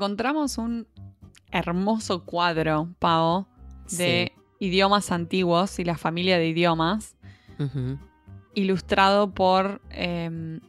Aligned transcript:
encontramos 0.00 0.56
un 0.56 0.86
hermoso 1.52 2.24
cuadro, 2.24 2.88
Pau, 2.98 3.46
de 3.90 4.32
idiomas 4.58 5.12
antiguos 5.12 5.78
y 5.78 5.84
la 5.84 5.98
familia 5.98 6.38
de 6.38 6.48
idiomas, 6.48 7.16
ilustrado 8.54 9.34
por 9.34 9.82
em, 9.90 10.60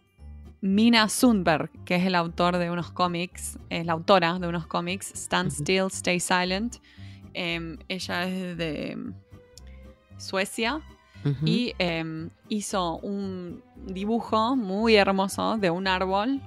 Mina 0.59 1.07
Sundberg, 1.07 1.70
que 1.86 1.95
es 1.95 2.05
el 2.05 2.16
autor 2.16 2.57
de 2.57 2.71
unos 2.71 2.91
cómics, 2.91 3.57
es 3.70 3.86
la 3.86 3.94
autora 3.94 4.38
de 4.38 4.49
unos 4.49 4.67
cómics, 4.67 5.13
Stand 5.16 5.52
Still, 5.52 5.88
Stay 5.88 6.20
Silent. 6.20 6.75
Em, 7.34 7.77
ella 7.88 8.25
es 8.25 8.57
de 8.57 8.98
Suecia 10.18 10.82
y 11.45 11.73
em, 11.79 12.32
hizo 12.49 12.98
un 12.98 13.63
dibujo 13.85 14.57
muy 14.57 14.95
hermoso 14.95 15.55
de 15.57 15.70
un 15.70 15.88
árbol 15.88 16.41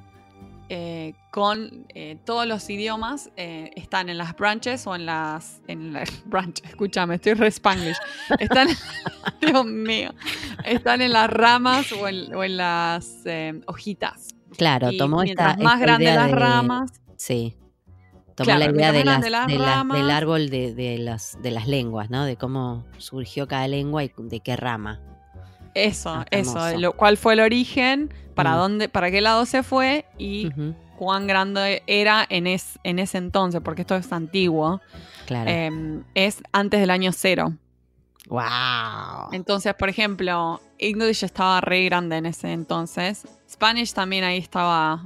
eh, 0.71 1.15
con 1.31 1.87
eh, 1.91 2.17
todos 2.25 2.47
los 2.47 2.71
idiomas 2.71 3.31
eh, 3.37 3.71
están 3.77 4.09
en 4.09 4.17
las 4.17 4.35
branches 4.35 4.87
o 4.87 4.95
en 4.95 5.05
las 5.05 5.61
en 5.67 5.93
la, 5.93 6.05
branches, 6.25 6.71
escúchame, 6.71 7.17
estoy 7.17 7.35
re 7.35 7.49
spanglish. 7.49 7.99
Están, 8.39 8.69
Dios 9.41 9.67
mío, 9.67 10.15
están 10.65 11.03
en 11.03 11.13
las 11.13 11.29
ramas 11.29 11.93
o 11.93 12.09
en, 12.09 12.57
las 12.57 13.25
hojitas. 13.67 14.35
Claro, 14.57 14.91
tomó 14.97 15.23
esta 15.23 15.57
más 15.57 15.81
grandes 15.81 16.15
las 16.15 16.31
ramas. 16.31 16.93
Sí. 17.17 17.57
Tomó 18.35 18.57
la 18.57 18.71
idea 18.71 18.91
de 18.91 19.05
las, 19.05 19.23
del 19.23 20.11
árbol 20.11 20.51
de, 20.51 20.75
de, 20.75 20.99
las, 20.99 21.39
de 21.41 21.51
las 21.53 21.69
lenguas, 21.69 22.11
¿no? 22.11 22.25
De 22.25 22.37
cómo 22.37 22.85
surgió 22.99 23.47
cada 23.47 23.69
lengua 23.69 24.03
y 24.03 24.11
de 24.17 24.41
qué 24.41 24.57
rama. 24.57 25.01
Eso, 25.75 26.11
ah, 26.11 26.27
eso. 26.31 26.79
Lo, 26.79 26.93
¿Cuál 26.93 27.17
fue 27.17 27.35
el 27.35 27.41
origen? 27.41 28.13
¿Para 28.35 28.53
dónde, 28.53 28.89
para 28.89 29.11
qué 29.11 29.21
lado 29.21 29.47
se 29.47 29.63
fue? 29.63 30.07
Y 30.19 30.51
cuán 30.97 31.27
grande 31.27 31.83
era 31.87 32.27
en, 32.29 32.47
en 32.47 32.99
ese 32.99 33.19
entonces, 33.19 33.61
porque 33.63 33.83
esto 33.83 33.95
es 33.97 34.13
antiguo. 34.13 34.81
Claro. 35.27 35.51
Em, 35.51 36.05
es 36.15 36.43
antes 36.53 36.81
del 36.81 36.91
año 36.91 37.13
cero. 37.13 37.53
¡Wow! 38.29 39.31
Entonces, 39.33 39.75
por 39.75 39.89
ejemplo, 39.89 40.61
English 40.79 41.25
estaba 41.25 41.61
re 41.61 41.85
grande 41.85 42.17
en 42.17 42.27
ese 42.27 42.53
entonces. 42.53 43.27
Spanish 43.49 43.93
también 43.93 44.25
ahí 44.25 44.39
estaba 44.39 45.05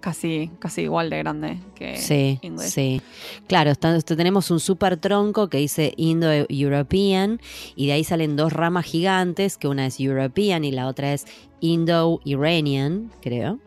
casi, 0.00 0.50
casi 0.58 0.82
igual 0.82 1.10
de 1.10 1.18
grande 1.18 1.58
que 1.74 1.96
sí, 1.96 2.40
Sí, 2.58 3.00
claro, 3.46 3.74
tenemos 3.74 4.50
un 4.50 4.60
super 4.60 4.96
tronco 4.96 5.48
que 5.48 5.58
dice 5.58 5.92
Indo-European 5.96 7.40
y 7.76 7.86
de 7.86 7.92
ahí 7.92 8.04
salen 8.04 8.36
dos 8.36 8.52
ramas 8.52 8.86
gigantes, 8.86 9.56
que 9.56 9.68
una 9.68 9.86
es 9.86 10.00
European 10.00 10.64
y 10.64 10.72
la 10.72 10.86
otra 10.86 11.12
es 11.12 11.26
Indo-Iranian, 11.60 13.10
creo. 13.20 13.58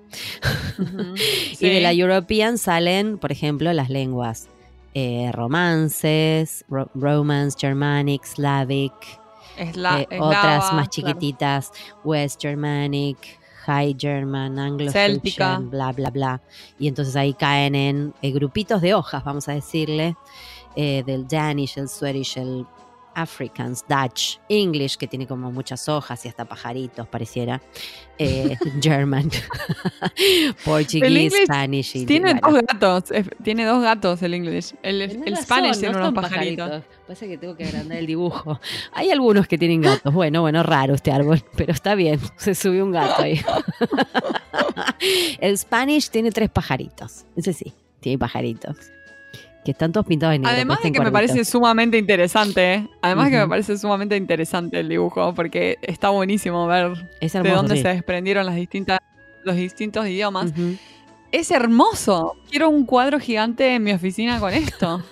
Y 1.59 1.70
de 1.70 1.80
la 1.80 1.94
European 1.94 2.58
salen, 2.58 3.18
por 3.18 3.31
ejemplo, 3.31 3.72
las 3.72 3.90
lenguas 3.90 4.50
eh, 4.94 5.31
romances, 5.31 6.66
romance, 6.94 7.58
Germanic, 7.59 8.25
Slavic, 8.25 8.94
eh, 9.58 9.72
otras 10.20 10.73
más 10.73 10.90
chiquititas, 10.90 11.72
West 12.03 12.42
Germanic, 12.42 13.40
High 13.66 13.95
German, 13.97 14.59
Anglo 14.59 14.92
Céltica, 14.92 15.59
bla, 15.59 15.92
bla, 15.92 16.09
bla. 16.09 16.42
Y 16.80 16.88
entonces 16.88 17.16
ahí 17.16 17.33
caen 17.33 17.75
en 17.75 18.14
eh, 18.22 18.31
grupitos 18.31 18.81
de 18.81 18.94
hojas, 18.94 19.23
vamos 19.23 19.47
a 19.47 19.53
decirle, 19.53 20.16
eh, 20.75 21.03
del 21.06 21.28
Danish, 21.28 21.78
el 21.78 21.88
Swedish, 21.88 22.38
el 22.38 22.66
Africans, 23.16 23.83
Dutch, 23.88 24.39
English, 24.50 24.97
que 24.97 25.08
tiene 25.08 25.28
como 25.28 25.52
muchas 25.52 25.88
hojas 25.89 26.25
y 26.25 26.30
hasta 26.30 26.45
pajaritos, 26.45 27.08
pareciera, 27.08 27.61
eh, 28.18 28.57
German, 28.81 29.29
Portuguese, 30.63 31.46
Spanish. 31.46 32.06
tiene 32.06 32.35
dos 32.35 32.53
gatos, 32.53 33.03
tiene 33.44 33.66
dos 33.66 33.81
gatos 33.81 34.22
el 34.22 34.34
English. 34.34 34.73
El, 34.84 35.38
Spanish 35.38 35.79
tiene 35.79 35.97
unos 35.97 36.13
pajaritos. 36.13 36.84
Parece 37.07 37.28
que 37.28 37.38
tengo 37.38 37.56
que 37.56 37.66
agrandar 37.66 37.97
el 37.97 38.07
dibujo. 38.07 38.59
Hay 38.94 39.09
algunos 39.12 39.47
que 39.47 39.57
tienen 39.57 39.81
gatos. 39.81 40.13
Bueno, 40.13 40.41
bueno, 40.41 40.63
raro 40.63 40.96
este 40.96 41.12
árbol, 41.12 41.44
pero 41.56 41.73
está 41.73 41.96
bien. 41.96 42.19
Se 42.38 42.56
subió 42.56 42.85
un 42.85 42.91
gato 42.91 43.23
ahí. 43.23 43.41
el 45.40 45.57
Spanish 45.57 46.09
tiene 46.09 46.31
tres 46.31 46.50
pajaritos. 46.50 47.25
Ese 47.35 47.53
sí, 47.53 47.73
tiene 48.00 48.18
pajaritos 48.18 48.78
que 49.63 49.72
están 49.72 49.91
todos 49.91 50.06
pintados 50.06 50.35
en 50.35 50.41
negro. 50.41 50.56
Además 50.56 50.79
de 50.84 50.91
que 50.91 51.00
me 51.00 51.12
parece 51.12 51.46
sumamente 51.46 51.97
interesante, 51.97 52.74
¿eh? 52.74 52.90
además 53.01 53.25
de 53.25 53.31
que 53.31 53.38
me 53.40 53.47
parece 53.47 53.78
sumamente 53.78 54.16
interesante 54.16 54.79
el 54.79 54.90
dibujo, 54.90 55.34
porque 55.34 55.78
está 55.81 56.09
buenísimo 56.09 56.68
ver 56.68 57.09
de 57.19 57.50
dónde 57.50 57.81
se 57.81 57.88
desprendieron 57.88 58.46
las 58.46 58.56
distintas, 58.56 59.00
los 59.44 59.56
distintos 59.56 60.07
idiomas. 60.07 60.53
Es 61.31 61.50
hermoso. 61.50 62.35
Quiero 62.50 62.69
un 62.69 62.85
cuadro 62.85 63.19
gigante 63.19 63.73
en 63.75 63.84
mi 63.84 63.91
oficina 63.91 64.40
con 64.40 64.53
esto. 64.53 65.03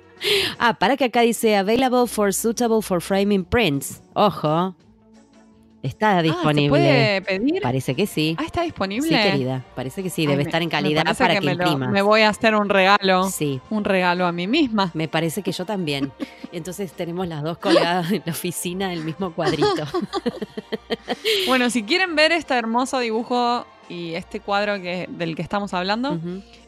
ah, 0.58 0.74
para 0.74 0.96
que 0.96 1.04
acá 1.04 1.20
dice 1.20 1.56
available 1.56 2.06
for 2.06 2.34
suitable 2.34 2.82
for 2.82 3.00
framing 3.00 3.44
prints. 3.44 4.02
Ojo. 4.14 4.74
Está 5.82 6.22
disponible. 6.22 6.78
Ah, 6.78 6.82
¿se 6.82 6.88
puede 7.22 7.22
pedir? 7.22 7.62
Parece 7.62 7.94
que 7.94 8.06
sí. 8.06 8.36
Ah, 8.38 8.44
está 8.44 8.62
disponible. 8.62 9.08
Sí, 9.08 9.14
querida. 9.14 9.64
Parece 9.76 10.02
que 10.02 10.10
sí. 10.10 10.26
Debe 10.26 10.42
estar 10.42 10.60
en 10.60 10.70
calidad 10.70 11.04
para 11.16 11.38
que, 11.38 11.46
me 11.46 11.52
imprimas. 11.52 11.90
me 11.90 12.02
voy 12.02 12.22
a 12.22 12.30
hacer 12.30 12.56
un 12.56 12.68
regalo. 12.68 13.30
Sí. 13.30 13.60
Un 13.70 13.84
regalo 13.84 14.26
a 14.26 14.32
mí 14.32 14.48
misma. 14.48 14.90
Me 14.94 15.06
parece 15.06 15.42
que 15.42 15.52
yo 15.52 15.64
también. 15.64 16.10
Entonces 16.52 16.92
tenemos 16.92 17.28
las 17.28 17.44
dos 17.44 17.58
colgadas 17.58 18.10
en 18.10 18.24
la 18.24 18.32
oficina 18.32 18.88
del 18.88 19.04
mismo 19.04 19.32
cuadrito. 19.32 19.84
bueno, 21.46 21.70
si 21.70 21.84
quieren 21.84 22.16
ver 22.16 22.32
este 22.32 22.54
hermoso 22.54 22.98
dibujo 22.98 23.64
y 23.88 24.14
este 24.14 24.40
cuadro 24.40 24.82
que, 24.82 25.08
del 25.08 25.36
que 25.36 25.42
estamos 25.42 25.74
hablando, 25.74 26.18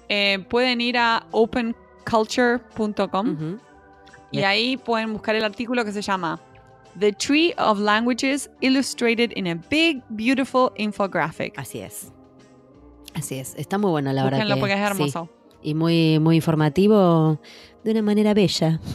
eh, 0.08 0.38
pueden 0.48 0.80
ir 0.80 0.98
a 0.98 1.26
openculture.com 1.32 3.58
y 4.30 4.42
ahí 4.42 4.76
pueden 4.76 5.12
buscar 5.12 5.34
el 5.34 5.42
artículo 5.44 5.84
que 5.84 5.90
se 5.90 6.02
llama 6.02 6.38
The 6.98 7.12
Tree 7.12 7.54
of 7.58 7.78
Languages 7.78 8.50
Illustrated 8.60 9.32
in 9.36 9.46
a 9.46 9.54
Big, 9.54 10.02
Beautiful 10.10 10.72
Infographic. 10.76 11.58
Así 11.58 11.80
es. 11.80 12.12
Así 13.14 13.38
es. 13.38 13.54
Está 13.56 13.78
muy 13.78 13.90
bueno, 13.90 14.12
la 14.12 14.24
verdad. 14.24 14.58
porque 14.58 14.74
es 14.74 14.80
hermoso. 14.80 15.28
Y 15.62 15.74
muy, 15.74 16.18
muy 16.18 16.36
informativo 16.36 17.40
de 17.84 17.90
una 17.92 18.02
manera 18.02 18.34
bella. 18.34 18.80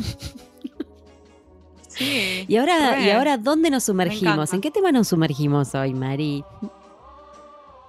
Sí. 1.97 2.43
Y 2.49 2.57
ahora, 2.57 2.99
y 2.99 3.09
ahora 3.09 3.37
¿dónde 3.37 3.69
nos 3.69 3.85
sumergimos? 3.85 4.51
¿En 4.51 4.59
qué 4.59 4.69
tema 4.69 4.91
nos 4.91 5.07
sumergimos 5.07 5.73
hoy, 5.75 5.93
Mari? 5.93 6.43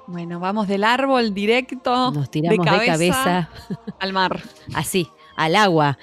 Bueno, 0.06 0.39
vamos 0.39 0.69
del 0.69 0.84
árbol 0.84 1.34
directo. 1.34 2.12
Nos 2.12 2.31
tiramos 2.31 2.65
de 2.65 2.87
cabeza 2.87 3.50
al 3.99 4.12
mar. 4.12 4.41
Así, 4.75 5.09
al 5.34 5.56
agua 5.56 5.99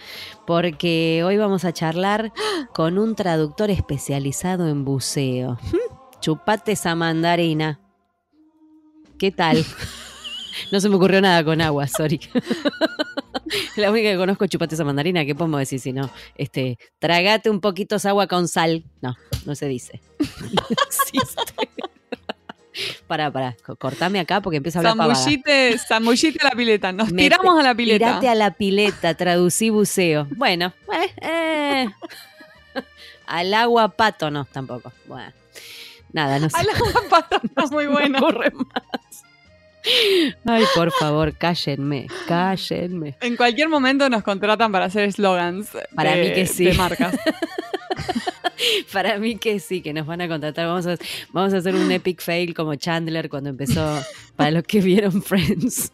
porque 0.46 1.24
hoy 1.26 1.38
vamos 1.38 1.66
a 1.66 1.74
charlar 1.74 2.34
con 2.74 2.98
un 2.98 3.16
traductor 3.16 3.70
especializado 3.70 4.68
en 4.68 4.84
buceo. 4.86 5.58
Chupate 6.20 6.74
esa 6.74 6.96
mandarina. 6.96 7.80
¿Qué 9.18 9.32
tal? 9.32 9.66
No 10.72 10.80
se 10.80 10.88
me 10.88 10.96
ocurrió 10.96 11.20
nada 11.20 11.44
con 11.44 11.62
agua, 11.62 11.88
sorry. 11.88 12.20
La 13.76 13.92
única 13.92 14.12
que 14.12 14.18
conozco 14.18 14.46
es 14.46 14.52
chupate 14.52 14.76
esa 14.76 14.84
mandarina, 14.84 15.26
¿qué 15.26 15.36
podemos 15.36 15.60
decir 15.60 15.80
si 15.80 15.94
no? 15.94 16.10
Este, 16.36 16.78
tragate 17.00 17.50
un 17.50 17.60
poquito 17.60 17.96
esa 17.96 18.10
agua 18.10 18.28
con 18.28 18.48
sal. 18.48 18.84
No, 19.02 19.16
no 19.46 19.56
se 19.56 19.68
dice. 19.68 20.02
existe. 20.88 21.42
Para, 23.08 23.32
para, 23.32 23.56
cortame 23.78 24.20
acá 24.20 24.42
porque 24.42 24.58
empieza 24.58 24.80
a 24.80 24.82
hablar 24.82 25.16
zambullite, 25.16 25.78
zambullite 25.78 26.40
a 26.42 26.50
la 26.50 26.56
pileta. 26.56 26.92
Nos 26.92 27.14
tiramos 27.16 27.60
a 27.60 27.64
la 27.64 27.76
pileta. 27.76 28.06
Tirate 28.06 28.30
a 28.30 28.36
la 28.36 28.52
pileta, 28.52 29.14
traducí 29.14 29.70
buceo. 29.70 30.28
Bueno, 30.32 30.74
eh, 30.92 31.14
eh. 31.22 31.90
al 33.28 33.54
agua 33.54 33.90
pato 33.90 34.32
no, 34.32 34.46
tampoco. 34.46 34.92
Bueno, 35.06 35.32
nada, 36.12 36.40
no 36.40 36.50
sé. 36.50 36.58
Al 36.58 36.70
agua 36.70 37.02
pato 37.10 37.42
no, 37.56 37.68
muy 37.68 37.88
bueno. 37.88 38.20
corre 38.20 38.52
más. 38.52 39.24
Ay, 40.46 40.64
por 40.74 40.92
favor, 40.92 41.38
cállenme, 41.38 42.08
cállenme. 42.28 43.18
En 43.22 43.36
cualquier 43.36 43.70
momento 43.70 44.10
nos 44.10 44.24
contratan 44.24 44.72
para 44.72 44.86
hacer 44.86 45.12
slogans. 45.12 45.70
Para 45.94 46.16
mí 46.16 46.34
que 46.34 46.48
sí. 46.48 46.66
De 46.66 46.74
marcas. 46.74 47.16
Para 48.94 49.18
mí 49.18 49.38
que 49.38 49.60
sí, 49.60 49.82
que 49.82 49.94
nos 49.94 50.06
van 50.06 50.22
a 50.22 50.28
contratar. 50.28 50.68
Vamos 50.68 50.88
a, 50.88 50.98
vamos 51.32 51.54
a 51.54 51.58
hacer 51.58 51.76
un 51.76 51.92
epic 51.92 52.22
fail 52.22 52.54
como 52.54 52.76
Chandler 52.76 53.30
cuando 53.30 53.50
empezó, 53.50 54.02
para 54.36 54.52
los 54.52 54.64
que 54.64 54.82
vieron 54.82 55.22
Friends, 55.22 55.92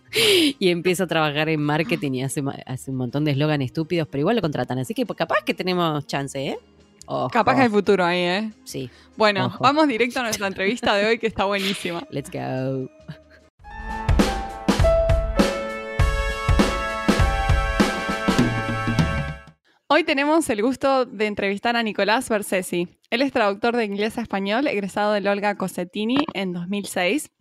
y 0.60 0.70
empieza 0.70 1.04
a 1.04 1.08
trabajar 1.08 1.50
en 1.50 1.62
marketing 1.62 2.14
y 2.14 2.24
hace, 2.24 2.44
hace 2.66 2.92
un 2.92 2.98
montón 2.98 3.26
de 3.26 3.32
eslogan 3.32 3.62
estúpidos, 3.62 4.08
pero 4.10 4.22
igual 4.22 4.36
lo 4.36 4.42
contratan. 4.42 4.80
Así 4.80 4.94
que 4.94 5.06
pues, 5.06 5.18
capaz 5.18 5.44
que 5.44 5.54
tenemos 5.54 6.06
chance, 6.08 6.40
¿eh? 6.40 6.60
Capaz 7.32 7.56
que 7.56 7.62
hay 7.64 7.70
futuro 7.70 8.06
ahí, 8.06 8.20
¿eh? 8.20 8.52
Sí. 8.64 8.90
Bueno, 9.18 9.58
vamos 9.60 9.88
directo 9.88 10.20
a 10.20 10.24
nuestra 10.24 10.46
entrevista 10.46 10.94
de 10.96 11.08
hoy 11.08 11.18
que 11.18 11.26
está 11.26 11.46
buenísima. 11.46 12.06
Let's 12.12 12.30
go. 12.30 12.90
Hoy 19.92 20.04
tenemos 20.04 20.48
el 20.52 20.62
gusto 20.62 21.06
de 21.06 21.26
entrevistar 21.26 21.76
a 21.76 21.82
Nicolás 21.82 22.30
Bersesi. 22.30 22.88
Él 23.10 23.24
es 23.24 23.32
traductor 23.32 23.76
de 23.76 23.86
inglés 23.86 24.20
a 24.20 24.22
español, 24.22 24.68
egresado 24.68 25.14
del 25.14 25.28
Olga 25.28 25.56
Cossettini 25.56 26.28
en 26.36 26.54
2006. 26.54 27.32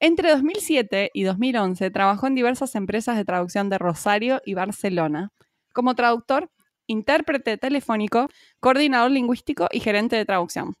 Entre 0.00 0.30
2007 0.30 1.12
y 1.14 1.22
2011 1.22 1.92
trabajó 1.92 2.26
en 2.26 2.34
diversas 2.34 2.74
empresas 2.74 3.16
de 3.16 3.24
traducción 3.24 3.70
de 3.70 3.78
Rosario 3.78 4.42
y 4.44 4.54
Barcelona, 4.54 5.30
como 5.72 5.94
traductor, 5.94 6.50
intérprete 6.88 7.56
telefónico, 7.56 8.26
coordinador 8.58 9.12
lingüístico 9.12 9.68
y 9.70 9.78
gerente 9.78 10.16
de 10.16 10.24
traducción. 10.24 10.74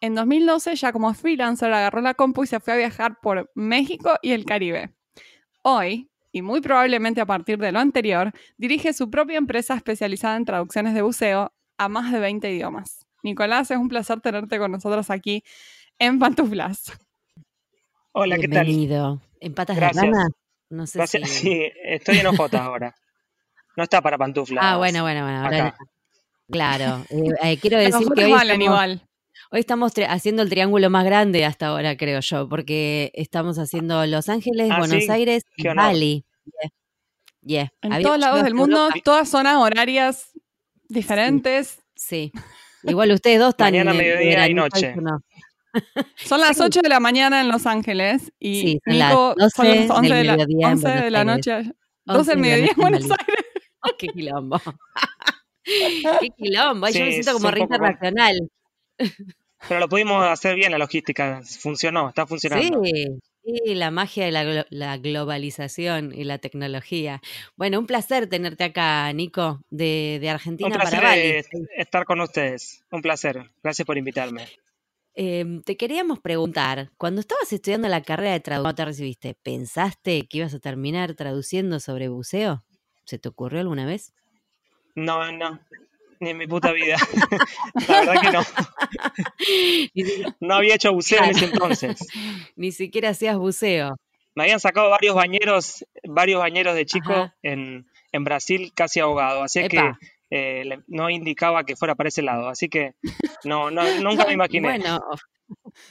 En 0.00 0.14
2012, 0.14 0.74
ya 0.76 0.90
como 0.90 1.12
freelancer, 1.12 1.70
agarró 1.70 2.00
la 2.00 2.14
compu 2.14 2.44
y 2.44 2.46
se 2.46 2.60
fue 2.60 2.72
a 2.72 2.78
viajar 2.78 3.18
por 3.20 3.50
México 3.54 4.14
y 4.22 4.32
el 4.32 4.46
Caribe. 4.46 4.94
Hoy, 5.60 6.08
y 6.36 6.42
muy 6.42 6.60
probablemente 6.60 7.22
a 7.22 7.24
partir 7.24 7.56
de 7.56 7.72
lo 7.72 7.78
anterior, 7.78 8.30
dirige 8.58 8.92
su 8.92 9.10
propia 9.10 9.38
empresa 9.38 9.74
especializada 9.74 10.36
en 10.36 10.44
traducciones 10.44 10.92
de 10.92 11.00
buceo 11.00 11.50
a 11.78 11.88
más 11.88 12.12
de 12.12 12.20
20 12.20 12.52
idiomas. 12.52 13.06
Nicolás, 13.22 13.70
es 13.70 13.78
un 13.78 13.88
placer 13.88 14.20
tenerte 14.20 14.58
con 14.58 14.70
nosotros 14.70 15.08
aquí 15.08 15.42
en 15.98 16.18
Pantuflas. 16.18 16.92
Hola, 18.12 18.36
¿qué 18.36 18.48
tal? 18.48 18.66
Bienvenido. 18.66 19.22
¿En 19.40 19.54
patas 19.54 19.76
Gracias. 19.78 20.02
de 20.04 20.10
rana? 20.10 20.28
No 20.68 20.86
sé 20.86 20.98
Gracias. 20.98 21.30
si... 21.30 21.38
Sí, 21.38 21.72
estoy 21.82 22.18
en 22.18 22.26
ojotas 22.26 22.60
ahora. 22.60 22.94
No 23.74 23.84
está 23.84 24.02
para 24.02 24.18
pantuflas. 24.18 24.62
Ah, 24.62 24.76
bueno, 24.76 25.04
bueno, 25.04 25.22
bueno. 25.22 25.42
Ahora... 25.42 25.74
Claro. 26.50 27.02
Eh, 27.08 27.30
eh, 27.44 27.56
quiero 27.56 27.78
decir 27.78 28.06
que 28.14 28.24
hoy 28.26 28.32
estamos, 29.60 29.92
hoy 29.96 30.04
haciendo 30.04 30.42
el 30.42 30.50
triángulo 30.50 30.90
más 30.90 31.06
grande 31.06 31.46
hasta 31.46 31.68
ahora, 31.68 31.96
creo 31.96 32.20
yo, 32.20 32.46
porque 32.46 33.10
estamos 33.14 33.58
haciendo 33.58 34.04
Los 34.04 34.28
Ángeles, 34.28 34.68
Ah, 34.70 34.80
Buenos 34.80 35.02
¿sí? 35.02 35.10
Aires 35.10 35.42
y. 35.56 35.66
Bali. 35.68 36.25
Yeah. 36.46 36.70
Yeah. 37.42 37.72
En 37.82 37.92
Había 37.92 38.06
todos 38.06 38.18
lados 38.18 38.42
del 38.42 38.54
mundo, 38.54 38.76
Europa. 38.86 39.00
todas 39.04 39.28
zonas 39.28 39.56
horarias 39.56 40.30
diferentes. 40.88 41.80
Sí. 41.94 42.32
Igual 42.82 43.12
ustedes 43.12 43.38
dos 43.38 43.50
están 43.50 43.68
Mañana, 43.72 43.90
en- 43.92 43.96
mediodía 43.98 44.48
y 44.48 44.54
noche. 44.54 44.92
yo 44.96 45.00
no. 45.02 45.20
Son 46.16 46.40
las 46.40 46.56
Sí. 46.56 46.62
8 46.64 46.80
de 46.82 46.88
la 46.88 47.00
mañana 47.00 47.40
en 47.40 47.48
Los 47.48 47.66
Ángeles 47.66 48.32
y 48.38 48.60
Sí, 48.62 48.78
son 48.84 48.98
las 48.98 49.10
Nico 49.10 49.34
12 49.36 49.56
son 49.56 49.66
las 49.68 49.90
11 49.90 50.14
de 50.14 50.24
la, 50.24 50.32
mediodía 50.36 50.66
en 50.68 50.72
11 50.74 50.88
de 50.88 51.10
la 51.10 51.24
noche. 51.24 51.52
11 51.56 51.72
12 52.06 52.30
del 52.30 52.38
mediodía 52.40 52.70
en 52.70 52.76
Buenos. 52.80 53.02
Aires. 53.04 53.18
Oh, 53.88 53.90
qué 53.96 54.08
quilombo. 54.08 54.60
qué 55.64 56.28
quilombo. 56.36 56.86
Yo 56.88 56.92
Sí, 56.94 57.00
me 57.02 57.12
siento 57.12 57.32
como 57.34 57.50
com- 57.50 57.58
internacional. 57.58 58.36
Pero 59.68 59.80
lo 59.80 59.88
pudimos 59.88 60.24
hacer 60.24 60.56
bien 60.56 60.72
la 60.72 60.78
logística. 60.78 61.40
Funcionó, 61.60 62.08
está 62.08 62.26
funcionando. 62.26 62.82
Sí, 62.82 63.06
sí, 63.46 63.74
la 63.74 63.90
magia 63.90 64.24
de 64.26 64.32
la, 64.32 64.44
glo- 64.44 64.66
la 64.70 64.98
globalización 64.98 66.12
y 66.12 66.24
la 66.24 66.38
tecnología. 66.38 67.22
Bueno, 67.56 67.78
un 67.78 67.86
placer 67.86 68.26
tenerte 68.28 68.64
acá, 68.64 69.12
Nico, 69.12 69.62
de, 69.70 70.18
de 70.20 70.26
Un 70.26 70.32
Argentina 70.34 70.74
placer 70.74 70.98
para 71.00 71.10
Bali. 71.10 71.42
estar 71.76 72.04
con 72.04 72.20
ustedes. 72.20 72.84
Un 72.90 73.00
placer. 73.02 73.50
Gracias 73.62 73.86
por 73.86 73.96
invitarme. 73.96 74.46
Eh, 75.14 75.62
te 75.64 75.78
queríamos 75.78 76.18
preguntar, 76.20 76.90
cuando 76.98 77.20
estabas 77.22 77.50
estudiando 77.50 77.88
la 77.88 78.02
carrera 78.02 78.32
de 78.32 78.40
traducción, 78.40 78.64
¿cómo 78.64 78.74
te 78.74 78.84
recibiste? 78.84 79.34
¿Pensaste 79.34 80.26
que 80.28 80.38
ibas 80.38 80.52
a 80.52 80.58
terminar 80.58 81.14
traduciendo 81.14 81.80
sobre 81.80 82.08
buceo? 82.08 82.64
¿Se 83.04 83.18
te 83.18 83.28
ocurrió 83.30 83.60
alguna 83.60 83.86
vez? 83.86 84.12
No, 84.94 85.32
no. 85.32 85.58
Ni 86.20 86.30
en 86.30 86.38
mi 86.38 86.46
puta 86.46 86.72
vida. 86.72 86.96
la 87.88 88.00
verdad 88.00 88.20
que 88.22 88.30
no. 88.32 88.42
No 90.40 90.54
había 90.56 90.74
hecho 90.76 90.92
buceo 90.92 91.22
en 91.24 91.30
ese 91.30 91.46
entonces. 91.46 92.06
ni 92.56 92.72
siquiera 92.72 93.10
hacías 93.10 93.36
buceo. 93.36 93.96
Me 94.34 94.44
habían 94.44 94.60
sacado 94.60 94.90
varios 94.90 95.14
bañeros, 95.14 95.84
varios 96.04 96.40
bañeros 96.40 96.74
de 96.74 96.84
chico 96.86 97.32
en, 97.42 97.86
en 98.12 98.24
Brasil 98.24 98.72
casi 98.74 99.00
ahogado. 99.00 99.42
Así 99.42 99.66
que 99.68 99.76
Epa. 99.78 99.98
eh, 100.30 100.62
le- 100.66 100.82
no 100.88 101.08
indicaba 101.08 101.64
que 101.64 101.74
fuera 101.76 101.94
para 101.94 102.08
ese 102.08 102.22
lado. 102.22 102.48
Así 102.48 102.68
que 102.68 102.94
no, 103.44 103.70
no 103.70 103.82
nunca 104.00 104.26
me 104.26 104.32
imaginé. 104.34 104.68
Bueno, 104.68 105.00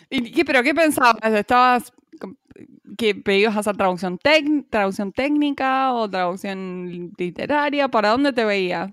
¿Y 0.10 0.32
qué, 0.32 0.46
pero 0.46 0.62
qué 0.64 0.76
pensabas? 0.76 1.34
¿Estabas 1.34 1.92
que 2.98 3.16
a 3.48 3.60
hacer 3.60 3.76
traducción, 3.78 4.20
tec- 4.20 4.66
traducción 4.70 5.12
técnica 5.12 5.94
o 5.94 6.10
traducción 6.10 7.12
literaria? 7.18 7.88
¿Para 7.88 8.10
dónde 8.10 8.32
te 8.32 8.46
veías? 8.46 8.92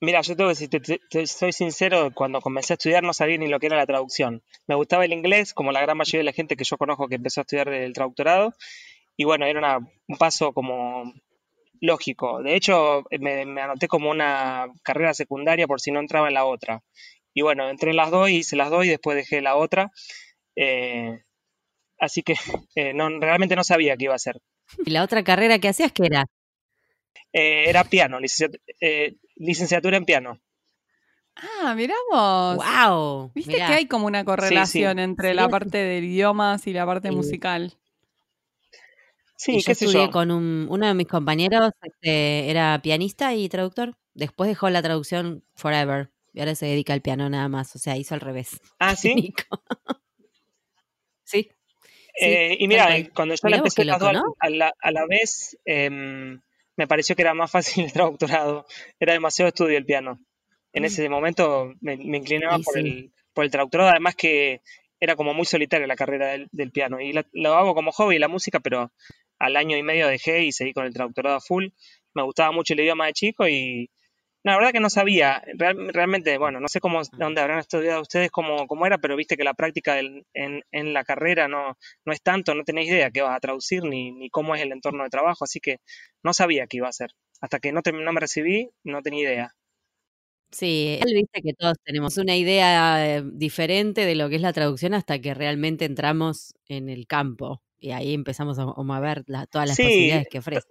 Mira, 0.00 0.22
yo 0.22 0.34
tengo 0.34 0.48
que 0.48 0.52
decir, 0.54 0.70
te, 0.70 0.80
te- 0.80 1.00
te 1.10 1.26
soy 1.26 1.52
sincero, 1.52 2.10
cuando 2.14 2.40
comencé 2.40 2.72
a 2.72 2.76
estudiar 2.76 3.02
no 3.02 3.12
sabía 3.12 3.36
ni 3.36 3.48
lo 3.48 3.60
que 3.60 3.66
era 3.66 3.76
la 3.76 3.86
traducción. 3.86 4.42
Me 4.66 4.74
gustaba 4.74 5.04
el 5.04 5.12
inglés, 5.12 5.52
como 5.52 5.72
la 5.72 5.82
gran 5.82 5.96
mayoría 5.98 6.20
de 6.20 6.24
la 6.24 6.32
gente 6.32 6.56
que 6.56 6.64
yo 6.64 6.78
conozco 6.78 7.06
que 7.08 7.16
empezó 7.16 7.40
a 7.40 7.42
estudiar 7.42 7.68
el 7.68 7.92
traductorado, 7.92 8.54
y 9.16 9.24
bueno, 9.24 9.44
era 9.46 9.58
una- 9.58 9.78
un 10.08 10.16
paso 10.16 10.52
como 10.54 11.12
lógico. 11.82 12.42
De 12.42 12.54
hecho, 12.56 13.04
me, 13.20 13.44
me 13.44 13.60
anoté 13.60 13.88
como 13.88 14.10
una 14.10 14.68
carrera 14.82 15.12
secundaria 15.12 15.66
por 15.66 15.80
si 15.80 15.90
no 15.90 16.00
entraba 16.00 16.28
en 16.28 16.34
la 16.34 16.44
otra. 16.46 16.82
Y 17.34 17.42
bueno, 17.42 17.68
entré 17.68 17.90
en 17.90 17.96
las 17.96 18.10
dos, 18.10 18.30
hice 18.30 18.56
las 18.56 18.70
dos 18.70 18.84
y 18.86 18.88
después 18.88 19.16
dejé 19.16 19.40
la 19.42 19.56
otra. 19.56 19.90
Eh, 20.56 21.20
así 21.98 22.22
que 22.22 22.34
eh, 22.74 22.92
no, 22.94 23.08
realmente 23.20 23.54
no 23.56 23.64
sabía 23.64 23.96
qué 23.98 24.04
iba 24.04 24.14
a 24.14 24.16
hacer. 24.16 24.40
¿y 24.84 24.90
la 24.90 25.02
otra 25.04 25.22
carrera 25.24 25.58
que 25.58 25.68
hacías 25.68 25.92
qué 25.92 26.06
era? 26.06 26.24
Eh, 27.32 27.68
era 27.68 27.84
piano, 27.84 28.18
licenciat- 28.18 28.58
eh, 28.80 29.14
licenciatura 29.40 29.96
en 29.96 30.04
piano. 30.04 30.40
Ah, 31.36 31.74
miramos. 31.74 32.56
¡Wow! 32.56 33.32
Viste 33.34 33.52
Mirá. 33.54 33.66
que 33.68 33.72
hay 33.74 33.86
como 33.86 34.06
una 34.06 34.24
correlación 34.24 34.98
entre 34.98 35.30
Sí, 35.30 35.34
la 35.36 35.48
parte 35.48 35.78
de 35.78 35.98
idiomas 35.98 36.66
y 36.66 36.72
la 36.72 36.84
parte 36.86 37.08
Sí. 37.08 37.14
musical. 37.14 37.72
Sí, 39.36 39.52
Y 39.56 39.60
yo 39.60 39.66
qué 39.66 39.74
sé 39.74 39.84
estudié 39.86 40.06
yo. 40.06 40.10
con 40.10 40.30
un, 40.30 40.66
uno 40.68 40.86
de 40.86 40.92
mis 40.94 41.06
compañeros, 41.06 41.72
este, 41.82 42.50
era 42.50 42.78
pianista 42.82 43.32
y 43.34 43.48
traductor. 43.48 43.96
Después 44.12 44.48
dejó 44.48 44.68
la 44.68 44.82
traducción 44.82 45.42
forever. 45.54 46.10
Y 46.34 46.40
ahora 46.40 46.54
se 46.54 46.66
dedica 46.66 46.92
al 46.92 47.00
piano 47.00 47.28
nada 47.30 47.48
más. 47.48 47.74
O 47.74 47.78
sea, 47.78 47.96
hizo 47.96 48.14
al 48.14 48.20
revés. 48.20 48.60
Ah, 48.78 48.94
sí. 48.96 49.32
Sí. 51.24 51.42
sí, 51.42 51.48
Eh, 52.20 52.56
y 52.58 52.68
mira, 52.68 52.88
cuando 53.14 53.34
yo 53.34 53.48
la 53.48 53.56
empecé 53.58 53.84
loco, 53.84 54.12
¿no? 54.12 54.34
a, 54.40 54.50
la, 54.50 54.74
a 54.78 54.90
la 54.90 55.06
vez, 55.06 55.56
em, 55.64 56.40
me 56.80 56.86
pareció 56.88 57.14
que 57.14 57.22
era 57.22 57.34
más 57.34 57.50
fácil 57.50 57.84
el 57.84 57.92
traductorado. 57.92 58.64
Era 58.98 59.12
demasiado 59.12 59.48
estudio 59.48 59.76
el 59.76 59.84
piano. 59.84 60.18
En 60.72 60.84
ese 60.86 61.06
momento 61.10 61.74
me, 61.82 61.96
me 61.98 62.16
inclinaba 62.18 62.56
Mm. 62.58 62.62
Por 62.62 62.74
sí. 62.74 62.80
el, 62.80 63.12
por 63.34 63.44
el 63.44 63.50
traductorado, 63.50 63.90
además 63.90 64.14
que 64.16 64.62
era 64.98 65.14
como 65.16 65.34
muy 65.34 65.44
solitaria 65.44 65.86
la 65.86 65.96
carrera 65.96 66.28
del, 66.28 66.48
del 66.52 66.70
piano. 66.72 67.00
Y 67.00 67.12
la- 67.12 67.26
lo 67.32 67.54
hago 67.54 67.74
como 67.74 67.92
hobby 67.92 68.18
la 68.18 68.28
música, 68.28 68.60
pero 68.60 68.90
al 69.38 69.56
año 69.56 69.76
y 69.76 69.82
medio 69.82 70.06
dejé 70.08 70.44
y 70.44 70.52
seguí 70.52 70.72
con 70.72 70.86
el 70.86 70.92
traductorado 70.94 71.36
a 71.36 71.40
full. 71.40 71.66
Me 72.14 72.22
gustaba 72.22 72.50
mucho 72.52 72.72
el 72.74 72.80
idioma 72.80 73.06
de 73.06 73.12
chico 73.12 73.46
y 73.46 73.90
no, 74.44 74.52
la 74.52 74.56
verdad 74.58 74.72
que 74.72 74.80
no 74.80 74.90
sabía. 74.90 75.42
Real- 75.56 75.92
realmente, 75.92 76.38
bueno, 76.38 76.60
no 76.60 76.68
sé 76.68 76.80
cómo, 76.80 77.02
dónde 77.18 77.40
habrán 77.40 77.58
estudiado 77.58 78.00
ustedes 78.02 78.30
cómo, 78.30 78.66
cómo 78.66 78.86
era, 78.86 78.98
pero 78.98 79.16
viste 79.16 79.36
que 79.36 79.44
la 79.44 79.54
práctica 79.54 79.94
del- 79.94 80.26
en, 80.34 80.62
en 80.72 80.92
la 80.94 81.04
carrera 81.04 81.48
no, 81.48 81.76
no 82.04 82.12
es 82.12 82.22
tanto, 82.22 82.54
no 82.54 82.64
tenéis 82.64 82.90
idea 82.90 83.10
qué 83.10 83.22
vas 83.22 83.36
a 83.36 83.40
traducir 83.40 83.84
ni, 83.84 84.12
ni 84.12 84.30
cómo 84.30 84.54
es 84.54 84.62
el 84.62 84.72
entorno 84.72 85.04
de 85.04 85.10
trabajo, 85.10 85.44
así 85.44 85.60
que 85.60 85.78
no 86.22 86.32
sabía 86.34 86.66
qué 86.66 86.78
iba 86.78 86.86
a 86.86 86.90
hacer. 86.90 87.10
Hasta 87.40 87.58
que 87.60 87.72
no, 87.72 87.82
te- 87.82 87.92
no 87.92 88.12
me 88.12 88.20
recibí, 88.20 88.70
no 88.84 89.02
tenía 89.02 89.22
idea. 89.22 89.54
Sí, 90.52 90.98
él 91.00 91.14
viste 91.14 91.42
que 91.42 91.52
todos 91.54 91.76
tenemos 91.84 92.16
una 92.18 92.34
idea 92.36 93.18
eh, 93.18 93.22
diferente 93.32 94.04
de 94.04 94.16
lo 94.16 94.28
que 94.28 94.34
es 94.36 94.42
la 94.42 94.52
traducción 94.52 94.94
hasta 94.94 95.20
que 95.20 95.32
realmente 95.32 95.84
entramos 95.84 96.54
en 96.66 96.88
el 96.88 97.06
campo. 97.06 97.62
Y 97.78 97.92
ahí 97.92 98.12
empezamos 98.14 98.58
a, 98.58 98.64
a 98.64 99.00
ver 99.00 99.22
la- 99.26 99.46
todas 99.46 99.68
las 99.68 99.76
Sí, 99.76 99.84
posibilidades 99.84 100.26
que 100.28 100.38
ofrece. 100.40 100.66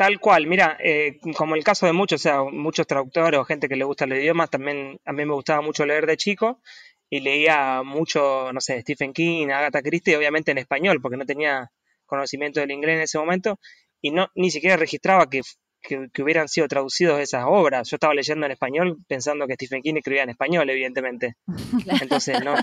Tal 0.00 0.18
cual, 0.18 0.46
mira, 0.46 0.78
eh, 0.82 1.18
como 1.36 1.56
el 1.56 1.62
caso 1.62 1.84
de 1.84 1.92
muchos, 1.92 2.22
o 2.22 2.22
sea, 2.22 2.42
muchos 2.42 2.86
traductores 2.86 3.38
o 3.38 3.44
gente 3.44 3.68
que 3.68 3.76
le 3.76 3.84
gusta 3.84 4.06
el 4.06 4.14
idioma, 4.14 4.46
también 4.46 4.98
a 5.04 5.12
mí 5.12 5.26
me 5.26 5.34
gustaba 5.34 5.60
mucho 5.60 5.84
leer 5.84 6.06
de 6.06 6.16
chico 6.16 6.62
y 7.10 7.20
leía 7.20 7.82
mucho, 7.82 8.50
no 8.50 8.62
sé, 8.62 8.80
Stephen 8.80 9.12
King, 9.12 9.48
Agatha 9.48 9.82
Christie, 9.82 10.16
obviamente 10.16 10.52
en 10.52 10.56
español, 10.56 11.02
porque 11.02 11.18
no 11.18 11.26
tenía 11.26 11.70
conocimiento 12.06 12.60
del 12.60 12.70
inglés 12.70 12.96
en 12.96 13.02
ese 13.02 13.18
momento 13.18 13.58
y 14.00 14.10
no 14.10 14.28
ni 14.34 14.50
siquiera 14.50 14.78
registraba 14.78 15.28
que, 15.28 15.42
que, 15.82 16.08
que 16.10 16.22
hubieran 16.22 16.48
sido 16.48 16.66
traducidos 16.66 17.20
esas 17.20 17.44
obras. 17.46 17.90
Yo 17.90 17.96
estaba 17.96 18.14
leyendo 18.14 18.46
en 18.46 18.52
español 18.52 18.96
pensando 19.06 19.46
que 19.46 19.56
Stephen 19.56 19.82
King 19.82 19.96
escribía 19.96 20.22
en 20.22 20.30
español, 20.30 20.70
evidentemente. 20.70 21.34
Entonces 22.00 22.42
no, 22.42 22.54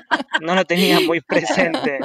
no 0.41 0.55
lo 0.55 0.65
tenía 0.65 1.01
muy 1.01 1.21
presente. 1.27 1.99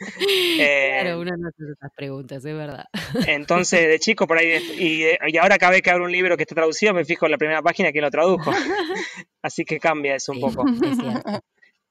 Eh, 0.00 0.88
Claro, 1.02 1.20
uno 1.20 1.36
no 1.36 1.48
hace 1.48 1.62
esas 1.72 1.90
preguntas, 1.96 2.44
es 2.44 2.54
verdad. 2.56 2.84
Entonces, 3.26 3.86
de 3.88 3.98
chico, 3.98 4.26
por 4.26 4.38
ahí, 4.38 4.56
y, 4.78 5.04
y 5.32 5.36
ahora 5.38 5.58
cada 5.58 5.72
vez 5.72 5.82
que 5.82 5.90
abro 5.90 6.04
un 6.04 6.12
libro 6.12 6.36
que 6.36 6.42
está 6.44 6.54
traducido, 6.54 6.92
me 6.94 7.04
fijo 7.04 7.26
en 7.26 7.32
la 7.32 7.38
primera 7.38 7.62
página 7.62 7.92
quién 7.92 8.04
lo 8.04 8.10
tradujo. 8.10 8.50
Así 9.42 9.64
que 9.64 9.78
cambia 9.80 10.14
eso 10.16 10.32
un 10.32 10.38
Sí, 10.38 10.44
poco. 10.44 10.64
es. 10.68 10.98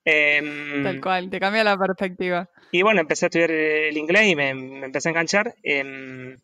Em, 0.05 0.83
Tal 0.83 1.01
cual, 1.01 1.29
te 1.29 1.39
cambia 1.39 1.63
la 1.63 1.77
perspectiva. 1.77 2.49
y 2.71 2.81
bueno, 2.81 3.01
empecé 3.01 3.25
a 3.25 3.27
estudiar 3.27 3.51
el 3.51 3.97
inglés 3.97 4.27
y 4.27 4.35
me, 4.35 4.53
me 4.53 4.85
empecé 4.85 5.09
a 5.09 5.11
enganchar. 5.11 5.55
em, 5.63 6.37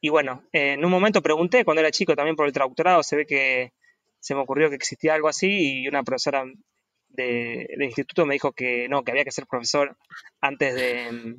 y 0.00 0.08
bueno, 0.08 0.42
eh, 0.52 0.72
en 0.72 0.84
un 0.84 0.90
momento 0.90 1.22
pregunté 1.22 1.64
cuando 1.64 1.80
era 1.80 1.90
chico 1.92 2.16
también 2.16 2.34
por 2.36 2.46
el 2.46 2.52
traductorado, 2.52 3.02
se 3.02 3.16
ve 3.16 3.26
que 3.26 3.72
se 4.18 4.34
me 4.34 4.40
ocurrió 4.40 4.68
que 4.68 4.76
existía 4.76 5.14
algo 5.14 5.28
así 5.28 5.82
y 5.82 5.88
una 5.88 6.02
profesora 6.02 6.44
de, 7.12 7.66
del 7.70 7.82
instituto 7.82 8.26
me 8.26 8.34
dijo 8.34 8.52
que 8.52 8.88
no, 8.88 9.02
que 9.04 9.10
había 9.12 9.24
que 9.24 9.30
ser 9.32 9.46
profesor 9.46 9.96
antes 10.40 10.74
de, 10.74 11.36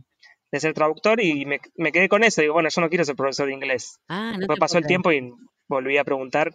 de 0.51 0.59
ser 0.59 0.73
traductor 0.73 1.21
y 1.21 1.45
me, 1.45 1.59
me 1.75 1.91
quedé 1.91 2.07
con 2.09 2.23
eso. 2.23 2.41
Digo, 2.41 2.53
bueno, 2.53 2.69
yo 2.69 2.81
no 2.81 2.89
quiero 2.89 3.05
ser 3.05 3.15
profesor 3.15 3.47
de 3.47 3.53
inglés. 3.53 3.99
Ah, 4.07 4.31
no 4.33 4.39
Después 4.39 4.59
pasó 4.59 4.77
el 4.77 4.85
tiempo 4.85 5.11
y 5.11 5.31
volví 5.67 5.97
a 5.97 6.03
preguntar. 6.03 6.53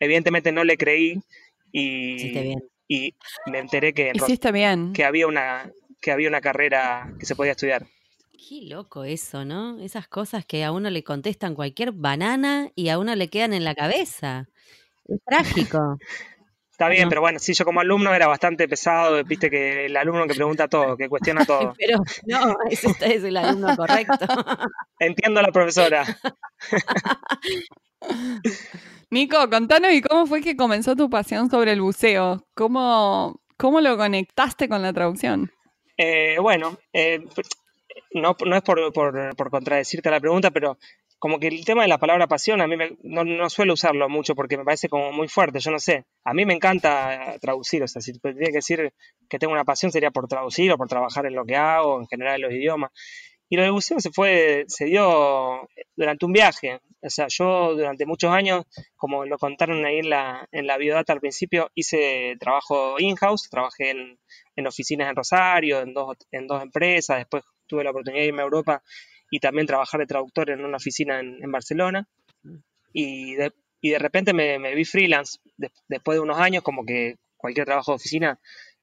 Evidentemente 0.00 0.52
no 0.52 0.64
le 0.64 0.76
creí 0.76 1.20
y, 1.72 2.32
bien. 2.32 2.62
y 2.88 3.14
me 3.46 3.58
enteré 3.58 3.92
que, 3.94 4.08
en 4.10 4.18
Ro- 4.18 4.26
Hiciste 4.26 4.52
bien. 4.52 4.92
que 4.92 5.04
había 5.04 5.26
una 5.26 5.70
que 6.00 6.10
había 6.12 6.28
una 6.28 6.40
carrera 6.42 7.14
que 7.18 7.24
se 7.24 7.34
podía 7.34 7.52
estudiar. 7.52 7.86
Qué 8.32 8.60
loco 8.66 9.04
eso, 9.04 9.44
¿no? 9.46 9.78
Esas 9.80 10.06
cosas 10.06 10.44
que 10.44 10.62
a 10.64 10.70
uno 10.72 10.90
le 10.90 11.02
contestan 11.02 11.54
cualquier 11.54 11.92
banana 11.92 12.70
y 12.74 12.90
a 12.90 12.98
uno 12.98 13.14
le 13.14 13.28
quedan 13.28 13.54
en 13.54 13.64
la 13.64 13.74
cabeza. 13.74 14.48
Es 15.08 15.18
trágico. 15.24 15.98
Está 16.74 16.88
bien, 16.88 17.04
No. 17.04 17.08
pero 17.10 17.20
bueno, 17.20 17.38
sí, 17.38 17.54
yo 17.54 17.64
como 17.64 17.78
alumno 17.80 18.12
era 18.12 18.26
bastante 18.26 18.66
pesado, 18.66 19.22
viste 19.22 19.48
que 19.48 19.86
el 19.86 19.96
alumno 19.96 20.26
que 20.26 20.34
pregunta 20.34 20.66
todo, 20.66 20.96
que 20.96 21.08
cuestiona 21.08 21.44
todo. 21.46 21.72
Pero 21.78 21.98
no, 22.26 22.56
ese 22.68 22.88
es 23.00 23.22
el 23.22 23.36
alumno 23.36 23.76
correcto. 23.76 24.26
Entiendo 24.98 25.38
a 25.38 25.44
la 25.44 25.52
profesora. 25.52 26.04
Nico, 29.10 29.48
contanos 29.48 29.92
y 29.92 30.02
cómo 30.02 30.26
fue 30.26 30.40
que 30.42 30.56
comenzó 30.56 30.96
tu 30.96 31.08
pasión 31.08 31.48
sobre 31.48 31.72
el 31.72 31.80
buceo. 31.80 32.44
¿Cómo, 32.54 33.40
cómo 33.56 33.80
lo 33.80 33.96
conectaste 33.96 34.68
con 34.68 34.82
la 34.82 34.92
traducción? 34.92 35.52
Eh, 35.96 36.38
bueno, 36.40 36.76
eh, 36.92 37.20
no, 38.12 38.36
no 38.44 38.56
es 38.56 38.62
por, 38.62 38.92
por, 38.92 39.36
por 39.36 39.50
contradecirte 39.50 40.10
la 40.10 40.18
pregunta, 40.18 40.50
pero 40.50 40.76
como 41.24 41.38
que 41.40 41.46
el 41.48 41.64
tema 41.64 41.80
de 41.80 41.88
la 41.88 41.96
palabra 41.96 42.26
pasión, 42.26 42.60
a 42.60 42.66
mí 42.66 42.76
me- 42.76 42.98
no, 43.02 43.24
no 43.24 43.48
suelo 43.48 43.72
usarlo 43.72 44.10
mucho 44.10 44.34
porque 44.34 44.58
me 44.58 44.64
parece 44.64 44.90
como 44.90 45.10
muy 45.10 45.26
fuerte, 45.26 45.58
yo 45.58 45.70
no 45.70 45.78
sé. 45.78 46.04
A 46.22 46.34
mí 46.34 46.44
me 46.44 46.52
encanta 46.52 47.38
traducir, 47.40 47.82
o 47.82 47.88
sea, 47.88 48.02
si 48.02 48.12
tendría 48.18 48.48
que 48.50 48.56
decir 48.56 48.92
que 49.26 49.38
tengo 49.38 49.54
una 49.54 49.64
pasión 49.64 49.90
sería 49.90 50.10
por 50.10 50.28
traducir 50.28 50.70
o 50.70 50.76
por 50.76 50.86
trabajar 50.86 51.24
en 51.24 51.34
lo 51.34 51.46
que 51.46 51.56
hago, 51.56 51.98
en 51.98 52.06
general 52.08 52.34
en 52.34 52.42
los 52.42 52.52
idiomas. 52.52 52.90
Y 53.48 53.56
lo 53.56 53.62
del 53.62 53.72
buceo 53.72 54.00
se 54.00 54.10
fue, 54.10 54.64
se 54.68 54.84
dio 54.84 55.66
durante 55.96 56.26
un 56.26 56.32
viaje. 56.34 56.80
O 57.00 57.08
sea, 57.08 57.26
yo 57.30 57.74
durante 57.74 58.04
muchos 58.04 58.30
años, 58.30 58.66
como 58.94 59.24
lo 59.24 59.38
contaron 59.38 59.82
ahí 59.86 60.00
en 60.00 60.10
la, 60.10 60.46
en 60.52 60.66
la 60.66 60.76
biodata 60.76 61.14
al 61.14 61.20
principio, 61.20 61.70
hice 61.74 62.36
trabajo 62.38 62.96
in-house, 62.98 63.48
trabajé 63.48 63.92
en, 63.92 64.18
en 64.56 64.66
oficinas 64.66 65.08
en 65.08 65.16
Rosario, 65.16 65.80
en 65.80 65.94
dos, 65.94 66.18
en 66.32 66.46
dos 66.46 66.62
empresas, 66.62 67.16
después 67.16 67.44
tuve 67.66 67.82
la 67.82 67.92
oportunidad 67.92 68.20
de 68.24 68.28
irme 68.28 68.42
a 68.42 68.44
Europa 68.44 68.82
y 69.34 69.40
también 69.40 69.66
trabajar 69.66 70.00
de 70.00 70.06
traductor 70.06 70.50
en 70.50 70.64
una 70.64 70.76
oficina 70.76 71.20
en, 71.20 71.42
en 71.42 71.50
Barcelona. 71.52 72.06
Y 72.92 73.34
de, 73.34 73.52
y 73.80 73.90
de 73.90 73.98
repente 73.98 74.32
me, 74.32 74.58
me 74.58 74.74
vi 74.74 74.84
freelance 74.84 75.38
de- 75.56 75.70
después 75.88 76.16
de 76.16 76.20
unos 76.20 76.38
años, 76.38 76.62
como 76.62 76.84
que 76.84 77.16
cualquier 77.36 77.66
trabajo 77.66 77.92
de 77.92 77.96
oficina 77.96 78.38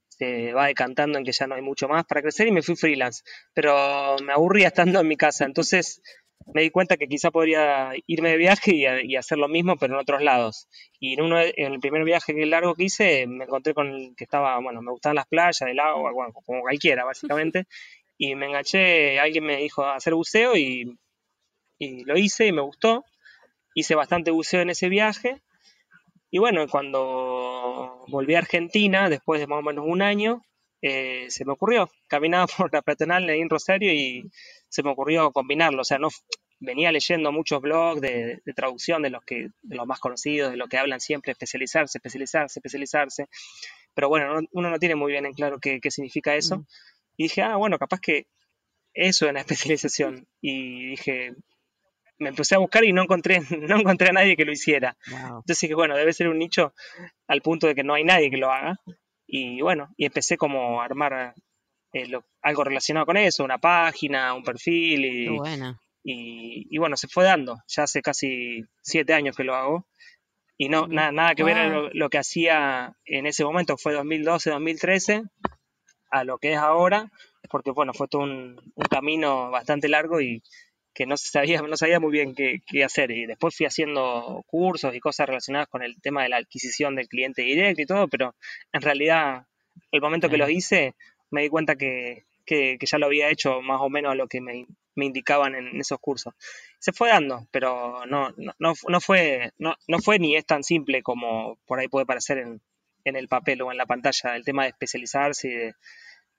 se 0.10 0.54
va 0.54 0.68
decantando 0.68 1.18
en 1.18 1.26
que 1.26 1.32
ya 1.32 1.48
no 1.48 1.56
hay 1.56 1.62
mucho 1.62 1.88
más 1.88 2.06
para 2.06 2.22
crecer 2.22 2.48
y 2.48 2.52
me 2.52 2.62
fui 2.62 2.76
freelance. 2.76 3.24
Pero 3.54 4.18
me 4.26 4.34
aburría 4.34 4.68
estando 4.68 5.00
en 5.00 5.08
mi 5.08 5.18
casa, 5.18 5.46
entonces 5.46 6.02
me 6.54 6.64
di 6.64 6.70
cuenta 6.72 6.98
que 6.98 7.08
quizá 7.08 7.32
podría 7.32 7.92
irme 8.08 8.32
de 8.32 8.38
viaje 8.38 8.76
y, 8.76 8.86
a- 8.86 9.02
y 9.04 9.16
hacer 9.16 9.38
lo 9.38 9.48
mismo, 9.48 9.78
pero 9.78 9.94
en 9.94 10.00
otros 10.02 10.22
lados. 10.22 10.68
Y 11.00 11.14
en, 11.14 11.22
uno, 11.22 11.40
en 11.42 11.74
el 11.74 11.80
primer 11.80 12.04
viaje 12.04 12.34
largo 12.46 12.76
que 12.76 12.86
hice, 12.86 13.26
me 13.28 13.46
encontré 13.46 13.74
con 13.74 13.88
el 13.88 14.14
que 14.18 14.26
estaba, 14.26 14.60
bueno, 14.60 14.82
me 14.82 14.92
gustaban 14.92 15.16
las 15.16 15.28
playas, 15.28 15.62
el 15.62 15.80
agua, 15.80 16.12
bueno, 16.12 16.34
como 16.34 16.62
cualquiera, 16.62 17.06
básicamente. 17.06 17.66
Y 18.24 18.36
me 18.36 18.46
enganché, 18.46 19.20
alguien 19.20 19.44
me 19.46 19.58
dijo 19.58 19.84
hacer 19.84 20.14
buceo 20.14 20.56
y, 20.56 20.96
y 21.80 22.04
lo 22.06 22.18
hice 22.18 22.48
y 22.48 22.52
me 22.52 22.62
gustó. 22.62 23.06
Hice 23.76 23.96
bastante 23.96 24.32
buceo 24.32 24.62
en 24.62 24.70
ese 24.72 24.90
viaje. 24.90 25.42
Y 26.32 26.40
bueno, 26.40 26.68
cuando 26.68 28.06
volví 28.08 28.36
a 28.36 28.40
Argentina, 28.40 29.10
después 29.10 29.40
de 29.42 29.48
más 29.48 29.60
o 29.60 29.64
menos 29.64 29.86
un 29.88 30.02
año, 30.02 30.44
eh, 30.82 31.28
se 31.30 31.46
me 31.46 31.54
ocurrió, 31.54 31.90
caminaba 32.08 32.48
por 32.58 32.74
la 32.74 32.82
peatonal 32.84 33.30
en 33.30 33.50
Rosario 33.50 33.94
y 33.94 34.30
se 34.70 34.84
me 34.84 34.92
ocurrió 34.92 35.32
combinarlo. 35.32 35.82
O 35.82 35.86
sea, 35.86 35.98
no 36.00 36.10
venía 36.60 36.92
leyendo 36.92 37.32
muchos 37.32 37.62
blogs 37.62 38.02
de, 38.02 38.42
de 38.46 38.54
traducción 38.54 39.02
de 39.02 39.10
los 39.10 39.24
que, 39.24 39.48
de 39.64 39.76
los 39.76 39.88
más 39.88 40.00
conocidos, 40.00 40.52
de 40.52 40.58
los 40.58 40.70
que 40.70 40.78
hablan 40.78 41.00
siempre, 41.02 41.32
especializarse, 41.32 41.98
especializarse, 41.98 42.60
especializarse. 42.60 43.28
Pero 43.96 44.10
bueno, 44.10 44.42
no- 44.42 44.48
uno 44.52 44.70
no 44.70 44.80
tiene 44.80 44.96
muy 44.96 45.12
bien 45.12 45.26
en 45.26 45.34
claro 45.34 45.60
qué, 45.60 45.80
qué 45.82 45.92
significa 45.92 46.36
eso. 46.36 46.58
Mm. 46.60 46.66
Y 47.22 47.24
dije, 47.26 47.44
ah, 47.44 47.56
bueno, 47.56 47.78
capaz 47.78 48.00
que 48.00 48.26
eso 48.96 49.28
es 49.28 49.34
la 49.34 49.40
especialización. 49.46 50.28
Y 50.42 50.88
dije, 50.92 51.34
me 52.18 52.30
empecé 52.30 52.56
a 52.56 52.60
buscar 52.60 52.84
y 52.84 52.94
no 52.94 53.04
encontré, 53.04 53.40
no 53.60 53.80
encontré 53.80 54.10
a 54.10 54.14
nadie 54.14 54.36
que 54.36 54.46
lo 54.46 54.52
hiciera. 54.52 54.98
Wow. 55.08 55.20
Entonces 55.42 55.60
dije, 55.62 55.76
bueno, 55.76 55.96
debe 55.96 56.14
ser 56.14 56.28
un 56.30 56.40
nicho 56.40 56.74
al 57.28 57.42
punto 57.42 57.68
de 57.68 57.76
que 57.76 57.84
no 57.84 57.94
hay 57.94 58.04
nadie 58.04 58.32
que 58.32 58.38
lo 58.38 58.52
haga. 58.52 58.78
Y 59.28 59.62
bueno, 59.62 59.90
y 59.98 60.06
empecé 60.06 60.36
como 60.38 60.82
a 60.82 60.86
armar 60.86 61.36
eh, 61.94 62.08
lo- 62.08 62.26
algo 62.42 62.64
relacionado 62.64 63.06
con 63.06 63.18
eso, 63.18 63.44
una 63.44 63.60
página, 63.60 64.34
un 64.34 64.44
perfil 64.44 65.02
Qué 65.04 65.08
y, 65.08 65.28
bueno. 65.30 65.80
y, 66.04 66.68
y 66.70 66.78
bueno, 66.80 66.98
se 66.98 67.08
fue 67.08 67.24
dando. 67.24 67.60
Ya 67.68 67.84
hace 67.84 68.02
casi 68.02 68.64
siete 68.82 69.14
años 69.14 69.36
que 69.38 69.44
lo 69.44 69.56
hago. 69.56 69.86
Y 70.58 70.70
no, 70.70 70.88
nada, 70.88 71.12
nada 71.12 71.36
que 71.36 71.44
ver 71.44 71.58
a 71.58 71.68
lo, 71.68 71.90
lo 71.92 72.10
que 72.10 72.18
hacía 72.20 72.94
en 73.06 73.26
ese 73.26 73.44
momento, 73.44 73.78
fue 73.78 73.94
2012, 73.94 74.50
2013, 74.52 75.24
a 76.12 76.24
lo 76.24 76.38
que 76.38 76.54
es 76.54 76.58
ahora, 76.58 77.12
porque 77.50 77.72
bueno, 77.72 77.94
fue 77.94 78.08
todo 78.08 78.22
un, 78.24 78.62
un 78.76 78.86
camino 78.86 79.50
bastante 79.50 79.90
largo 79.90 80.22
y 80.22 80.44
que 80.94 81.06
no 81.06 81.18
se 81.18 81.30
sabía, 81.30 81.62
no 81.62 81.78
sabía 81.78 82.00
muy 82.00 82.12
bien 82.12 82.36
qué, 82.36 82.62
qué 82.66 82.84
hacer. 82.84 83.12
Y 83.12 83.26
después 83.26 83.56
fui 83.56 83.66
haciendo 83.66 84.44
cursos 84.48 84.94
y 84.94 85.00
cosas 85.00 85.28
relacionadas 85.28 85.68
con 85.68 85.84
el 85.84 86.02
tema 86.02 86.24
de 86.24 86.30
la 86.30 86.38
adquisición 86.38 86.96
del 86.96 87.08
cliente 87.08 87.42
directo 87.42 87.82
y 87.82 87.86
todo, 87.86 88.08
pero 88.08 88.36
en 88.74 88.82
realidad, 88.82 89.46
el 89.92 90.02
momento 90.02 90.30
que 90.30 90.38
los 90.38 90.50
hice, 90.50 90.96
me 91.30 91.44
di 91.44 91.50
cuenta 91.50 91.76
que, 91.76 92.26
que, 92.46 92.78
que 92.80 92.86
ya 92.86 92.98
lo 92.98 93.06
había 93.06 93.30
hecho 93.30 93.62
más 93.62 93.80
o 93.82 93.90
menos 93.90 94.12
a 94.12 94.16
lo 94.16 94.28
que 94.28 94.42
me, 94.42 94.68
me 94.96 95.06
indicaban 95.06 95.56
en 95.56 95.80
esos 95.80 96.00
cursos. 96.00 96.34
Se 96.80 96.92
fue 96.92 97.10
dando, 97.10 97.48
pero 97.52 98.06
no, 98.06 98.32
no, 98.38 98.54
no, 98.60 98.74
no 98.88 99.02
fue, 99.02 99.52
no, 99.58 99.76
no 99.88 100.00
fue 100.00 100.20
ni 100.20 100.36
es 100.36 100.46
tan 100.46 100.64
simple 100.64 101.02
como 101.04 101.58
por 101.66 101.80
ahí 101.80 101.88
puede 101.88 102.06
parecer 102.06 102.40
en, 102.40 102.62
en 103.06 103.16
el 103.16 103.28
papel 103.28 103.62
o 103.62 103.72
en 103.72 103.78
la 103.78 103.86
pantalla, 103.86 104.36
el 104.36 104.44
tema 104.44 104.64
de 104.64 104.70
especializarse 104.70 105.48
y 105.48 105.52
de, 105.52 105.74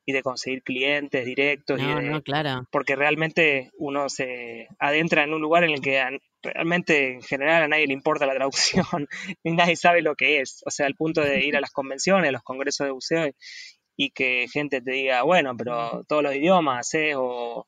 y 0.04 0.12
de 0.12 0.23
conseguir 0.23 0.62
clientes 0.62 1.25
directos 1.25 1.81
y 1.81 1.85
No, 1.85 1.97
de, 2.00 2.02
no, 2.11 2.23
claro. 2.23 2.66
porque 2.71 2.97
realmente 2.97 3.71
uno 3.78 4.09
se 4.09 4.69
adentra 4.78 5.25
en 5.25 5.33
un 5.33 5.40
lugar 5.40 5.64
en 5.64 5.71
el 5.71 5.81
que 5.81 6.02
realmente 6.42 7.14
en 7.14 7.23
general 7.23 7.62
a 7.62 7.69
nadie 7.69 7.87
le 7.87 7.92
importa 7.92 8.26
la 8.26 8.35
traducción 8.35 8.85
nadie 9.45 9.76
sabe 9.76 10.02
lo 10.02 10.14
que 10.16 10.40
es. 10.40 10.62
O 10.66 10.71
sea, 10.71 10.87
al 10.87 10.95
punto 10.97 11.21
de 11.21 11.45
ir 11.45 11.57
a 11.57 11.61
las 11.61 11.71
convenciones, 11.71 12.28
a 12.28 12.33
los 12.33 12.42
congresos 12.42 12.87
de 12.87 12.90
buceo 12.92 13.26
y, 13.28 13.35
y 13.97 14.11
que 14.11 14.47
gente 14.52 14.81
te 14.81 14.90
diga, 14.90 15.23
bueno, 15.23 15.57
pero 15.57 16.04
todos 16.09 16.23
los 16.23 16.35
idiomas, 16.35 16.92
¿eh? 16.95 17.12
O, 17.16 17.66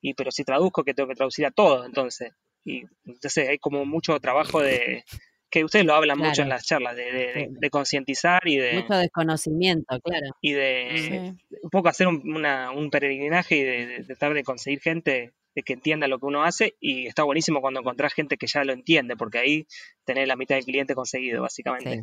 y 0.00 0.14
pero 0.14 0.30
si 0.30 0.44
traduzco 0.44 0.82
que 0.84 0.94
tengo 0.94 1.08
que 1.08 1.14
traducir 1.14 1.46
a 1.46 1.50
todos, 1.50 1.86
entonces. 1.86 2.32
Y 2.64 2.82
entonces 3.04 3.48
hay 3.48 3.58
como 3.58 3.84
mucho 3.84 4.18
trabajo 4.18 4.60
de 4.60 5.04
que 5.50 5.64
ustedes 5.64 5.84
lo 5.86 5.94
hablan 5.94 6.18
mucho 6.18 6.42
en 6.42 6.48
las 6.48 6.64
charlas, 6.66 6.96
de, 6.96 7.04
de- 7.04 7.32
de- 7.32 7.48
de 7.50 7.70
concientizar 7.70 8.40
y 8.46 8.56
de, 8.56 8.74
Mucho 8.74 8.94
desconocimiento, 8.94 9.98
claro. 10.00 10.26
y 10.40 10.52
de, 10.52 11.34
Sí. 11.38 11.58
un 11.62 11.70
poco 11.70 11.88
hacer 11.88 12.08
un, 12.08 12.22
una- 12.34 12.70
un 12.72 12.90
peregrinaje 12.90 13.56
y 13.56 13.62
de, 13.62 13.86
de 13.86 14.04
tratar 14.04 14.34
de 14.34 14.42
conseguir 14.42 14.80
gente 14.80 15.32
de 15.54 15.62
que 15.62 15.72
entienda 15.72 16.06
lo 16.08 16.18
que 16.18 16.26
uno 16.26 16.44
hace 16.44 16.74
y 16.80 17.06
está 17.06 17.22
buenísimo 17.22 17.60
cuando 17.62 17.80
encontrás 17.80 18.12
gente 18.12 18.36
que 18.36 18.46
ya 18.46 18.62
lo 18.64 18.72
entiende 18.74 19.16
porque 19.16 19.38
ahí 19.38 19.66
tenés 20.04 20.28
la 20.28 20.36
mitad 20.36 20.56
del 20.56 20.64
cliente 20.64 20.94
conseguido 20.94 21.40
básicamente. 21.42 21.96
Sí. 22.00 22.02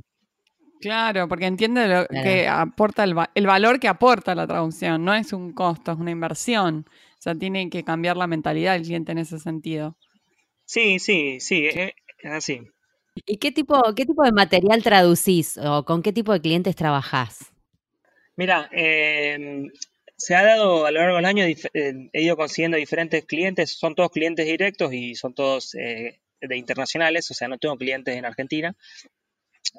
Claro, 0.81 1.27
porque 1.29 1.45
entiende 1.45 1.87
lo 1.87 2.05
Claro. 2.07 2.23
que 2.23 2.47
aporta 2.47 3.03
el, 3.03 3.17
va- 3.17 3.29
el 3.35 3.45
valor 3.45 3.79
que 3.79 3.87
aporta 3.87 4.33
la 4.35 4.47
traducción. 4.47 5.05
No 5.05 5.13
es 5.13 5.31
un 5.33 5.53
costo, 5.53 5.91
es 5.91 5.97
una 5.97 6.11
inversión. 6.11 6.85
O 6.89 7.21
sea, 7.21 7.35
tiene 7.35 7.69
que 7.69 7.83
cambiar 7.83 8.17
la 8.17 8.27
mentalidad 8.27 8.73
del 8.73 8.81
cliente 8.83 9.11
en 9.13 9.19
ese 9.19 9.39
sentido. 9.39 9.95
Sí, 10.65 10.99
sí, 10.99 11.39
sí, 11.39 11.67
es, 11.67 11.75
es 12.19 12.31
así. 12.31 12.61
¿Y 13.15 13.37
qué 13.37 13.51
tipo, 13.51 13.79
qué 13.95 14.05
tipo 14.05 14.23
de 14.23 14.31
material 14.31 14.81
traducís 14.83 15.57
o 15.57 15.85
con 15.85 16.01
qué 16.01 16.11
tipo 16.13 16.33
de 16.33 16.41
clientes 16.41 16.75
trabajás? 16.75 17.51
Mira, 18.35 18.69
eh, 18.71 19.67
se 20.17 20.35
ha 20.35 20.43
dado 20.43 20.85
a 20.85 20.91
lo 20.91 20.99
largo 20.99 21.17
del 21.17 21.25
año, 21.25 21.45
eh, 21.45 22.09
he 22.11 22.21
ido 22.23 22.35
consiguiendo 22.35 22.77
diferentes 22.77 23.25
clientes, 23.25 23.71
son 23.77 23.93
todos 23.95 24.11
clientes 24.11 24.45
directos 24.45 24.93
y 24.93 25.15
son 25.15 25.33
todos 25.33 25.75
eh, 25.75 26.19
de 26.41 26.57
internacionales, 26.57 27.29
o 27.29 27.33
sea, 27.33 27.47
no 27.47 27.57
tengo 27.59 27.77
clientes 27.77 28.15
en 28.15 28.25
Argentina, 28.25 28.75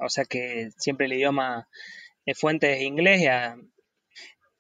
o 0.01 0.09
sea 0.09 0.25
que 0.25 0.71
siempre 0.79 1.07
el 1.07 1.15
idioma 1.15 1.69
de 2.27 2.35
fuente 2.35 2.73
es 2.75 2.83
inglés. 2.83 3.23
y 3.23 3.27
a- 3.27 3.57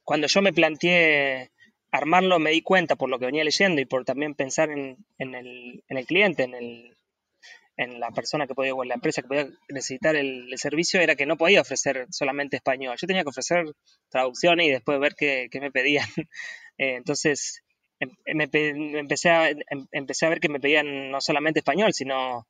cuando 0.04 0.26
yo 0.26 0.42
me 0.42 0.52
planteé 0.52 1.50
armarlo, 1.90 2.38
me 2.38 2.50
di 2.50 2.62
cuenta 2.62 2.96
por 2.96 3.08
lo 3.08 3.18
que 3.18 3.26
venía 3.26 3.44
leyendo 3.44 3.80
y 3.80 3.86
por 3.86 4.04
también 4.04 4.34
pensar 4.34 4.70
en 4.70 4.96
el 5.18 6.06
cliente, 6.06 6.42
en 6.42 6.54
el, 6.54 6.96
en 7.76 8.00
la 8.00 8.10
persona 8.10 8.46
que 8.46 8.54
podía, 8.54 8.74
o 8.74 8.82
en 8.82 8.88
la 8.90 8.94
empresa 8.94 9.22
que 9.22 9.28
podía 9.28 9.48
necesitar 9.68 10.16
el, 10.16 10.52
servicio, 10.58 11.00
era 11.00 11.16
que 11.16 11.26
no 11.26 11.36
podía 11.36 11.60
ofrecer 11.60 12.06
solamente 12.10 12.56
español. 12.56 12.96
Yo 13.00 13.06
tenía 13.06 13.22
que 13.24 13.30
ofrecer 13.30 13.64
traducciones 14.08 14.66
y 14.66 14.70
después 14.70 15.00
ver 15.00 15.14
qué, 15.16 15.48
qué 15.50 15.60
me 15.60 15.70
pedían. 15.72 16.06
Eh, 16.76 16.96
entonces, 16.96 17.62
em- 18.00 18.10
me 18.34 18.48
pe- 18.48 18.74
me 18.74 18.98
empecé, 18.98 19.30
a, 19.30 19.48
em- 19.50 19.86
empecé 19.92 20.26
a 20.26 20.28
ver 20.30 20.40
que 20.40 20.48
me 20.48 20.58
pedían 20.58 21.10
no 21.12 21.20
solamente 21.20 21.60
español, 21.60 21.92
sino 21.94 22.48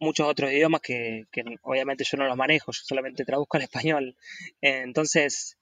muchos 0.00 0.28
otros 0.28 0.52
idiomas 0.52 0.80
que, 0.82 1.24
que 1.32 1.44
obviamente 1.62 2.04
yo 2.04 2.18
no 2.18 2.26
los 2.26 2.36
manejo, 2.36 2.72
yo 2.72 2.80
solamente 2.84 3.24
traduzco 3.24 3.56
al 3.58 3.64
español. 3.64 4.16
Eh, 4.62 4.82
entonces, 4.84 5.58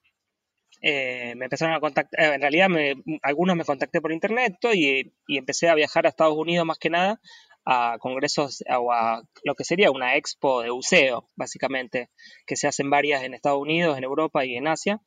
eh, 0.82 1.34
me 1.36 1.46
empezaron 1.46 1.74
a 1.74 1.80
contactar, 1.80 2.34
en 2.34 2.40
realidad 2.40 2.68
me- 2.68 2.94
algunos 3.22 3.56
me 3.56 3.64
contacté 3.64 4.00
por 4.00 4.12
internet 4.12 4.54
y, 4.74 5.12
y 5.26 5.38
empecé 5.38 5.68
a 5.68 5.74
viajar 5.74 6.06
a 6.06 6.08
Estados 6.10 6.36
Unidos 6.36 6.66
más 6.66 6.78
que 6.78 6.90
nada 6.90 7.20
a 7.70 7.98
congresos 7.98 8.64
o 8.78 8.92
a 8.92 9.22
lo 9.44 9.54
que 9.54 9.64
sería 9.64 9.90
una 9.90 10.16
expo 10.16 10.62
de 10.62 10.70
buceo, 10.70 11.28
básicamente, 11.36 12.08
que 12.46 12.56
se 12.56 12.66
hacen 12.66 12.88
varias 12.88 13.22
en 13.24 13.34
Estados 13.34 13.60
Unidos, 13.60 13.98
en 13.98 14.04
Europa 14.04 14.44
y 14.46 14.56
en 14.56 14.66
Asia. 14.68 15.00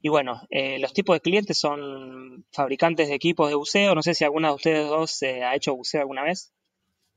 Y 0.00 0.08
bueno, 0.08 0.40
eh, 0.50 0.78
los 0.78 0.92
tipos 0.92 1.16
de 1.16 1.20
clientes 1.20 1.58
son 1.58 2.46
fabricantes 2.52 3.08
de 3.08 3.14
equipos 3.16 3.48
de 3.48 3.56
buceo. 3.56 3.96
No 3.96 4.02
sé 4.02 4.14
si 4.14 4.22
alguna 4.24 4.48
de 4.50 4.54
ustedes 4.54 4.86
dos 4.88 5.20
eh, 5.22 5.42
ha 5.42 5.56
hecho 5.56 5.74
buceo 5.74 6.02
alguna 6.02 6.22
vez. 6.22 6.52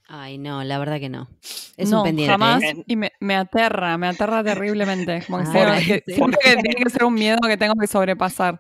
Ay, 0.08 0.40
no, 0.40 0.64
la 0.64 0.80
verdad 0.80 1.00
que 1.00 1.08
no. 1.10 1.30
Es 1.78 1.92
no, 1.92 1.98
un 2.00 2.04
pendiente. 2.04 2.32
jamás. 2.32 2.64
¿eh? 2.64 2.84
Y 2.88 2.96
me, 2.96 3.12
me 3.20 3.36
aterra, 3.36 3.96
me 4.00 4.08
aterra 4.08 4.44
terriblemente. 4.44 5.22
Como 5.28 5.38
que 5.38 5.44
Ah, 5.50 5.52
sea- 5.52 5.78
¿en 5.78 5.86
que- 5.86 6.00
serio? 6.00 6.16
siento 6.16 6.38
que 6.44 6.50
tiene 6.58 6.84
que 6.84 6.90
ser 6.90 7.04
un 7.06 7.14
miedo 7.14 7.38
que 7.48 7.58
tengo 7.58 7.76
que 7.80 7.86
sobrepasar. 7.88 8.60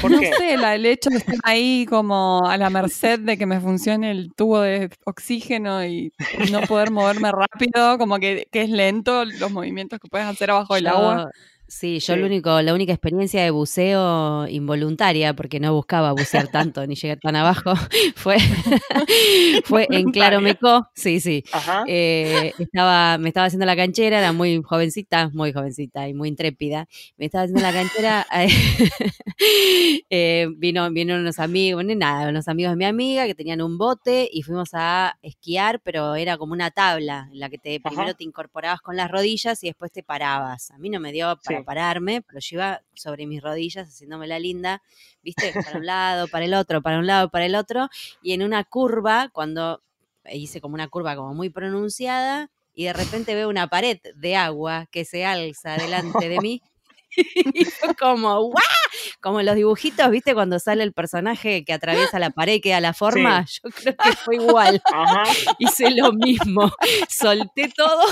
¿Por 0.00 0.10
no 0.10 0.18
qué? 0.20 0.32
sé, 0.34 0.56
la- 0.56 0.74
el 0.74 0.86
hecho 0.86 1.10
de 1.10 1.16
estar 1.18 1.36
ahí 1.42 1.86
como 1.88 2.46
a 2.48 2.56
la 2.56 2.70
merced 2.70 3.20
de 3.20 3.36
que 3.36 3.46
me 3.46 3.60
funcione 3.60 4.10
el 4.10 4.32
tubo 4.34 4.60
de 4.60 4.90
oxígeno 5.04 5.84
y 5.84 6.12
no 6.50 6.62
poder 6.62 6.90
moverme 6.90 7.30
rápido, 7.32 7.98
como 7.98 8.18
que, 8.18 8.46
que 8.50 8.62
es 8.62 8.70
lento 8.70 9.24
los 9.24 9.50
movimientos 9.50 9.98
que 10.00 10.08
puedes 10.08 10.26
hacer 10.26 10.50
abajo 10.50 10.74
del 10.74 10.86
agua. 10.86 11.30
Sí, 11.76 11.98
yo 11.98 12.14
Sí. 12.14 12.20
lo 12.20 12.26
único, 12.26 12.62
la 12.62 12.72
única 12.72 12.92
experiencia 12.92 13.42
de 13.42 13.50
buceo 13.50 14.46
involuntaria, 14.46 15.34
porque 15.34 15.58
no 15.58 15.74
buscaba 15.74 16.12
bucear 16.12 16.46
tanto 16.46 16.86
ni 16.86 16.94
llegar 16.94 17.18
tan 17.18 17.34
abajo, 17.34 17.74
fue, 18.14 18.36
fue 19.64 19.88
en 19.90 20.12
Claro 20.12 20.40
Mecó. 20.40 20.86
Sí, 20.94 21.18
sí. 21.18 21.42
Ajá. 21.52 21.82
Eh, 21.88 22.52
estaba, 22.60 23.18
me 23.18 23.28
estaba 23.28 23.46
haciendo 23.46 23.66
la 23.66 23.74
canchera, 23.74 24.20
era 24.20 24.32
muy 24.32 24.62
jovencita, 24.62 25.30
muy 25.34 25.52
jovencita 25.52 26.08
y 26.08 26.14
muy 26.14 26.28
intrépida. 26.28 26.86
Me 27.16 27.26
estaba 27.26 27.42
haciendo 27.42 27.60
la 27.62 27.72
canchera, 27.72 28.24
eh, 30.10 30.46
vino, 30.56 30.88
vinieron 30.92 31.22
unos 31.22 31.40
amigos, 31.40 31.82
bueno, 31.84 31.98
nada, 31.98 32.28
unos 32.28 32.46
amigos 32.46 32.72
de 32.72 32.76
mi 32.76 32.84
amiga 32.84 33.26
que 33.26 33.34
tenían 33.34 33.60
un 33.62 33.78
bote 33.78 34.28
y 34.32 34.42
fuimos 34.42 34.70
a 34.74 35.18
esquiar, 35.22 35.80
pero 35.82 36.14
era 36.14 36.38
como 36.38 36.52
una 36.52 36.70
tabla 36.70 37.28
en 37.32 37.40
la 37.40 37.48
que 37.50 37.58
te, 37.58 37.80
primero 37.80 38.14
te 38.14 38.22
incorporabas 38.22 38.80
con 38.80 38.96
las 38.96 39.10
rodillas 39.10 39.62
y 39.64 39.68
después 39.68 39.90
te 39.90 40.04
parabas. 40.04 40.70
A 40.70 40.78
mí 40.78 40.88
no 40.88 41.00
me 41.00 41.10
dio 41.10 41.36
para 41.42 41.58
Sí. 41.58 41.63
Pararme, 41.64 42.22
pero 42.22 42.38
yo 42.40 42.56
iba 42.56 42.82
sobre 42.94 43.26
mis 43.26 43.42
rodillas 43.42 43.88
haciéndome 43.88 44.26
la 44.26 44.38
linda, 44.38 44.82
viste, 45.22 45.52
para 45.64 45.78
un 45.78 45.86
lado, 45.86 46.28
para 46.28 46.44
el 46.44 46.54
otro, 46.54 46.82
para 46.82 46.98
un 46.98 47.06
lado, 47.06 47.30
para 47.30 47.46
el 47.46 47.54
otro, 47.54 47.88
y 48.22 48.32
en 48.32 48.42
una 48.42 48.64
curva, 48.64 49.30
cuando 49.32 49.82
hice 50.30 50.60
como 50.60 50.74
una 50.74 50.88
curva 50.88 51.16
como 51.16 51.34
muy 51.34 51.50
pronunciada, 51.50 52.50
y 52.74 52.84
de 52.84 52.92
repente 52.92 53.34
veo 53.34 53.48
una 53.48 53.68
pared 53.68 53.98
de 54.16 54.36
agua 54.36 54.86
que 54.90 55.04
se 55.04 55.24
alza 55.24 55.76
delante 55.76 56.28
de 56.28 56.40
mí. 56.40 56.62
Y 57.16 57.64
fue 57.66 57.94
como, 57.94 58.40
¡guau! 58.40 58.83
Como 59.20 59.40
en 59.40 59.46
los 59.46 59.54
dibujitos, 59.56 60.10
¿viste? 60.10 60.34
Cuando 60.34 60.58
sale 60.58 60.82
el 60.82 60.92
personaje 60.92 61.64
que 61.64 61.72
atraviesa 61.72 62.18
la 62.18 62.30
pared 62.30 62.54
y 62.54 62.60
queda 62.60 62.80
la 62.80 62.92
forma. 62.92 63.44
Yo 63.46 63.70
creo 63.70 63.96
que 63.96 64.12
fue 64.16 64.36
igual. 64.36 64.82
Ajá. 64.92 65.24
Hice 65.58 65.90
lo 65.90 66.12
mismo. 66.12 66.70
Solté 67.08 67.68
todo 67.74 68.02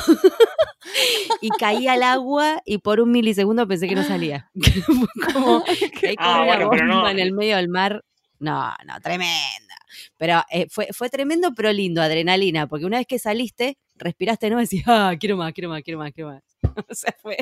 y 1.41 1.49
caí 1.51 1.89
al 1.89 2.03
agua 2.03 2.61
y 2.65 2.79
por 2.79 3.01
un 3.01 3.11
milisegundo 3.13 3.67
pensé 3.67 3.89
que 3.89 3.95
no 3.95 4.05
salía. 4.05 4.51
Como 5.35 5.65
Ah, 6.19 6.45
bueno, 6.47 6.85
no. 6.85 7.09
en 7.09 7.19
el 7.19 7.33
medio 7.33 7.57
del 7.57 7.69
mar. 7.69 8.05
No, 8.39 8.73
no, 8.85 9.01
tremenda. 9.01 9.77
Pero 10.17 10.43
eh, 10.51 10.67
fue, 10.71 10.89
fue 10.93 11.09
tremendo, 11.11 11.53
pero 11.55 11.73
lindo, 11.73 12.03
adrenalina, 12.03 12.67
porque 12.67 12.87
una 12.87 12.99
vez 12.99 13.07
que 13.07 13.19
saliste, 13.19 13.79
respiraste 13.97 14.51
no 14.51 14.59
decís, 14.61 14.83
ah, 14.87 15.15
quiero 15.19 15.37
más, 15.37 15.53
quiero 15.53 15.69
más, 15.71 15.83
quiero 15.83 15.99
más, 15.99 16.13
quiero 16.13 16.31
más. 16.31 16.43
O 16.89 16.95
sea, 16.95 17.15
fue, 17.21 17.37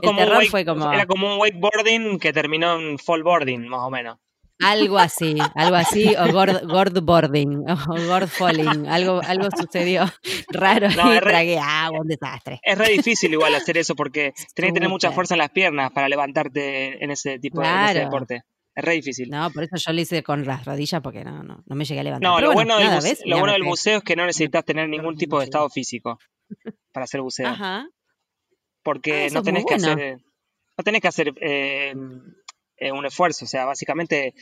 como 0.00 0.10
un 0.12 0.16
terror 0.16 0.38
wake- 0.38 0.50
fue 0.50 0.64
como 0.64 0.92
Era 0.92 1.04
como 1.06 1.34
un 1.34 1.40
wakeboarding 1.40 2.18
que 2.18 2.32
terminó 2.32 2.78
en 2.80 2.98
fallboarding, 2.98 3.66
más 3.68 3.80
o 3.82 3.90
menos. 3.90 4.18
algo 4.60 4.98
así, 4.98 5.34
algo 5.56 5.74
así, 5.76 6.14
o 6.14 6.32
gord, 6.32 6.64
gordboarding, 6.68 7.64
o 7.68 8.06
gord 8.06 8.28
falling, 8.28 8.86
algo, 8.88 9.20
algo 9.26 9.48
sucedió 9.56 10.04
raro 10.50 10.88
No, 10.90 11.12
y 11.14 11.18
tragué 11.18 11.58
agua, 11.58 12.00
un 12.00 12.06
desastre. 12.06 12.60
Es 12.62 12.78
re 12.78 12.90
difícil 12.90 13.32
igual 13.32 13.54
hacer 13.54 13.76
eso 13.76 13.94
porque 13.96 14.32
tenés 14.54 14.70
que 14.70 14.74
tener 14.74 14.88
mucha 14.88 15.10
fuerza 15.12 15.34
en 15.34 15.38
las 15.38 15.50
piernas 15.50 15.90
para 15.92 16.08
levantarte 16.08 17.02
en 17.04 17.10
ese 17.10 17.38
tipo 17.40 17.60
de 17.60 17.66
ese 17.90 17.98
deporte. 18.04 18.42
Es 18.74 18.84
re 18.84 18.94
difícil. 18.94 19.28
No, 19.30 19.50
por 19.50 19.64
eso 19.64 19.76
yo 19.76 19.92
lo 19.92 20.00
hice 20.00 20.22
con 20.22 20.44
las 20.46 20.64
rodillas 20.64 21.00
porque 21.02 21.24
no, 21.24 21.42
no, 21.42 21.62
no 21.66 21.76
me 21.76 21.84
llegué 21.84 22.00
a 22.00 22.04
levantar. 22.04 22.30
No, 22.30 22.36
Pero 22.36 22.48
lo 22.48 22.54
bueno, 22.54 22.74
bueno, 22.76 23.00
del, 23.00 23.16
lo 23.26 23.38
bueno 23.38 23.52
del 23.52 23.62
buceo 23.64 23.98
es 23.98 24.04
que 24.04 24.16
no 24.16 24.24
necesitas 24.24 24.64
tener 24.64 24.88
ningún 24.88 25.16
tipo 25.16 25.38
de 25.38 25.44
estado 25.44 25.68
físico 25.68 26.18
para 26.92 27.04
hacer 27.04 27.20
buceo. 27.20 27.48
Ajá. 27.48 27.86
Porque 28.82 29.26
Ah, 29.30 29.34
no 29.34 29.42
tenés 29.42 29.64
que 29.66 29.74
hacer, 29.74 30.16
no 30.76 30.84
tenés 30.84 31.00
que 31.02 31.08
hacer 31.08 31.34
eh, 31.40 31.94
un 31.94 33.06
esfuerzo. 33.06 33.44
O 33.44 33.48
sea, 33.48 33.64
básicamente 33.66 34.34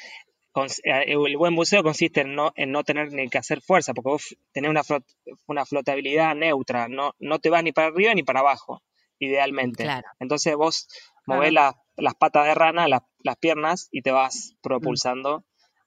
eh, 0.85 1.05
el 1.07 1.37
buen 1.37 1.55
buceo 1.55 1.83
consiste 1.83 2.23
en 2.23 2.35
no, 2.35 2.53
en 2.57 2.71
no 2.73 2.83
tener 2.85 3.12
ni 3.12 3.29
que 3.29 3.38
hacer 3.38 3.61
fuerza, 3.61 3.95
porque 3.95 4.11
vos 4.11 4.37
tenés 4.53 4.71
una, 4.71 4.83
flot- 4.83 5.05
una 5.47 5.66
flotabilidad 5.66 6.35
neutra, 6.35 6.88
no, 6.88 7.14
no 7.19 7.38
te 7.38 7.51
vas 7.51 7.62
ni 7.62 7.73
para 7.73 7.88
arriba 7.88 8.14
ni 8.14 8.23
para 8.23 8.40
abajo, 8.40 8.83
idealmente. 9.19 9.83
Claro. 9.85 10.07
Entonces 10.21 10.55
vos 10.57 10.88
Claro. 11.25 11.40
movés 11.40 11.53
las- 11.53 11.75
las 11.97 12.14
patas 12.14 12.47
de 12.47 12.55
rana, 12.55 12.88
las, 12.88 13.03
las 13.23 13.37
piernas, 13.37 13.89
y 13.91 14.03
te 14.03 14.11
vas 14.13 14.55
propulsando 14.63 15.45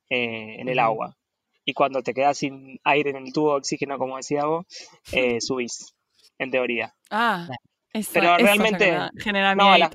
eh, 0.09 0.55
en 0.59 0.67
el 0.69 0.79
agua. 0.79 1.17
Y 1.65 1.73
cuando 1.73 2.01
te 2.03 2.13
quedas 2.13 2.37
sin 2.37 2.79
aire 2.83 3.11
en 3.11 3.15
el 3.17 3.33
tubo 3.33 3.51
de 3.51 3.57
oxígeno, 3.59 3.97
como 3.97 4.17
decía 4.17 4.45
vos, 4.45 4.65
eh, 5.11 5.39
subís, 5.41 5.95
en 6.37 6.51
teoría. 6.51 6.93
Ah, 7.09 7.47
eso, 7.93 8.11
Pero 8.13 8.37
realmente- 8.37 8.99
genera 9.19 9.55
No, 9.55 9.77
la- 9.77 9.89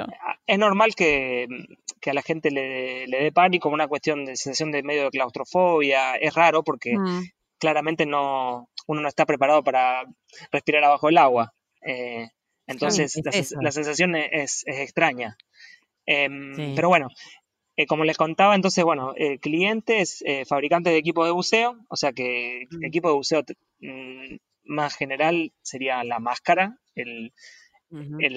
es 0.47 0.59
normal 0.59 0.95
que, 0.95 1.47
que 2.01 2.11
a 2.11 2.15
la 2.15 2.23
gente 2.23 2.51
le, 2.51 3.07
le 3.07 3.23
dé 3.25 3.33
pánico, 3.33 3.69
una 3.69 3.87
cuestión 3.89 4.25
de 4.25 4.37
sensación 4.37 4.71
de 4.73 4.83
medio 4.83 5.05
de 5.05 5.11
claustrofobia. 5.11 6.15
Es 6.17 6.35
raro 6.35 6.63
porque 6.63 6.97
Mm, 6.97 7.25
claramente 7.59 8.07
no 8.07 8.69
uno 8.87 9.01
no 9.03 9.09
está 9.09 9.27
preparado 9.27 9.63
para 9.63 10.05
respirar 10.51 10.85
abajo 10.85 11.09
del 11.09 11.19
agua. 11.19 11.53
Eh, 11.83 12.29
entonces 12.67 13.15
es 13.17 13.51
la, 13.53 13.63
la 13.63 13.73
sensación 13.73 14.15
es, 14.17 14.63
es 14.67 14.79
extraña. 14.79 15.37
Em, 16.11 16.55
Sí. 16.55 16.73
Pero 16.75 16.89
bueno, 16.89 17.09
eh, 17.77 17.87
como 17.87 18.05
les 18.05 18.17
contaba, 18.17 18.55
entonces, 18.55 18.83
bueno, 18.83 19.13
eh, 19.17 19.39
clientes, 19.39 20.23
eh, 20.27 20.47
fabricantes 20.47 20.93
de 20.93 20.99
equipos 20.99 21.27
de 21.27 21.33
buceo, 21.33 21.77
o 21.89 21.97
sea 21.97 22.13
que 22.13 22.67
Mm. 22.71 22.85
equipo 22.87 23.09
de 23.09 23.15
buceo 23.15 23.43
mm, 23.81 24.37
más 24.65 24.97
general 24.97 25.53
sería 25.63 26.03
la 26.05 26.19
máscara, 26.19 26.79
el, 26.95 27.33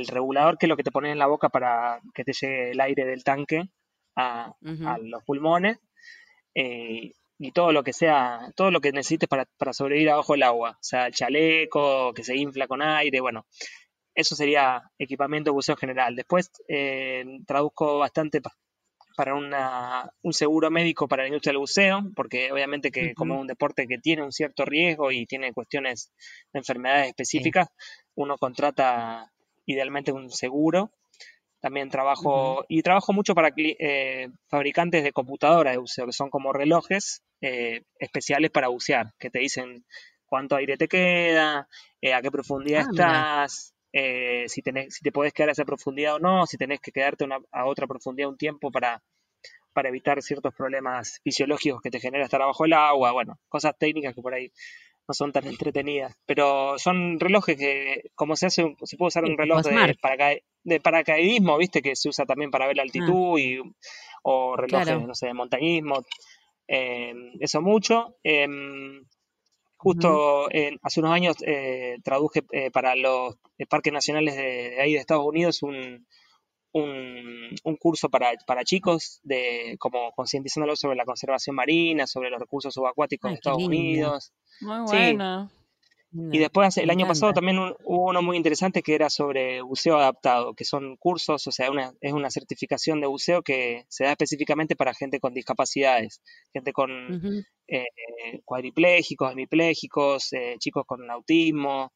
regulador, 0.07 0.57
que 0.57 0.65
es 0.65 0.69
lo 0.69 0.77
que 0.77 0.83
te 0.83 0.91
pones 0.91 1.11
en 1.13 1.17
la 1.19 1.27
boca 1.27 1.49
para 1.49 2.01
que 2.13 2.23
te 2.25 2.33
llegue 2.33 2.71
el 2.71 2.81
aire 2.81 3.05
del 3.05 3.23
tanque 3.23 3.63
a, 4.15 4.53
a 4.85 4.97
los 4.99 5.23
pulmones 5.23 5.79
eh, 6.53 7.13
y 7.39 7.51
todo 7.51 7.71
lo 7.71 7.83
que 7.83 7.93
sea, 7.93 8.51
todo 8.55 8.69
lo 8.69 8.81
que 8.81 8.91
necesites 8.91 9.27
para, 9.27 9.45
para 9.57 9.73
sobrevivir 9.73 10.09
abajo 10.11 10.33
del 10.33 10.43
agua, 10.43 10.71
o 10.71 10.83
sea, 10.83 11.07
el 11.07 11.13
chaleco 11.13 12.13
que 12.13 12.23
se 12.23 12.35
infla 12.35 12.67
con 12.67 12.81
aire, 12.81 13.19
bueno, 13.21 13.45
eso 14.15 14.35
sería 14.35 14.83
equipamiento 14.97 15.49
de 15.49 15.53
buceo 15.55 15.75
general. 15.75 16.15
Después 16.15 16.51
eh, 16.67 17.23
traduzco 17.45 17.99
bastante 17.99 18.41
pa- 18.41 18.55
para 19.15 19.35
una, 19.35 20.09
un 20.21 20.33
seguro 20.33 20.71
médico 20.71 21.07
para 21.07 21.23
la 21.23 21.27
industria 21.29 21.51
del 21.51 21.59
buceo, 21.59 22.01
porque 22.15 22.51
obviamente 22.51 22.91
que 22.91 23.13
como 23.13 23.35
es 23.35 23.41
un 23.41 23.47
deporte 23.47 23.87
que 23.87 23.97
tiene 23.99 24.23
un 24.23 24.31
cierto 24.31 24.65
riesgo 24.65 25.11
y 25.11 25.25
tiene 25.25 25.53
cuestiones 25.53 26.11
de 26.53 26.59
enfermedades 26.59 27.07
específicas, 27.09 27.67
uno 28.15 28.37
contrata 28.37 29.31
idealmente 29.65 30.11
un 30.11 30.29
seguro. 30.29 30.91
También 31.59 31.89
trabajo, 31.89 32.65
y 32.69 32.81
trabajo 32.81 33.13
mucho 33.13 33.35
para 33.35 33.51
eh, 33.55 34.29
fabricantes 34.49 35.03
de 35.03 35.11
computadoras 35.11 35.73
de 35.73 35.77
buceo, 35.77 36.07
que 36.07 36.11
son 36.11 36.31
como 36.31 36.53
relojes 36.53 37.21
eh, 37.39 37.83
especiales 37.99 38.49
para 38.49 38.69
bucear, 38.69 39.13
que 39.19 39.29
te 39.29 39.39
dicen 39.39 39.85
cuánto 40.25 40.55
aire 40.55 40.75
te 40.77 40.87
queda, 40.87 41.67
eh, 42.01 42.13
a 42.15 42.21
qué 42.23 42.31
profundidad 42.31 42.85
Ah, 42.87 42.91
mira. 42.91 43.27
Eh, 43.93 44.45
si, 44.47 44.61
tenés, 44.61 44.93
si 44.95 45.01
te 45.01 45.11
podés 45.11 45.33
quedar 45.33 45.49
a 45.49 45.51
esa 45.53 45.65
profundidad 45.65 46.15
o 46.15 46.19
no, 46.19 46.45
si 46.47 46.57
tenés 46.57 46.79
que 46.79 46.91
quedarte 46.91 47.23
una- 47.25 47.39
a 47.51 47.65
otra 47.65 47.87
profundidad 47.87 48.29
un 48.29 48.37
tiempo 48.37 48.71
para, 48.71 49.01
para 49.73 49.89
evitar 49.89 50.21
ciertos 50.21 50.53
problemas 50.53 51.19
fisiológicos 51.23 51.81
que 51.81 51.91
te 51.91 51.99
genera 51.99 52.25
estar 52.25 52.41
abajo 52.41 52.63
del 52.63 52.73
agua, 52.73 53.11
bueno, 53.11 53.39
cosas 53.49 53.77
técnicas 53.77 54.13
que 54.15 54.21
por 54.21 54.33
ahí 54.33 54.51
no 55.07 55.13
son 55.13 55.31
tan 55.31 55.45
entretenidas, 55.47 56.15
pero 56.25 56.77
son 56.77 57.19
relojes 57.19 57.57
que, 57.57 58.11
como 58.15 58.35
se 58.35 58.45
hace, 58.45 58.75
se 58.83 58.97
puede 58.97 59.07
usar 59.07 59.23
un 59.23 59.31
tipo 59.31 59.41
reloj 59.41 59.61
de, 60.63 60.79
paracaidismo, 60.79 61.57
viste, 61.57 61.81
que 61.81 61.95
se 61.95 62.07
usa 62.09 62.25
también 62.25 62.51
para 62.51 62.67
ver 62.67 62.77
la 62.77 62.83
altitud 62.83 63.37
y, 63.39 63.59
o 64.23 64.55
relojes, 64.55 64.85
Claro. 64.87 65.07
no 65.07 65.15
sé, 65.15 65.27
de 65.27 65.33
montañismo, 65.33 66.05
eh, 66.67 67.13
eso 67.39 67.61
mucho. 67.61 68.15
Em, 68.23 69.03
justo 69.83 70.47
en- 70.51 70.77
hace 70.83 70.99
unos 70.99 71.11
años 71.13 71.35
eh, 71.45 71.97
traduje 72.03 72.41
eh, 72.51 72.69
para 72.71 72.95
los 72.95 73.35
eh, 73.57 73.65
parques 73.65 73.91
nacionales 73.91 74.35
de, 74.35 74.43
de 74.71 74.81
ahí 74.81 74.93
de 74.93 74.99
Estados 74.99 75.25
Unidos 75.25 75.63
un, 75.63 76.05
un, 76.73 77.49
un 77.63 77.75
curso 77.77 78.09
para, 78.09 78.31
para 78.47 78.63
chicos 78.63 79.19
de 79.23 79.75
como 79.79 80.11
concientizándolos 80.13 80.79
sobre 80.79 80.95
la 80.95 81.05
conservación 81.05 81.55
marina, 81.55 82.07
sobre 82.07 82.29
los 82.29 82.39
recursos 82.39 82.73
subacuáticos 82.73 83.29
Ay, 83.29 83.33
de 83.33 83.35
Estados 83.35 83.59
lindo. 83.59 83.75
Unidos. 83.77 84.31
muy 84.61 84.87
Sí. 84.87 84.95
bueno. 84.95 85.49
Y 86.13 86.39
después 86.39 86.77
el 86.77 86.89
año 86.89 87.07
pasado 87.07 87.31
también 87.33 87.57
un- 87.57 87.75
hubo 87.85 88.09
uno 88.09 88.21
muy 88.21 88.35
interesante 88.35 88.81
que 88.81 88.95
era 88.95 89.09
sobre 89.09 89.61
buceo 89.61 89.97
adaptado, 89.97 90.53
que 90.53 90.65
son 90.65 90.97
cursos, 90.97 91.47
o 91.47 91.51
sea, 91.51 91.71
una, 91.71 91.93
es 92.01 92.11
una 92.13 92.29
certificación 92.29 92.99
de 92.99 93.07
buceo 93.07 93.41
que 93.43 93.85
se 93.87 94.03
da 94.03 94.11
específicamente 94.11 94.75
para 94.75 94.93
gente 94.93 95.19
con 95.21 95.33
discapacidades, 95.33 96.21
gente 96.53 96.73
con 96.73 97.15
Ujú. 97.15 97.43
eh, 97.67 97.85
cuadriplégicos, 98.43 99.31
hemipléjicos, 99.31 100.33
eh, 100.33 100.55
chicos 100.59 100.83
con 100.85 101.09
autismo, 101.09 101.93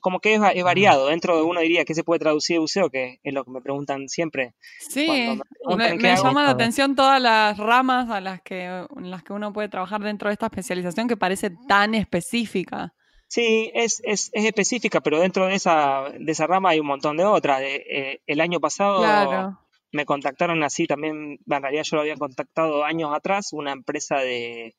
como 0.00 0.20
que 0.20 0.34
es, 0.34 0.40
es 0.54 0.62
variado. 0.62 1.08
Dentro 1.08 1.36
de 1.36 1.42
uno 1.42 1.60
diría 1.60 1.84
que 1.84 1.94
se 1.94 2.04
puede 2.04 2.20
traducir 2.20 2.54
de 2.54 2.60
buceo, 2.60 2.90
que 2.90 3.18
es 3.22 3.34
lo 3.34 3.44
que 3.44 3.50
me 3.50 3.60
preguntan 3.60 4.08
siempre. 4.08 4.54
Sí, 4.78 5.06
me 5.08 5.16
preguntan 5.60 5.92
me, 5.92 5.98
qué 5.98 6.02
me 6.04 6.10
hago, 6.12 6.22
llama 6.22 6.42
la 6.44 6.50
atención 6.50 6.94
todas 6.94 7.20
las 7.20 7.58
ramas 7.58 8.08
a 8.10 8.20
las 8.20 8.40
que, 8.42 8.64
en 8.66 9.10
las 9.10 9.24
que 9.24 9.32
uno 9.32 9.52
puede 9.52 9.68
trabajar 9.68 10.00
dentro 10.02 10.28
de 10.28 10.34
esta 10.34 10.46
especialización 10.46 11.08
que 11.08 11.16
parece 11.16 11.50
tan 11.66 11.96
específica. 11.96 12.94
Sí, 13.34 13.72
es, 13.74 14.00
es, 14.04 14.30
es 14.32 14.44
específica, 14.44 15.00
pero 15.00 15.18
dentro 15.18 15.46
de 15.46 15.56
esa, 15.56 16.04
de 16.16 16.30
esa 16.30 16.46
rama 16.46 16.70
hay 16.70 16.78
un 16.78 16.86
montón 16.86 17.16
de 17.16 17.24
otras. 17.24 17.60
Eh, 17.62 17.84
eh, 17.90 18.20
el 18.28 18.40
año 18.40 18.60
pasado 18.60 18.98
Claro. 19.00 19.58
me 19.90 20.04
contactaron 20.06 20.62
así 20.62 20.86
también, 20.86 21.16
en 21.44 21.62
realidad 21.62 21.82
yo 21.82 21.96
lo 21.96 22.02
había 22.02 22.16
contactado 22.16 22.84
años 22.84 23.10
atrás, 23.12 23.52
una 23.52 23.72
empresa 23.72 24.18
de, 24.18 24.76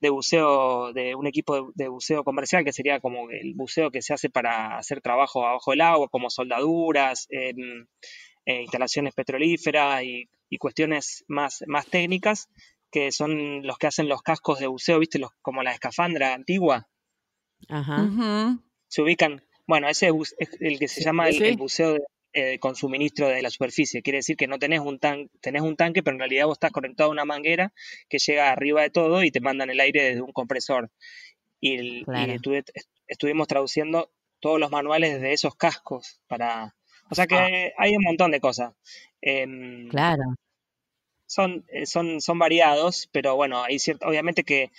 de 0.00 0.10
buceo, 0.10 0.92
de 0.94 1.14
un 1.14 1.26
equipo 1.26 1.54
de, 1.54 1.62
de 1.74 1.88
buceo 1.88 2.24
comercial, 2.24 2.64
que 2.64 2.72
sería 2.72 2.98
como 3.00 3.28
el 3.30 3.52
buceo 3.54 3.90
que 3.90 4.00
se 4.00 4.14
hace 4.14 4.30
para 4.30 4.78
hacer 4.78 5.02
trabajo 5.02 5.46
abajo 5.46 5.72
del 5.72 5.82
agua, 5.82 6.08
como 6.08 6.30
soldaduras, 6.30 7.26
em, 7.30 7.86
eh, 8.46 8.62
instalaciones 8.62 9.14
petrolíferas 9.14 10.02
y, 10.04 10.30
y 10.48 10.56
cuestiones 10.58 11.24
más, 11.28 11.62
más 11.66 11.86
técnicas, 11.88 12.48
que 12.90 13.12
son 13.12 13.66
los 13.66 13.76
que 13.78 13.88
hacen 13.88 14.08
los 14.08 14.22
cascos 14.22 14.60
de 14.60 14.66
buceo, 14.66 14.98
¿viste? 14.98 15.18
Los, 15.18 15.32
como 15.42 15.62
la 15.62 15.72
escafandra 15.72 16.34
antigua, 16.34 16.88
Ajá. 17.68 18.02
Ujú. 18.02 18.62
se 18.88 19.02
ubican. 19.02 19.42
Bueno, 19.66 19.88
ese 19.88 20.10
es 20.38 20.50
el 20.60 20.78
que 20.78 20.88
se 20.88 21.02
llama 21.02 21.28
el, 21.28 21.34
Sí. 21.36 21.44
el 21.44 21.56
buceo 21.56 21.94
de- 21.94 22.02
eh, 22.34 22.58
con 22.58 22.74
suministro 22.76 23.28
de 23.28 23.42
la 23.42 23.50
superficie. 23.50 24.02
Quiere 24.02 24.18
decir 24.18 24.36
que 24.36 24.46
no 24.46 24.58
tenés 24.58 24.80
un, 24.80 24.98
tan, 24.98 25.28
tenés 25.40 25.62
un 25.62 25.76
tanque, 25.76 26.02
pero 26.02 26.14
en 26.14 26.18
realidad 26.20 26.46
vos 26.46 26.56
estás 26.56 26.72
conectado 26.72 27.08
a 27.10 27.12
una 27.12 27.24
manguera 27.24 27.72
que 28.08 28.18
llega 28.18 28.50
arriba 28.50 28.82
de 28.82 28.90
todo 28.90 29.22
y 29.22 29.30
te 29.30 29.40
mandan 29.40 29.70
el 29.70 29.80
aire 29.80 30.02
desde 30.02 30.20
un 30.22 30.32
compresor. 30.32 30.90
Y, 31.60 31.74
el- 31.76 31.96
y 32.00 32.04
Claro. 32.04 32.32
estuve- 32.32 32.64
est- 32.74 32.88
estuvimos 33.06 33.48
traduciendo 33.48 34.10
todos 34.40 34.58
los 34.58 34.70
manuales 34.70 35.20
de 35.20 35.32
esos 35.32 35.54
cascos 35.56 36.20
para... 36.26 36.74
O 37.10 37.14
sea 37.14 37.26
que 37.26 37.36
Ah. 37.36 37.72
hay 37.82 37.94
un 37.96 38.02
montón 38.02 38.30
de 38.30 38.40
cosas. 38.40 38.72
Em, 39.20 39.88
Claro. 39.90 40.22
son, 41.26 41.64
eh, 41.68 41.86
son, 41.86 42.20
son 42.20 42.38
variados, 42.38 43.08
pero 43.12 43.36
bueno, 43.36 43.62
hay 43.62 43.78
cierto, 43.78 44.06
obviamente 44.06 44.42
que 44.42 44.70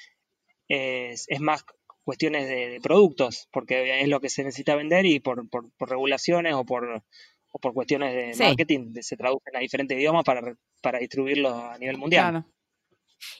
es, 0.68 1.26
es 1.30 1.40
más 1.40 1.66
cuestiones 2.04 2.48
de, 2.48 2.70
de 2.70 2.82
productos, 2.82 3.48
porque 3.52 4.02
es 4.02 4.08
lo 4.08 4.20
que 4.20 4.30
se 4.30 4.44
necesita 4.44 4.76
vender 4.76 5.06
y 5.06 5.20
por, 5.20 5.48
por, 5.50 5.72
por 5.78 5.90
regulaciones 5.90 6.54
o 6.54 6.66
por, 6.66 7.04
o 7.52 7.60
por 7.60 7.74
cuestiones 7.74 8.14
de 8.14 8.34
Sí. 8.34 8.44
marketing 8.44 8.94
se 9.02 9.16
traducen 9.18 9.56
a 9.56 9.60
diferentes 9.60 9.98
idiomas 9.98 10.24
para, 10.24 10.56
para 10.82 11.00
distribuirlos 11.00 11.54
a 11.54 11.78
nivel 11.78 11.98
mundial. 11.98 12.30
Claro. 12.32 12.46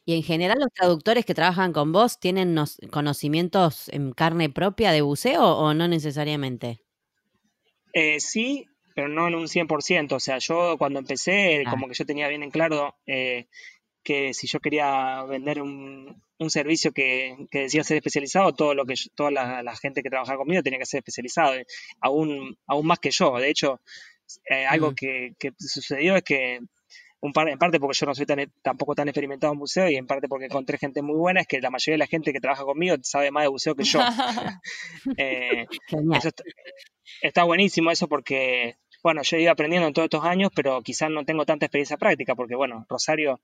Y 0.06 0.16
en 0.16 0.24
general 0.24 0.60
los 0.60 0.72
traductores 0.74 1.26
que 1.26 1.34
trabajan 1.34 1.74
con 1.74 1.92
vos 1.92 2.18
tienen 2.20 2.54
nos- 2.54 2.78
conocimientos 2.90 3.90
en 3.90 4.14
carne 4.14 4.50
propia 4.50 4.92
de 4.94 5.02
buceo 5.02 5.44
o 5.44 5.74
no 5.74 5.88
necesariamente. 5.90 6.80
Eh, 7.94 8.20
sí, 8.20 8.66
pero 8.96 9.08
no 9.10 9.28
en 9.28 9.36
un 9.36 9.48
100%. 9.48 10.16
O 10.16 10.20
sea, 10.20 10.38
yo 10.38 10.78
cuando 10.78 11.00
empecé, 11.00 11.64
como 11.70 11.88
que 11.88 11.96
yo 11.96 12.06
tenía 12.06 12.28
bien 12.28 12.44
en 12.44 12.52
claro 12.52 12.96
eh, 13.06 13.48
que 14.04 14.34
si 14.34 14.48
yo 14.48 14.60
quería 14.60 15.24
vender 15.24 15.62
un, 15.62 16.22
un 16.38 16.50
servicio 16.50 16.92
que, 16.92 17.36
que 17.50 17.60
decía 17.62 17.84
ser 17.84 17.98
especializado, 17.98 18.54
todo 18.54 18.74
lo 18.74 18.86
que 18.86 18.96
yo- 18.96 19.10
toda 19.16 19.32
la, 19.32 19.64
la 19.64 19.76
gente 19.76 20.04
que 20.04 20.10
trabajaba 20.10 20.38
conmigo 20.40 20.62
tenía 20.64 20.80
que 20.80 20.86
ser 20.86 21.00
especializado, 21.00 21.54
aún, 22.02 22.58
aún 22.68 22.86
más 22.86 23.00
que 23.00 23.12
yo. 23.12 23.38
De 23.38 23.50
hecho, 23.50 23.80
eh, 24.50 24.66
algo 24.66 24.92
Mm. 24.92 24.96
que, 24.96 25.34
que 25.40 25.52
sucedió 25.58 26.16
es 26.16 26.24
que 26.24 26.60
un 27.22 27.32
par, 27.32 27.48
en 27.48 27.58
parte 27.58 27.80
porque 27.80 27.98
yo 27.98 28.06
no 28.06 28.14
soy 28.16 28.26
tan, 28.26 28.52
tampoco 28.62 28.96
tan 28.96 29.08
experimentado 29.08 29.54
en 29.54 29.60
buceo 29.60 29.90
y 29.90 29.96
en 29.96 30.06
parte 30.06 30.28
porque 30.28 30.46
encontré 30.48 30.78
gente 30.78 31.02
muy 31.02 31.16
buena, 31.16 31.40
es 31.40 31.48
que 31.48 31.62
la 31.62 31.70
mayoría 31.70 31.94
de 31.94 32.00
la 32.00 32.08
gente 32.08 32.34
que 32.34 32.42
trabaja 32.42 32.64
conmigo 32.66 32.98
sabe 33.04 33.32
más 33.32 33.44
de 33.44 33.48
buceo 33.48 33.76
que 33.76 33.86
yo. 33.86 34.00
Eh, 35.18 35.66
eso 36.18 36.28
está, 36.28 36.44
está 37.22 37.44
buenísimo 37.44 37.92
eso 37.92 38.08
porque, 38.08 38.76
bueno, 39.04 39.22
yo 39.24 39.38
he 39.38 39.42
ido 39.42 39.52
aprendiendo 39.52 39.88
en 39.88 39.94
todos 39.94 40.06
estos 40.08 40.26
años, 40.26 40.52
pero 40.56 40.82
quizás 40.82 41.10
no 41.10 41.26
tengo 41.26 41.46
tanta 41.46 41.66
experiencia 41.66 41.98
práctica 41.98 42.36
porque, 42.36 42.56
bueno, 42.56 42.86
Rosario, 42.90 43.40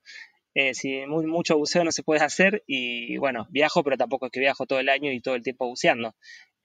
eh, 0.54 0.74
si 0.74 1.06
muy, 1.06 1.26
mucho 1.26 1.56
buceo 1.56 1.84
no 1.84 1.92
se 1.92 2.02
puede 2.02 2.22
hacer 2.24 2.62
y, 2.66 3.16
bueno, 3.18 3.46
viajo, 3.50 3.82
pero 3.84 3.96
tampoco 3.96 4.26
es 4.26 4.32
que 4.32 4.40
viajo 4.40 4.66
todo 4.66 4.80
el 4.80 4.88
año 4.88 5.12
y 5.12 5.20
todo 5.20 5.34
el 5.34 5.42
tiempo 5.42 5.66
buceando. 5.68 6.14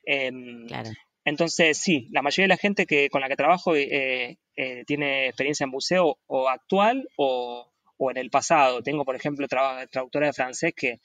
Em, 0.04 0.68
Claro. 0.68 0.92
entonces, 1.24 1.78
sí, 1.78 2.08
la 2.12 2.22
mayoría 2.22 2.46
de 2.46 2.50
la 2.56 2.58
gente 2.58 2.86
que, 2.86 3.10
con 3.10 3.22
la 3.22 3.28
que 3.28 3.36
trabajo 3.36 3.76
eh, 3.76 4.38
eh, 4.56 4.84
tiene 4.86 5.28
experiencia 5.28 5.64
en 5.64 5.72
buceo 5.72 6.18
o 6.28 6.50
actual 6.50 7.08
o, 7.18 7.72
o 7.98 8.12
en 8.12 8.18
el 8.18 8.30
pasado. 8.30 8.82
Tengo, 8.84 9.06
por 9.06 9.16
ejemplo, 9.16 9.48
traba- 9.48 9.88
traductora 9.88 10.28
de 10.28 10.34
francés 10.34 10.74
que, 10.76 11.00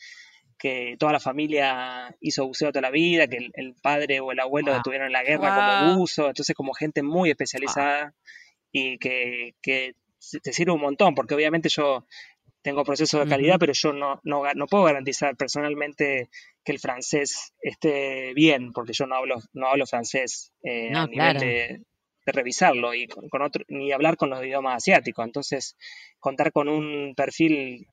que 0.58 0.96
toda 0.98 1.12
la 1.12 1.20
familia 1.20 2.14
hizo 2.20 2.46
buceo 2.46 2.70
toda 2.70 2.82
la 2.82 2.90
vida, 2.90 3.26
que 3.28 3.38
el, 3.38 3.50
el 3.54 3.74
padre 3.82 4.20
o 4.20 4.32
el 4.32 4.40
abuelo 4.40 4.72
Wow. 4.72 4.76
estuvieron 4.78 5.06
en 5.06 5.12
la 5.12 5.22
guerra 5.22 5.52
Wow. 5.54 5.78
como 5.78 5.94
buzo, 5.94 6.28
entonces 6.28 6.54
como 6.54 6.74
gente 6.74 7.02
muy 7.02 7.30
especializada 7.30 8.14
y 8.70 8.98
que, 8.98 9.54
que 9.62 9.94
te 10.42 10.52
sirve 10.52 10.72
un 10.72 10.80
montón, 10.82 11.14
porque 11.14 11.34
obviamente 11.34 11.70
yo 11.70 12.06
tengo 12.62 12.84
procesos 12.84 13.20
de 13.20 13.26
calidad, 13.30 13.56
pero 13.58 13.72
yo 13.72 13.92
no, 13.92 14.20
no, 14.24 14.42
no 14.54 14.66
puedo 14.66 14.84
garantizar 14.84 15.36
personalmente 15.36 16.28
que 16.64 16.72
el 16.72 16.78
francés 16.78 17.52
esté 17.62 18.32
bien, 18.34 18.72
porque 18.72 18.92
yo 18.92 19.06
no 19.06 19.16
hablo, 19.16 19.36
no 19.52 19.68
hablo 19.68 19.86
francés 19.86 20.52
eh, 20.62 20.90
No, 20.92 21.00
a 21.00 21.06
nivel 21.06 21.34
claro. 21.34 21.40
de, 21.40 21.82
de 22.26 22.32
revisarlo 22.32 22.92
y 22.94 23.06
con, 23.06 23.28
con 23.28 23.42
otro, 23.42 23.64
ni 23.68 23.92
hablar 23.92 24.16
con 24.16 24.30
los 24.30 24.42
idiomas 24.42 24.76
asiáticos. 24.76 25.24
Entonces, 25.24 25.76
contar 26.18 26.52
con 26.52 26.68
un 26.68 27.14
perfil 27.16 27.86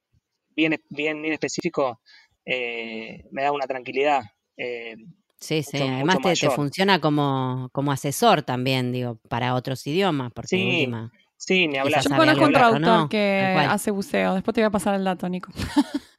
bien, 0.55 0.75
bien, 0.89 1.21
bien 1.21 1.33
específico 1.33 2.01
eh, 2.45 3.23
me 3.31 3.43
da 3.43 3.51
una 3.51 3.67
tranquilidad. 3.67 4.23
eh, 4.57 4.95
Sí, 5.39 5.61
sí. 5.61 5.77
Además 5.77 6.17
te, 6.39 6.49
funciona 6.49 6.99
como, 6.99 7.69
como 7.71 7.91
asesor 7.91 8.41
también, 8.41 8.91
digo, 8.91 9.19
para 9.29 9.53
otros 9.53 9.85
idiomas, 9.85 10.31
porque 10.33 10.55
Sí, 10.57 10.63
última. 10.85 11.11
Sí, 11.37 11.67
ni 11.67 11.77
hablar. 11.77 12.03
Yo 12.03 12.15
conozco 12.15 12.45
un 12.45 12.53
traductor 12.53 13.09
que 13.09 13.53
hace 13.69 13.91
buceo. 13.91 14.33
Después 14.35 14.53
te 14.53 14.61
voy 14.61 14.67
a 14.67 14.71
pasar 14.71 14.95
el 14.95 15.03
dato, 15.03 15.27
Nico. 15.29 15.51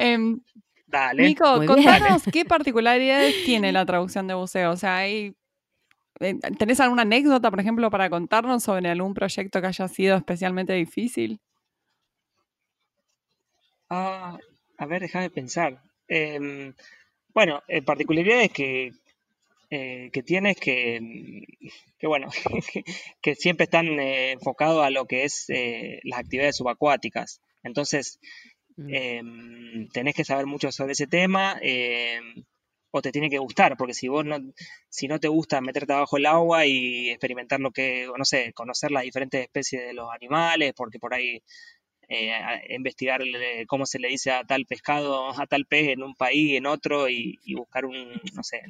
Em, 0.00 0.40
Dale. 0.86 1.22
Nico, 1.22 1.56
Muy 1.56 1.66
bien. 1.66 1.84
contanos 1.84 2.22
qué 2.32 2.44
particularidades 2.46 3.34
tiene 3.44 3.72
la 3.72 3.84
traducción 3.84 4.26
de 4.26 4.34
buceo. 4.34 4.70
O 4.70 4.76
sea, 4.76 4.96
hay, 4.98 5.34
eh, 6.20 6.38
¿tenés 6.58 6.80
alguna 6.80 7.02
anécdota, 7.02 7.50
por 7.50 7.60
ejemplo, 7.60 7.90
para 7.90 8.08
contarnos 8.08 8.62
sobre 8.62 8.88
algún 8.88 9.12
proyecto 9.12 9.60
que 9.60 9.66
haya 9.66 9.88
sido 9.88 10.16
especialmente 10.16 10.72
difícil? 10.72 11.40
Ah, 13.90 14.38
a 14.78 14.86
ver, 14.86 15.02
déjame 15.02 15.30
pensar. 15.30 15.82
Em, 16.06 16.72
bueno, 17.34 17.62
en 17.68 17.84
particularidades 17.84 18.50
que, 18.50 18.92
eh, 19.70 20.10
que 20.12 20.22
tiene 20.22 20.52
es 20.52 20.56
que, 20.60 21.00
que 21.98 22.06
bueno, 22.06 22.28
que 23.22 23.34
siempre 23.34 23.64
están 23.64 23.86
eh, 24.00 24.32
enfocados 24.32 24.84
a 24.84 24.90
lo 24.90 25.06
que 25.06 25.24
es 25.24 25.46
eh, 25.50 26.00
las 26.04 26.20
actividades 26.20 26.56
subacuáticas. 26.56 27.40
Entonces, 27.62 28.18
Mm. 28.76 28.94
em, 28.94 29.88
tenés 29.88 30.14
que 30.14 30.24
saber 30.24 30.46
mucho 30.46 30.70
sobre 30.72 30.92
ese 30.92 31.08
tema 31.08 31.58
em, 31.62 32.44
o 32.92 33.02
te 33.02 33.10
tiene 33.12 33.28
que 33.30 33.38
gustar, 33.38 33.76
porque 33.76 33.92
si 33.94 34.08
vos 34.08 34.24
no, 34.24 34.38
si 34.88 35.08
no 35.08 35.18
te 35.18 35.28
gusta 35.28 35.60
meterte 35.60 35.92
abajo 35.94 36.16
el 36.16 36.26
agua 36.26 36.64
y 36.66 37.10
experimentar 37.10 37.60
lo 37.60 37.72
que, 37.72 38.08
no 38.16 38.24
sé, 38.24 38.52
conocer 38.54 38.90
las 38.92 39.02
diferentes 39.04 39.42
especies 39.42 39.82
de 39.86 39.94
los 39.94 40.08
animales, 40.12 40.74
porque 40.76 40.98
por 41.00 41.12
ahí 41.14 41.42
eh, 42.08 42.32
a- 42.32 42.60
investigar 42.74 43.22
el- 43.22 43.66
cómo 43.66 43.86
se 43.86 43.98
le 43.98 44.08
dice 44.08 44.30
a 44.32 44.44
tal 44.44 44.66
pescado, 44.66 45.30
a 45.38 45.46
tal 45.46 45.66
pez 45.66 45.88
en 45.88 46.02
un 46.02 46.14
país, 46.14 46.56
en 46.56 46.66
otro, 46.66 47.08
y, 47.08 47.38
y 47.44 47.54
buscar 47.54 47.84
un, 47.86 48.20
no 48.34 48.42
sé, 48.42 48.62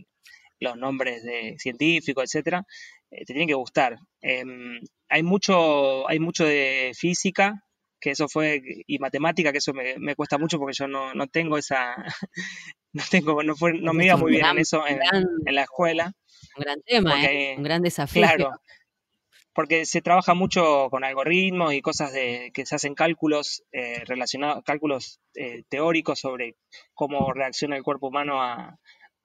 los 0.60 0.76
nombres 0.76 1.22
de 1.24 1.56
científicos, 1.58 2.24
etcétera, 2.24 2.64
eh, 3.10 3.24
te 3.24 3.32
tiene 3.32 3.46
que 3.46 3.54
gustar. 3.54 3.96
Em, 4.20 4.80
hay 5.08 5.22
mucho, 5.22 6.08
hay 6.08 6.18
mucho 6.18 6.44
de 6.44 6.92
física, 6.96 7.64
que 8.00 8.10
eso 8.10 8.28
fue, 8.28 8.62
y 8.86 8.98
matemática, 8.98 9.50
que 9.52 9.58
eso 9.58 9.72
me, 9.74 9.98
me 9.98 10.14
cuesta 10.14 10.38
mucho 10.38 10.58
porque 10.58 10.74
yo 10.76 10.86
no, 10.86 11.14
no 11.14 11.26
tengo 11.26 11.58
esa, 11.58 11.94
no 12.92 13.02
tengo, 13.10 13.42
no 13.42 13.56
fue, 13.56 13.72
no 13.80 13.92
me 13.92 14.06
iba 14.06 14.16
muy 14.16 14.32
bien 14.32 14.46
en 14.46 14.58
eso 14.58 14.86
en, 14.86 14.98
gran- 14.98 15.26
en 15.46 15.54
la 15.54 15.62
escuela. 15.62 16.12
Un 16.56 16.62
gran 16.62 16.82
tema, 16.82 17.10
Porque, 17.12 17.52
¿eh? 17.52 17.56
Un 17.56 17.62
gran 17.64 17.82
desafío. 17.82 18.22
Claro, 18.22 18.50
porque 19.52 19.86
se 19.86 20.00
trabaja 20.02 20.34
mucho 20.34 20.88
con 20.88 21.02
algoritmos 21.02 21.74
y 21.74 21.80
cosas 21.80 22.12
de 22.12 22.52
que 22.54 22.64
se 22.64 22.76
hacen 22.76 22.94
cálculos 22.94 23.64
eh, 23.72 24.04
relacionados, 24.06 24.62
cálculos 24.64 25.18
eh, 25.34 25.64
teóricos 25.68 26.20
sobre 26.20 26.54
cómo 26.94 27.32
reacciona 27.32 27.76
el 27.76 27.82
cuerpo 27.82 28.06
humano 28.08 28.40
a, 28.40 28.78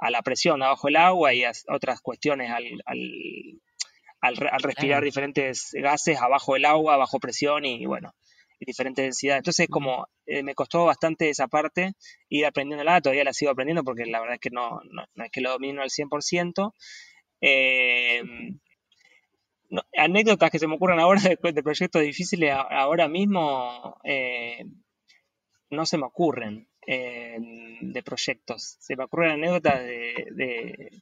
a 0.06 0.10
la 0.12 0.22
presión 0.22 0.62
abajo 0.64 0.88
el 0.90 0.96
agua 0.98 1.34
y 1.34 1.44
a 1.44 1.52
otras 1.70 2.02
cuestiones 2.02 2.52
al, 2.52 2.66
al, 2.86 3.00
al 4.22 4.38
re- 4.38 4.50
al 4.50 4.62
respirar 4.62 4.98
Claro. 4.98 5.06
diferentes 5.06 5.70
gases 5.74 6.20
abajo 6.22 6.56
el 6.56 6.66
agua, 6.66 6.98
bajo 6.98 7.20
presión 7.20 7.66
y 7.66 7.86
bueno, 7.86 8.14
y 8.60 8.66
diferentes 8.66 9.04
densidades. 9.04 9.40
Entonces, 9.42 9.68
como 9.70 10.08
eh, 10.26 10.44
me 10.44 10.56
costó 10.56 10.86
bastante 10.86 11.30
esa 11.30 11.48
parte 11.48 11.94
ir 12.30 12.46
aprendiéndola, 12.46 13.02
todavía 13.02 13.24
la 13.24 13.34
sigo 13.34 13.52
aprendiendo 13.52 13.84
porque 13.84 14.06
la 14.06 14.20
verdad 14.20 14.36
es 14.36 14.42
que 14.42 14.50
no, 14.52 14.80
no, 14.92 15.04
no 15.16 15.24
es 15.26 15.32
que 15.32 15.42
lo 15.42 15.52
domino 15.52 15.82
al 15.82 15.90
100%. 15.90 16.74
Eh, 17.42 18.22
no, 19.70 19.82
anécdotas 19.98 20.52
que 20.52 20.60
se 20.60 20.68
me 20.68 20.76
ocurren 20.76 21.00
ahora 21.00 21.22
de, 21.44 21.52
de 21.52 21.64
proyectos 21.64 22.02
difíciles 22.02 22.54
ahora 22.54 23.08
mismo 23.08 23.98
eh, 24.04 24.66
no 25.70 25.86
se 25.86 25.98
me 25.98 26.06
ocurren 26.06 26.68
eh, 26.88 27.38
de 27.82 28.04
proyectos. 28.04 28.78
Se 28.80 28.96
me 28.96 29.04
ocurren 29.06 29.32
anécdotas 29.32 29.80
de, 29.84 30.28
de- 30.32 31.02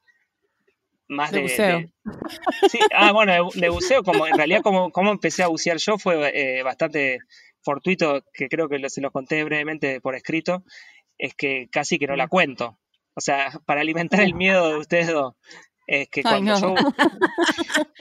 más 1.07 1.31
De 1.31 1.37
de, 1.37 1.43
buceo. 1.43 1.79
de- 1.79 1.89
sí, 2.69 2.79
ah, 2.93 3.11
bueno, 3.11 3.33
de, 3.33 3.59
de 3.61 3.69
buceo, 3.69 4.03
como 4.03 4.25
en 4.27 4.35
realidad 4.37 4.61
como, 4.61 4.91
como 4.91 5.11
empecé 5.11 5.43
a 5.43 5.47
bucear 5.47 5.77
yo 5.77 5.97
fue 5.97 6.31
eh, 6.33 6.63
bastante 6.63 7.19
fortuito, 7.63 8.23
que 8.33 8.47
creo 8.47 8.69
que 8.69 8.79
lo- 8.79 8.89
se 8.89 9.01
los 9.01 9.11
conté 9.11 9.43
brevemente 9.43 9.99
por 10.01 10.15
escrito, 10.15 10.63
es 11.17 11.35
que 11.35 11.67
casi 11.71 11.99
que 11.99 12.07
no 12.07 12.15
la 12.15 12.27
cuento. 12.27 12.79
O 13.13 13.21
sea, 13.21 13.51
para 13.65 13.81
alimentar 13.81 14.21
el 14.21 14.33
miedo 14.33 14.69
de 14.69 14.77
ustedes 14.77 15.07
dos, 15.07 15.33
es 15.85 16.07
que 16.09 16.21
Ay, 16.23 16.41
cuando 16.43 16.59
no. 16.59 16.75
yo 16.75 16.75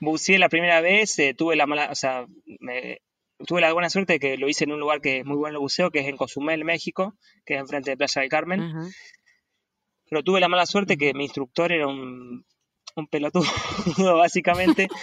buceé 0.00 0.38
la 0.38 0.48
primera 0.48 0.80
vez, 0.80 1.18
eh, 1.18 1.34
tuve 1.34 1.56
la 1.56 1.66
mala, 1.66 1.88
o 1.90 1.94
sea, 1.94 2.26
me- 2.60 3.00
tuve 3.46 3.60
la 3.60 3.72
buena 3.72 3.90
suerte 3.90 4.14
de 4.14 4.18
que 4.20 4.36
lo 4.36 4.48
hice 4.48 4.64
en 4.64 4.72
un 4.72 4.80
lugar 4.80 5.00
que 5.00 5.18
es 5.18 5.24
muy 5.24 5.36
bueno 5.36 5.56
el 5.56 5.60
buceo, 5.60 5.90
que 5.90 6.00
es 6.00 6.06
en 6.06 6.16
Cozumel, 6.16 6.64
México, 6.64 7.14
que 7.44 7.54
es 7.54 7.60
enfrente 7.60 7.90
de 7.90 7.96
Playa 7.96 8.20
del 8.20 8.28
Carmen. 8.30 8.60
Pero 10.10 10.22
tuve 10.22 10.40
la 10.40 10.48
mala 10.48 10.66
suerte 10.66 10.96
que 10.96 11.12
mi 11.14 11.24
instructor 11.24 11.70
era 11.70 11.86
un, 11.86 12.44
un 12.96 13.06
pelotudo, 13.08 13.44
básicamente. 14.16 14.88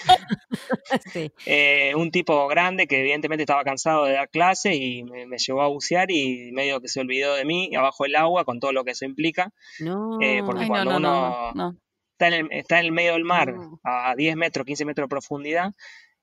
Sí. 1.12 1.32
Eh, 1.46 1.94
un 1.96 2.12
tipo 2.12 2.48
grande 2.48 2.88
que 2.88 3.00
evidentemente 3.00 3.44
estaba 3.44 3.64
cansado 3.64 4.06
de 4.06 4.14
dar 4.14 4.30
clases 4.30 4.76
y 4.76 5.04
me, 5.04 5.26
me 5.26 5.38
llevó 5.38 5.62
a 5.64 5.68
bucear 5.68 6.10
y 6.12 6.52
medio 6.54 6.80
que 6.80 6.88
se 6.88 7.00
olvidó 7.02 7.34
de 7.36 7.44
mí 7.44 7.76
abajo 7.76 8.04
del 8.04 8.16
agua 8.16 8.46
con 8.46 8.60
todo 8.60 8.72
lo 8.72 8.84
que 8.84 8.92
eso 8.92 9.04
implica. 9.06 9.52
No. 9.80 10.18
Eh, 10.22 10.42
porque 10.46 10.62
Ay, 10.64 10.68
cuando 10.68 10.92
no, 10.92 11.00
no, 11.00 11.18
uno- 11.28 11.52
no, 11.56 11.72
no. 11.72 11.78
Está 12.12 12.28
en 12.30 12.34
el, 12.34 12.48
está 12.52 12.80
en 12.80 12.86
el 12.86 12.92
medio 12.94 13.14
del 13.14 13.26
mar, 13.26 13.54
a 13.84 14.16
10 14.16 14.36
metros, 14.38 14.66
15 14.66 14.86
metros 14.86 15.06
de 15.06 15.10
profundidad. 15.10 15.74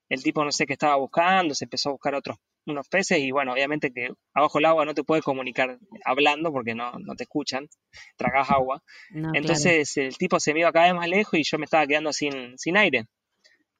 El 0.09 0.21
tipo 0.23 0.43
no 0.43 0.51
sé 0.51 0.65
qué 0.65 0.73
estaba 0.73 0.95
buscando, 0.97 1.55
se 1.55 1.65
empezó 1.65 1.89
a 1.89 1.93
buscar 1.93 2.15
otros 2.15 2.37
unos 2.65 2.87
peces 2.87 3.19
y 3.19 3.31
bueno, 3.31 3.51
obviamente 3.51 3.91
que 3.91 4.09
abajo 4.33 4.57
del 4.57 4.65
agua 4.65 4.85
no 4.85 4.93
te 4.93 5.03
puedes 5.03 5.23
comunicar 5.23 5.77
hablando 6.05 6.49
porque 6.51 6.73
no, 6.73 6.93
no 6.99 7.13
te 7.15 7.23
escuchan, 7.23 7.67
tragas 8.15 8.49
agua. 8.49 8.81
No, 9.11 9.31
claro. 9.31 9.37
Entonces 9.37 9.97
el 9.97 10.17
tipo 10.17 10.39
se 10.39 10.53
me 10.53 10.61
iba 10.61 10.71
cada 10.71 10.85
vez 10.85 10.95
más 10.95 11.09
lejos 11.09 11.37
y 11.39 11.43
yo 11.43 11.57
me 11.57 11.65
estaba 11.65 11.85
quedando 11.87 12.13
sin, 12.13 12.57
sin 12.57 12.77
aire. 12.77 13.05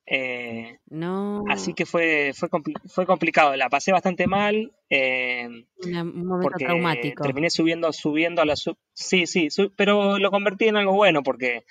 Eh, 0.05 0.79
No. 0.89 1.45
Así 1.49 1.73
que 1.73 1.86
fue, 1.86 2.33
fue, 2.36 2.49
fue 2.88 3.05
complicado, 3.05 3.55
la 3.55 3.69
pasé 3.69 3.91
bastante 3.93 4.27
mal. 4.27 4.73
eh, 4.89 5.47
un 5.47 6.27
momento 6.27 6.49
porque 6.49 6.65
traumático. 6.65 7.23
terminé 7.23 7.49
subiendo, 7.49 7.93
subiendo 7.93 8.41
a 8.41 8.45
la 8.45 8.55
sub. 8.57 8.77
Sí, 8.93 9.25
sí, 9.27 9.47
pero 9.77 10.19
lo 10.19 10.29
convertí 10.29 10.67
en 10.67 10.75
algo 10.77 10.93
bueno 10.93 11.23
porque 11.23 11.63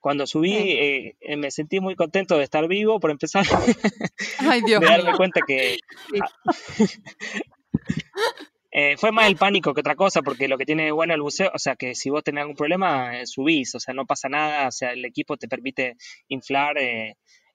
cuando 0.00 0.26
subí 0.26 0.52
Sí. 0.52 0.72
eh, 0.72 1.16
eh, 1.20 1.36
me 1.36 1.50
sentí 1.50 1.80
muy 1.80 1.96
contento 1.96 2.36
de 2.36 2.44
estar 2.44 2.66
vivo, 2.68 3.00
por 3.00 3.10
empezar, 3.10 3.44
Ay, 4.38 4.62
Dios 4.62 4.80
de 4.80 4.86
darme 4.86 5.16
cuenta 5.16 5.40
que... 5.46 5.78
Eh, 8.70 8.96
fue 8.98 9.12
más 9.12 9.26
el 9.26 9.36
pánico 9.36 9.72
que 9.72 9.80
otra 9.80 9.96
cosa, 9.96 10.20
porque 10.20 10.46
lo 10.46 10.58
que 10.58 10.66
tiene 10.66 10.92
bueno 10.92 11.14
el 11.14 11.22
buceo, 11.22 11.50
o 11.54 11.58
sea, 11.58 11.74
que 11.74 11.94
si 11.94 12.10
vos 12.10 12.22
tenés 12.22 12.42
algún 12.42 12.54
problema, 12.54 13.18
eh, 13.18 13.26
subís, 13.26 13.74
o 13.74 13.80
sea, 13.80 13.94
no 13.94 14.04
pasa 14.04 14.28
nada, 14.28 14.68
o 14.68 14.70
sea, 14.70 14.92
el 14.92 15.04
equipo 15.06 15.38
te 15.38 15.48
permite 15.48 15.96
inflar 16.28 16.76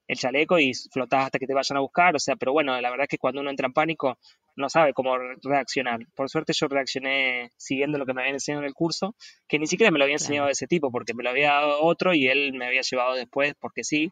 el 0.07 0.17
chaleco 0.17 0.59
y 0.59 0.73
flotás 0.91 1.25
hasta 1.25 1.39
que 1.39 1.47
te 1.47 1.53
vayan 1.53 1.77
a 1.77 1.81
buscar, 1.81 2.15
o 2.15 2.19
sea, 2.19 2.35
pero 2.35 2.51
bueno, 2.53 2.79
la 2.81 2.89
verdad 2.89 3.03
es 3.05 3.09
que 3.09 3.17
cuando 3.17 3.41
uno 3.41 3.49
entra 3.49 3.67
en 3.67 3.73
pánico 3.73 4.17
no 4.55 4.69
sabe 4.69 4.93
cómo 4.93 5.17
re- 5.17 5.37
reaccionar. 5.41 5.99
Por 6.13 6.29
suerte 6.29 6.53
yo 6.53 6.67
reaccioné 6.67 7.49
siguiendo 7.57 7.97
lo 7.97 8.05
que 8.05 8.13
me 8.13 8.21
habían 8.21 8.35
enseñado 8.35 8.61
en 8.61 8.67
el 8.67 8.73
curso, 8.73 9.15
que 9.47 9.57
ni 9.59 9.65
siquiera 9.67 9.91
me 9.91 9.97
lo 9.97 10.03
había 10.05 10.17
Claro. 10.17 10.25
enseñado 10.25 10.49
ese 10.49 10.67
tipo, 10.67 10.91
porque 10.91 11.13
me 11.13 11.23
lo 11.23 11.29
había 11.31 11.53
dado 11.53 11.81
otro 11.81 12.13
y 12.13 12.27
él 12.27 12.53
me 12.53 12.67
había 12.67 12.81
llevado 12.81 13.15
después 13.15 13.55
porque 13.59 13.83
sí. 13.83 14.11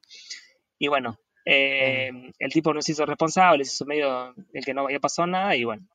Y 0.80 0.88
bueno, 0.88 1.18
eh, 1.46 2.12
el 2.40 2.52
tipo 2.52 2.74
no 2.74 2.82
se 2.82 2.94
hizo 2.94 3.06
responsable, 3.06 3.66
se 3.66 3.74
hizo 3.76 3.86
medio 3.86 4.34
el 4.54 4.66
que 4.66 4.74
no 4.74 4.82
había 4.86 5.00
pasado 5.00 5.28
nada 5.28 5.56
y 5.56 5.64
bueno. 5.64 5.86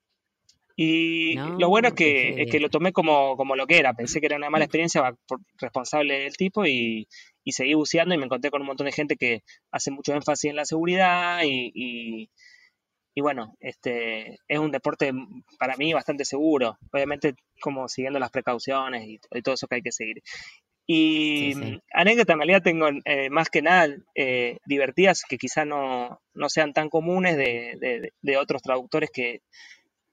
Y 0.77 1.35
No, 1.37 1.59
lo 1.59 1.69
bueno 1.71 1.89
es 1.89 1.95
que, 1.95 2.29
es 2.29 2.37
heavy. 2.37 2.51
que 2.51 2.61
lo 2.61 2.69
tomé 2.69 2.93
como, 2.93 3.37
como 3.37 3.57
lo 3.57 3.67
que 3.67 3.79
era. 3.79 3.95
Pensé 3.95 4.21
que 4.21 4.27
era 4.27 4.37
una 4.37 4.51
mala 4.51 4.67
experiencia 4.67 5.01
va- 5.01 5.17
por- 5.27 5.41
responsable 5.59 6.21
del 6.21 6.37
tipo 6.37 6.67
y, 6.67 7.09
y 7.47 7.53
seguí 7.53 7.75
buceando 7.75 8.15
y 8.15 8.19
me 8.19 8.25
encontré 8.27 8.51
con 8.51 8.61
un 8.61 8.67
montón 8.67 8.87
de 8.87 8.93
gente 8.93 9.17
que 9.17 9.43
hace 9.71 9.93
mucho 9.93 10.13
énfasis 10.13 10.51
en 10.51 10.57
la 10.57 10.65
seguridad 10.67 11.43
y, 11.45 11.71
y, 11.75 12.31
y 13.15 13.21
bueno, 13.23 13.55
este 13.61 14.39
es 14.49 14.59
un 14.59 14.73
deporte 14.73 15.13
para 15.59 15.77
mí 15.77 15.93
bastante 15.95 16.25
seguro. 16.25 16.77
Obviamente 16.93 17.35
como 17.63 17.89
siguiendo 17.89 18.19
las 18.19 18.31
precauciones 18.33 19.07
y, 19.07 19.21
y 19.31 19.43
todo 19.43 19.55
eso 19.55 19.69
que 19.69 19.77
hay 19.77 19.83
que 19.83 19.93
seguir. 19.93 20.23
Y 20.89 21.55
Sí, 21.55 21.63
sí. 21.65 21.81
anécdotas 21.93 22.35
en 22.35 22.39
realidad 22.41 22.63
tengo 22.63 22.89
eh, 23.05 23.31
más 23.31 23.49
que 23.49 23.63
nada 23.63 23.89
eh, 24.15 24.59
divertidas 24.67 25.23
que 25.29 25.39
quizá 25.39 25.65
no, 25.65 26.21
no 26.35 26.49
sean 26.49 26.73
tan 26.73 26.89
comunes 26.91 27.37
de, 27.37 27.77
de- 27.81 28.13
de 28.21 28.37
otros 28.37 28.63
traductores 28.63 29.11
que, 29.11 29.41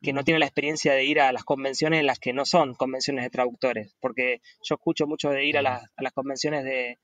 que 0.03 0.13
no 0.13 0.23
tienen 0.23 0.41
la 0.41 0.45
experiencia 0.45 0.93
de 0.93 1.05
ir 1.05 1.19
a 1.21 1.31
las 1.31 1.43
convenciones 1.45 2.01
en 2.01 2.05
las 2.05 2.19
que 2.19 2.33
no 2.33 2.45
son 2.45 2.75
convenciones 2.75 3.23
de 3.23 3.29
traductores, 3.31 3.95
porque 4.01 4.41
yo 4.61 4.75
escucho 4.75 5.07
mucho 5.07 5.29
de 5.29 5.45
ir 5.45 5.57
a 5.57 5.61
las, 5.63 5.83
a 5.95 6.03
las 6.03 6.13
convenciones 6.13 6.63
de 6.65 6.99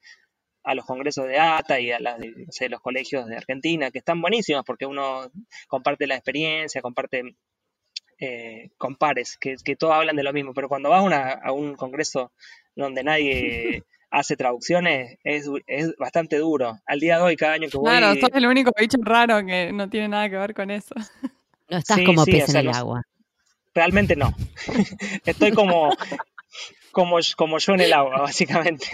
a 0.63 0.75
los 0.75 0.85
congresos 0.85 1.25
de 1.25 1.39
ATA 1.39 1.79
y 1.79 1.91
a 1.91 1.99
las 1.99 2.19
de, 2.19 2.27
no 2.31 2.51
sé, 2.51 2.67
los 2.69 2.81
colegios 2.81 3.25
de 3.27 3.37
Argentina, 3.37 3.89
que 3.89 3.99
están 3.99 4.21
buenísimas 4.21 4.63
porque 4.65 4.85
uno 4.85 5.31
comparte 5.67 6.05
la 6.05 6.15
experiencia, 6.15 6.81
comparte 6.81 7.23
eh, 8.19 8.69
compares, 8.77 9.37
que, 9.39 9.55
que 9.63 9.75
todos 9.77 9.93
hablan 9.93 10.17
de 10.17 10.23
lo 10.23 10.33
mismo, 10.33 10.53
pero 10.53 10.67
cuando 10.67 10.89
vas 10.89 10.99
a, 10.99 11.03
una- 11.03 11.31
a 11.31 11.51
un 11.53 11.75
congreso 11.75 12.33
donde 12.75 13.03
nadie 13.03 13.83
hace 14.11 14.35
traducciones, 14.35 15.17
es, 15.23 15.47
es 15.67 15.95
bastante 15.97 16.37
duro. 16.37 16.77
Al 16.85 16.99
día 16.99 17.17
de 17.17 17.23
hoy, 17.23 17.35
cada 17.37 17.53
año 17.53 17.69
que 17.69 17.77
voy... 17.77 17.87
Claro, 17.87 18.19
sos 18.19 18.29
el 18.33 18.45
único 18.45 18.71
bicho 18.77 18.97
raro 19.01 19.45
que 19.45 19.71
no 19.71 19.89
tiene 19.89 20.09
nada 20.09 20.29
que 20.29 20.35
ver 20.35 20.53
con 20.53 20.69
eso. 20.71 20.93
No 21.69 21.77
estás 21.77 21.97
Sí, 21.97 22.03
como 22.05 22.25
sí, 22.25 22.31
pez 22.31 22.45
sea, 22.45 22.53
en 22.53 22.57
el 22.59 22.65
los- 22.67 22.77
agua. 22.77 23.01
Realmente 23.73 24.15
no. 24.15 24.33
Estoy 25.25 25.51
como, 25.51 25.91
como, 26.99 27.17
como 27.37 27.57
yo 27.59 27.73
en 27.73 27.81
el 27.81 27.93
agua, 27.93 28.21
básicamente. 28.21 28.87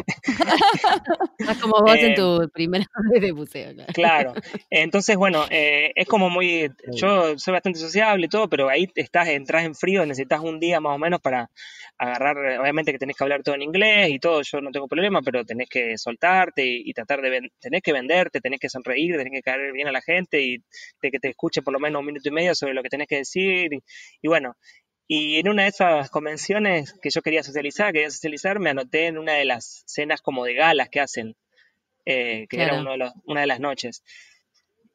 Estás 1.37 1.57
como 1.59 1.81
vos 1.81 1.95
en 1.95 2.11
Eh, 2.11 2.15
tu 2.15 2.49
primera 2.53 2.85
vez 3.11 3.21
de 3.21 3.31
buceo. 3.31 3.73
¿no? 3.73 3.85
Claro. 3.87 4.33
Entonces, 4.69 5.15
bueno, 5.15 5.45
eh, 5.49 5.91
es 5.95 6.07
como 6.07 6.29
muy... 6.29 6.69
Yo 6.93 7.37
soy 7.37 7.51
bastante 7.53 7.79
sociable 7.79 8.25
y 8.25 8.29
todo, 8.29 8.47
pero 8.49 8.69
ahí 8.69 8.87
estás, 8.95 9.27
entras 9.29 9.63
en 9.65 9.75
frío, 9.75 10.05
necesitas 10.05 10.39
un 10.41 10.59
día 10.59 10.79
más 10.79 10.95
o 10.95 10.97
menos 10.99 11.19
para 11.21 11.49
agarrar, 11.97 12.37
obviamente 12.59 12.91
que 12.91 12.97
tenés 12.99 13.15
que 13.15 13.23
hablar 13.23 13.41
todo 13.41 13.55
en 13.55 13.61
inglés 13.61 14.09
y 14.09 14.19
todo, 14.19 14.41
yo 14.41 14.59
no 14.61 14.69
tengo 14.71 14.87
problema, 14.87 15.21
pero 15.21 15.45
tenés 15.45 15.69
que 15.69 15.97
soltarte 15.97 16.65
y, 16.65 16.83
y 16.89 16.93
tratar 16.93 17.21
de... 17.21 17.29
ven- 17.29 17.49
tenés 17.59 17.81
que 17.81 17.93
venderte, 17.93 18.41
tenés 18.41 18.59
que 18.59 18.69
sonreír, 18.69 19.15
tenés 19.17 19.31
que 19.31 19.41
caer 19.41 19.71
bien 19.73 19.87
a 19.87 19.91
la 19.91 20.01
gente 20.01 20.41
y 20.41 20.57
de 21.01 21.11
que 21.11 21.19
te 21.19 21.29
escuche 21.29 21.61
por 21.61 21.73
lo 21.73 21.79
menos 21.79 21.99
un 22.01 22.05
minuto 22.07 22.27
y 22.29 22.31
medio 22.31 22.53
sobre 22.55 22.73
lo 22.73 22.83
que 22.83 22.89
tenés 22.89 23.07
que 23.07 23.17
decir. 23.17 23.73
Y, 23.73 23.79
y 24.21 24.27
bueno, 24.27 24.55
y 25.07 25.37
en 25.39 25.49
una 25.49 25.63
de 25.63 25.69
esas 25.69 26.09
convenciones 26.09 26.93
que 27.01 27.09
yo 27.09 27.21
quería 27.21 27.43
socializar, 27.43 27.93
quería 27.93 28.09
socializar, 28.09 28.59
me 28.59 28.71
anoté 28.71 29.07
en 29.07 29.17
una 29.17 29.33
de 29.33 29.45
las 29.45 29.83
cenas 29.85 30.21
como 30.21 30.45
de 30.45 30.53
galas 30.55 30.89
que 30.89 30.99
hacen, 30.99 31.35
eh, 32.05 32.47
que 32.49 32.57
era 32.57 32.65
Claro. 32.67 32.81
uno 32.81 32.91
de 32.91 32.97
los- 32.97 33.13
una 33.25 33.41
de 33.41 33.47
las 33.47 33.59
noches. 33.59 34.03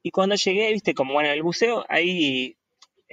Y 0.02 0.10
cuando 0.10 0.34
llegué, 0.34 0.72
viste, 0.72 0.94
como 0.94 1.12
bueno, 1.14 1.30
el 1.30 1.42
buceo 1.42 1.84
ahí 1.88 2.56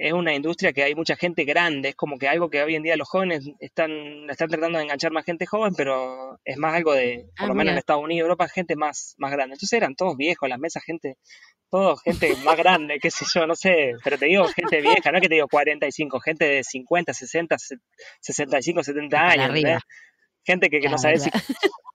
es 0.00 0.12
una 0.12 0.32
industria 0.32 0.72
que 0.72 0.84
hay 0.84 0.94
mucha 0.94 1.16
gente 1.16 1.44
grande, 1.44 1.88
es 1.90 1.96
como 1.96 2.18
que 2.18 2.28
algo 2.28 2.48
que 2.48 2.62
hoy 2.62 2.76
en 2.76 2.84
día 2.84 2.96
los 2.96 3.08
jóvenes 3.08 3.50
están, 3.58 3.90
están 4.30 4.48
tratando 4.48 4.78
de 4.78 4.84
enganchar 4.84 5.10
más 5.10 5.24
gente 5.24 5.44
joven, 5.44 5.74
pero 5.76 6.38
es 6.44 6.56
más 6.56 6.72
algo 6.74 6.92
de, 6.94 7.26
por 7.36 7.44
Ah, 7.44 7.48
lo 7.48 7.54
menos 7.54 7.72
en. 7.72 7.78
Estados 7.78 8.04
Unidos, 8.04 8.22
Europa, 8.26 8.46
gente 8.48 8.76
más, 8.76 9.14
más 9.18 9.32
grande. 9.32 9.54
Entonces 9.54 9.76
eran 9.76 9.96
todos 9.96 10.16
viejos, 10.16 10.48
las 10.48 10.58
mesas, 10.60 10.84
gente, 10.84 11.16
todos 11.68 12.00
gente 12.02 12.34
más 12.44 12.56
grande, 12.56 12.98
qué 13.00 13.10
sé 13.10 13.26
yo, 13.34 13.44
no 13.46 13.56
sé, 13.56 13.94
pero 14.04 14.16
te 14.16 14.26
digo 14.26 14.46
gente 14.46 14.80
vieja, 14.80 15.10
no 15.10 15.18
es 15.18 15.22
que 15.22 15.28
te 15.28 15.34
digo 15.34 15.48
45, 15.48 16.20
gente 16.20 16.44
de 16.46 16.62
50, 16.62 17.12
60, 17.12 17.58
se- 17.58 17.76
65, 18.20 18.84
70 18.84 19.16
Para 19.16 19.30
años. 19.46 19.82
Gente 20.44 20.70
que, 20.70 20.78
que 20.80 20.88
no 20.88 20.96
sabe 20.96 21.18
si, 21.18 21.30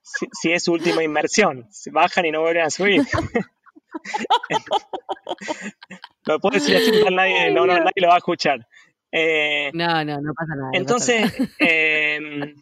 si, 0.04 0.28
si 0.42 0.52
es 0.52 0.62
su 0.63 0.74
última 0.74 1.04
inmersión, 1.04 1.68
si 1.72 1.89
bajan 1.89 2.26
y 2.26 2.32
no 2.32 2.42
vuelven 2.42 2.63
a 2.66 2.70
subir. 2.70 3.02
Lo 6.25 6.39
puedo 6.39 6.53
decir 6.56 6.77
así, 6.77 6.91
nadie, 7.12 7.51
no, 7.51 7.65
no, 7.65 7.73
nadie 7.77 7.91
lo 7.97 8.08
va 8.08 8.15
a 8.15 8.17
escuchar. 8.17 8.65
Eh, 9.12 9.69
No, 9.73 10.03
no, 10.06 10.21
no 10.21 10.34
pasa 10.34 10.56
nada. 10.56 10.69
pasa 10.71 10.77
entonces, 10.77 11.49
eh, 11.60 12.53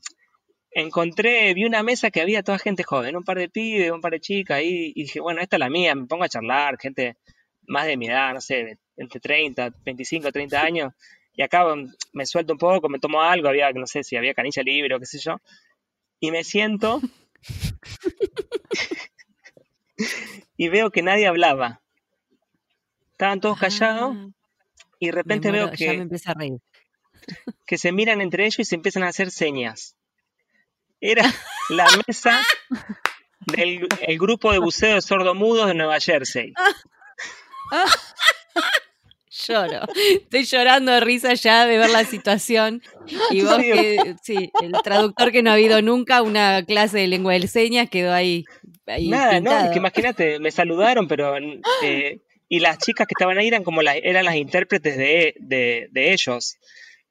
encontré, 0.72 1.54
vi 1.54 1.66
una 1.66 1.84
mesa 1.84 2.10
que 2.12 2.22
había 2.22 2.42
toda 2.44 2.58
gente 2.60 2.84
joven, 2.84 3.16
un 3.16 3.24
par 3.24 3.38
de 3.38 3.50
pibes, 3.50 3.92
un 3.92 4.02
par 4.02 4.14
de 4.14 4.20
chicas 4.20 4.58
ahí, 4.58 4.92
y 4.96 5.04
dije, 5.04 5.20
bueno, 5.20 5.42
esta 5.42 5.58
es 5.58 5.60
la 5.60 5.70
mía, 5.70 5.94
me 5.96 6.08
pongo 6.08 6.24
a 6.24 6.30
charlar, 6.30 6.78
gente 6.80 7.18
más 7.68 7.86
de 7.86 7.98
mi 7.98 8.08
edad, 8.08 8.34
no 8.34 8.42
sé, 8.42 8.80
entre 8.98 9.20
30, 9.20 9.70
25, 9.86 10.32
30 10.32 10.62
años, 10.62 10.94
y 11.34 11.44
acá 11.44 11.64
mm, 11.76 11.94
me 12.14 12.26
suelto 12.26 12.54
un 12.54 12.60
poco, 12.60 12.90
me 12.90 13.00
tomo 13.00 13.22
algo, 13.22 13.48
había, 13.48 13.72
no 13.72 13.86
sé 13.86 14.04
si 14.04 14.16
había 14.18 14.34
canilla 14.34 14.64
libre 14.64 14.96
o 14.96 15.00
qué 15.00 15.06
sé 15.06 15.20
yo, 15.20 15.38
y 16.20 16.32
me 16.32 16.44
siento 16.44 17.00
y 20.62 20.70
veo 20.70 20.92
que 20.92 21.02
nadie 21.02 21.26
hablaba. 21.26 21.82
Estaban 23.14 23.40
todos 23.40 23.58
callados 23.58 24.16
Ah, 24.16 24.28
y 25.00 25.08
de 25.08 25.12
repente 25.12 25.50
veo 25.50 25.64
muero, 25.64 25.76
que, 25.76 25.90
empieza 25.90 26.30
a 26.30 26.34
reír. 26.36 26.60
que 27.66 27.80
se 27.80 27.92
miran 27.92 28.22
entre 28.22 28.46
ellos 28.46 28.60
y 28.60 28.66
se 28.66 28.76
empiezan 28.76 29.02
a 29.02 29.08
hacer 29.08 29.32
señas. 29.32 29.96
Era 31.00 31.24
la 31.70 31.88
mesa 32.06 32.40
del 33.48 33.88
el 34.02 34.20
grupo 34.20 34.52
de 34.52 34.60
buceo 34.60 34.94
de 34.94 35.02
sordomudos 35.02 35.66
de 35.66 35.74
Nueva 35.74 36.00
Jersey. 36.00 36.54
Lloro. 39.48 39.82
Estoy 40.22 40.44
llorando 40.46 40.92
de 40.92 41.00
risa 41.00 41.34
ya 41.34 41.66
de 41.66 41.78
ver 41.78 41.90
la 41.90 42.04
situación. 42.06 42.82
Y 43.32 43.42
vos, 43.44 43.58
que, 43.58 44.16
sí, 44.22 44.52
el 44.62 44.72
traductor 44.84 45.32
que 45.32 45.42
no 45.44 45.50
ha 45.52 45.54
habido 45.54 45.82
nunca 45.82 46.22
una 46.22 46.64
clase 46.66 47.00
de 47.00 47.08
lengua 47.08 47.34
de 47.34 47.48
señas 47.48 47.90
quedó 47.90 48.14
ahí. 48.14 48.44
ahí 48.88 49.10
Nada, 49.10 49.40
no, 49.40 49.58
es 49.66 49.72
que 49.72 49.78
imagínate, 49.80 50.40
me 50.40 50.52
saludaron, 50.52 51.08
pero 51.08 51.36
eh, 51.84 52.20
y 52.50 52.60
las 52.60 52.78
chicas 52.78 53.08
que 53.08 53.14
estaban 53.18 53.38
ahí 53.38 53.48
eran 53.48 53.64
como 53.64 53.82
las, 53.82 53.96
eran 54.04 54.26
las 54.26 54.36
intérpretes 54.36 54.98
de, 54.98 55.34
de, 55.40 55.88
de 55.92 56.14
ellos. 56.14 56.58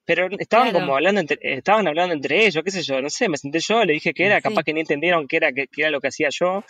Pero 0.05 0.27
estaban 0.39 0.69
Claro. 0.71 0.85
como 0.85 0.95
hablando 0.95 1.21
entre, 1.21 1.37
estaban 1.41 1.87
hablando 1.87 2.13
entre 2.13 2.45
ellos, 2.45 2.63
qué 2.63 2.71
sé 2.71 2.81
yo, 2.81 3.01
no 3.01 3.09
sé, 3.09 3.29
me 3.29 3.37
senté 3.37 3.59
yo, 3.59 3.83
le 3.85 3.93
dije 3.93 4.13
que 4.13 4.25
era, 4.25 4.37
Sí. 4.37 4.43
capaz 4.43 4.63
que 4.63 4.73
ni 4.73 4.81
entendieron 4.81 5.27
qué 5.27 5.37
era, 5.37 5.51
qué, 5.53 5.67
qué 5.67 5.81
era 5.83 5.91
lo 5.91 6.01
que 6.01 6.07
hacía 6.07 6.29
yo, 6.31 6.63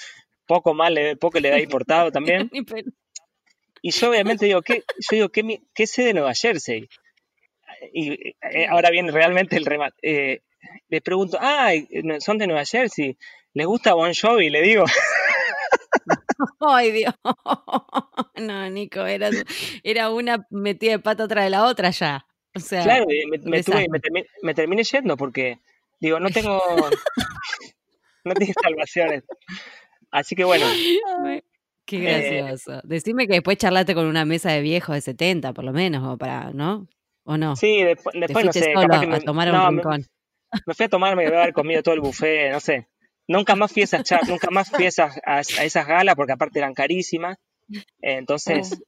poco 0.46 0.74
mal, 0.74 0.94
le, 0.94 1.16
poco 1.16 1.40
le 1.40 1.52
había 1.52 1.64
importado 1.64 2.12
también. 2.12 2.50
Y 3.82 3.92
yo 3.92 4.10
obviamente 4.10 4.46
digo, 4.46 4.62
¿qué, 4.62 4.84
yo 5.10 5.30
digo, 5.30 5.60
¿qué, 5.74 5.88
sé 5.88 6.04
de 6.04 6.14
Nueva 6.14 6.34
Jersey? 6.34 6.88
Y 7.94 8.12
eh, 8.42 8.68
ahora 8.70 8.92
viene 8.92 9.12
realmente 9.12 9.58
el 9.58 9.66
remate. 9.66 9.96
Eh, 10.04 10.42
le 10.90 11.02
pregunto, 11.02 11.38
ah, 11.42 11.72
son 12.20 12.38
de 12.38 12.48
Nueva 12.48 12.66
Jersey, 12.66 13.18
¿les 13.54 13.66
gusta 13.66 13.94
Bon 13.96 14.14
Jovi? 14.14 14.50
Le 14.50 14.62
digo, 14.62 14.86
Ay, 16.60 16.92
Dios. 16.92 17.14
No, 18.36 18.68
Nico, 18.72 19.06
era, 19.06 19.30
era 19.84 20.10
una 20.10 20.48
metida 20.50 20.94
de 20.94 21.00
pata 21.00 21.26
atrás 21.26 21.44
de 21.44 21.52
la 21.52 21.66
otra 21.66 21.92
ya. 21.92 22.26
O 22.56 22.60
sea, 22.60 22.82
claro, 22.82 23.06
me, 23.08 23.38
me 23.38 23.64
tuve- 23.64 23.88
me 23.88 24.00
termi- 24.00 24.26
me 24.42 24.54
terminé 24.56 24.84
yendo 24.84 25.16
porque, 25.16 25.60
digo, 26.00 26.20
no 26.20 26.30
tengo, 26.32 26.60
no 28.24 28.34
tiene 28.34 28.54
salvaciones. 28.60 29.24
Así 30.10 30.36
que 30.36 30.44
bueno, 30.44 30.66
qué 32.00 32.08
Eh, 32.08 32.44
gracioso. 32.44 32.82
Decime 32.84 33.28
que 33.28 33.34
después 33.34 33.58
charlaste 33.58 33.94
con 33.94 34.06
una 34.06 34.26
mesa 34.26 34.52
de 34.52 34.62
viejos 34.62 34.96
de 34.96 35.02
70, 35.02 35.54
por 35.54 35.64
lo 35.64 35.74
menos, 35.74 36.04
o 36.08 36.18
para, 36.18 36.52
¿no? 36.52 36.88
¿O 37.24 37.38
no? 37.38 37.56
sí, 37.56 37.84
después, 37.84 38.14
Te 38.14 38.20
después 38.20 38.46
no 38.46 38.54
sé, 38.54 38.74
capaz 38.74 39.00
que 39.00 39.06
a 39.06 39.10
me, 39.10 39.20
tomar 39.20 39.48
a 39.48 39.52
no, 39.54 39.66
un 39.66 39.72
me, 39.72 39.84
rincón. 39.84 40.06
me 40.66 40.74
fui 40.74 40.86
a 40.86 40.90
tomarme, 40.90 41.24
debe 41.24 41.38
haber 41.38 41.54
comido 41.54 41.84
todo 41.84 41.96
el 41.96 42.02
buffet, 42.02 42.52
no 42.52 42.60
sé. 42.60 42.88
Nunca 43.28 43.56
más 43.56 43.72
fui 43.72 43.84
a 43.84 43.86
esas 43.86 44.04
char- 44.04 44.28
nunca 44.28 44.50
más 44.52 44.70
fui 44.70 44.86
a 44.86 44.88
esas, 44.90 45.18
a, 45.26 45.38
a 45.38 45.42
esas 45.42 45.88
galas 45.88 46.16
porque 46.16 46.34
aparte 46.34 46.60
eran 46.60 46.74
carísimas. 46.74 47.38
Eh, 48.02 48.18
Entonces, 48.18 48.82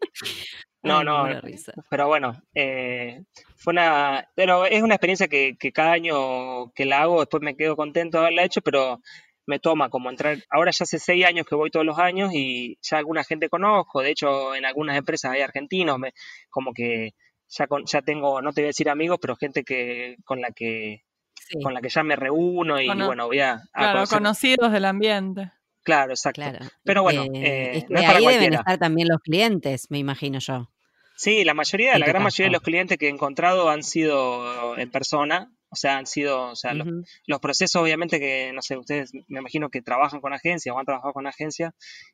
no, 0.83 0.99
me 0.99 1.05
no, 1.05 1.25
de 1.25 1.41
risa. 1.41 1.73
pero 1.89 2.07
bueno, 2.07 2.33
eh, 2.55 3.21
fue 3.55 3.71
una, 3.71 4.27
pero 4.35 4.65
es 4.65 4.81
una 4.81 4.95
experiencia 4.95 5.27
que, 5.27 5.55
que 5.57 5.71
cada 5.71 5.93
año 5.93 6.71
que 6.73 6.85
la 6.85 7.01
hago, 7.03 7.19
después 7.21 7.41
me 7.43 7.55
quedo 7.55 7.75
contento 7.77 8.17
de 8.17 8.23
haberla 8.25 8.43
hecho, 8.43 8.61
pero 8.61 8.99
me 9.45 9.59
toma 9.59 9.89
como 9.89 10.09
entrar, 10.09 10.37
ahora 10.49 10.71
ya 10.71 10.83
hace 10.83 10.99
seis 10.99 11.25
años 11.25 11.45
que 11.45 11.55
voy 11.55 11.69
todos 11.69 11.85
los 11.85 11.99
años 11.99 12.31
y 12.33 12.77
ya 12.81 12.97
alguna 12.97 13.23
gente 13.23 13.49
conozco, 13.49 14.01
de 14.01 14.11
hecho 14.11 14.55
en 14.55 14.65
algunas 14.65 14.97
empresas 14.97 15.31
hay 15.31 15.41
argentinos, 15.41 15.99
me, 15.99 16.13
como 16.49 16.73
que 16.73 17.11
ya, 17.49 17.67
con, 17.67 17.85
ya 17.85 18.01
tengo, 18.01 18.41
no 18.41 18.51
te 18.53 18.61
voy 18.61 18.67
a 18.67 18.69
decir 18.69 18.89
amigos, 18.89 19.19
pero 19.21 19.35
gente 19.35 19.63
que 19.63 20.15
con 20.25 20.41
la 20.41 20.51
que 20.51 21.03
Sí, 21.45 21.61
con 21.61 21.73
la 21.73 21.81
que 21.81 21.89
ya 21.89 22.03
me 22.03 22.15
reúno 22.15 22.79
y 22.79 22.87
Cono- 22.87 23.05
bueno, 23.07 23.27
voy 23.27 23.39
a, 23.41 23.55
a 23.55 23.59
Claro, 23.73 23.93
conocer. 23.95 24.17
conocidos 24.17 24.71
del 24.71 24.85
ambiente. 24.85 25.51
Claro, 25.83 26.11
exacto. 26.13 26.41
claro. 26.41 26.65
Pero 26.85 27.01
bueno, 27.03 27.23
Eh, 27.25 27.29
eh, 27.33 27.71
es 27.79 27.83
que 27.83 27.93
no 27.93 27.99
es 27.99 28.05
para 28.05 28.17
ahí 28.19 28.25
deben 28.27 28.53
estar 28.53 28.77
también 28.77 29.09
los 29.09 29.19
clientes, 29.19 29.87
me 29.91 29.97
imagino 29.97 30.39
yo. 30.39 30.69
Sí, 31.17 31.43
la 31.43 31.53
mayoría, 31.53 31.97
la 31.99 32.07
gran 32.07 32.23
mayoría 32.23 32.47
de 32.47 32.53
los 32.53 32.61
clientes 32.61 32.97
que 32.97 33.07
he 33.07 33.09
encontrado 33.09 33.69
han 33.69 33.83
sido 33.83 34.77
en 34.77 34.89
persona, 34.89 35.51
o 35.73 35.75
sea, 35.75 35.97
han 35.97 36.05
sido, 36.05 36.51
o 36.51 36.55
sea, 36.55 36.73
los, 36.73 36.87
los 37.25 37.39
procesos 37.39 37.81
obviamente 37.81 38.19
que, 38.19 38.51
no 38.53 38.61
sé, 38.61 38.77
ustedes 38.77 39.11
me 39.27 39.39
imagino 39.39 39.69
que 39.69 39.81
trabajan 39.81 40.21
con 40.21 40.31
agencias 40.33 40.73
o 40.73 40.79
han 40.79 40.85
trabajado 40.85 41.13
con 41.13 41.27
agencias, 41.27 41.73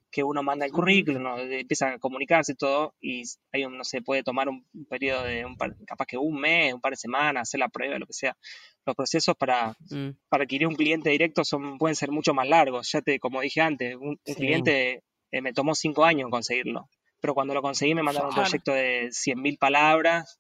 que 0.10 0.24
uno 0.24 0.42
manda 0.42 0.66
el 0.66 0.72
currículum, 0.72 1.22
¿no? 1.22 1.38
empieza 1.38 1.90
a 1.90 2.00
comunicarse 2.00 2.54
y 2.54 2.56
todo, 2.56 2.96
y 3.02 3.24
un, 3.66 3.78
no 3.78 3.84
sé, 3.84 4.02
puede 4.02 4.24
tomar 4.24 4.50
un, 4.50 4.66
periodo 4.90 5.24
de, 5.24 5.46
un 5.46 5.56
par- 5.58 5.76
capaz 5.86 6.06
que 6.06 6.18
un 6.18 6.40
mes, 6.40 6.74
un 6.74 6.82
par 6.82 6.94
de 6.94 6.98
semanas, 6.98 7.42
hacer 7.44 7.60
la 7.60 7.70
prueba, 7.70 8.00
lo 8.00 8.08
que 8.08 8.14
sea. 8.14 8.36
Los 8.86 8.96
procesos 8.96 9.36
para, 9.36 9.76
Mm, 9.92 10.10
para 10.30 10.44
adquirir 10.44 10.68
un 10.68 10.76
cliente 10.76 11.10
directo 11.10 11.44
son, 11.44 11.78
pueden 11.78 11.96
ser 11.96 12.12
mucho 12.12 12.34
más 12.34 12.48
largos. 12.48 12.90
Ya 12.92 13.02
te, 13.02 13.20
como 13.20 13.42
dije 13.42 13.62
antes, 13.62 13.96
un, 13.96 14.18
cliente 14.24 15.04
eh, 15.32 15.42
me 15.42 15.54
tomó 15.54 15.76
cinco 15.76 16.06
años 16.06 16.26
en 16.26 16.32
conseguirlo. 16.32 16.90
Pero 17.20 17.34
cuando 17.34 17.54
lo 17.54 17.62
conseguí 17.62 17.94
me 17.94 18.02
mandaron 18.04 18.30
un 18.30 18.36
proyecto 18.36 18.72
de 18.72 19.10
100.000 19.12 19.58
palabras. 19.60 20.40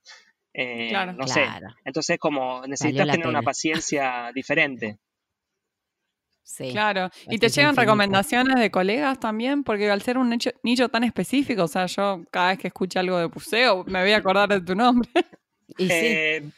Eh, 0.59 0.87
Claro. 0.89 1.13
No 1.13 1.25
sé. 1.27 1.43
Claro, 1.43 1.67
Entonces 1.85 2.19
como 2.19 2.65
necesitas 2.67 3.07
tener 3.07 3.27
una 3.27 3.41
paciencia 3.41 4.31
diferente. 4.33 4.97
sí. 6.43 6.71
Claro. 6.71 7.09
¿Y 7.29 7.37
te 7.37 7.47
llegan 7.47 7.75
recomendaciones 7.75 8.59
de 8.59 8.69
colegas 8.69 9.19
también? 9.19 9.63
Porque 9.63 9.89
al 9.89 10.01
ser 10.01 10.17
un 10.17 10.29
nicho, 10.29 10.49
nicho 10.63 10.89
tan 10.89 11.05
específico, 11.05 11.63
o 11.63 11.67
sea, 11.67 11.85
yo 11.85 12.23
cada 12.29 12.49
vez 12.49 12.59
que 12.59 12.67
escucho 12.67 12.99
algo 12.99 13.17
de 13.17 13.25
buceo 13.25 13.85
me 13.85 14.01
voy 14.01 14.11
a 14.11 14.17
acordar 14.17 14.49
de 14.49 14.61
tu 14.61 14.75
nombre. 14.75 15.09
Y 15.77 15.85
sí, 15.85 15.91
Eh, 15.93 16.49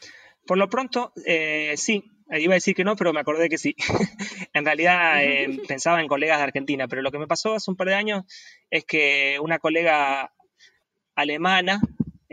por 0.46 0.56
lo 0.56 0.68
pronto, 0.70 1.12
eh, 1.26 1.74
sí. 1.76 2.02
Eh, 2.30 2.40
Iba 2.40 2.54
a 2.54 2.56
decir 2.56 2.74
que 2.74 2.82
no, 2.82 2.96
pero 2.96 3.12
me 3.12 3.20
acordé 3.20 3.50
que 3.50 3.58
sí. 3.58 3.76
en 4.54 4.64
realidad 4.64 5.22
eh, 5.22 5.60
pensaba 5.68 6.00
en 6.00 6.08
colegas 6.08 6.38
de 6.38 6.44
Argentina, 6.44 6.88
pero 6.88 7.02
lo 7.02 7.12
que 7.12 7.18
me 7.18 7.26
pasó 7.26 7.54
hace 7.54 7.70
un 7.70 7.76
par 7.76 7.88
de 7.88 7.94
años 7.94 8.24
es 8.70 8.84
que 8.84 9.38
una 9.40 9.58
colega 9.58 10.32
alemana 11.14 11.78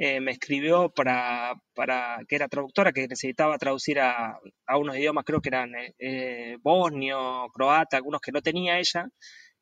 eh, 0.02 0.22
me 0.22 0.32
escribió 0.32 0.90
para, 0.90 1.56
para 1.76 2.20
que 2.26 2.36
era 2.38 2.48
traductora, 2.48 2.94
que 2.94 3.02
necesitaba 3.02 3.58
traducir 3.58 4.00
a, 4.00 4.40
a 4.66 4.78
unos 4.78 4.96
idiomas, 4.96 5.26
creo 5.26 5.42
que 5.42 5.50
eran 5.50 5.76
eh, 5.76 5.94
eh, 6.00 6.58
bosnio, 6.62 7.50
croata, 7.54 7.98
algunos 7.98 8.22
que 8.22 8.32
no 8.32 8.42
tenía 8.42 8.80
ella. 8.80 9.10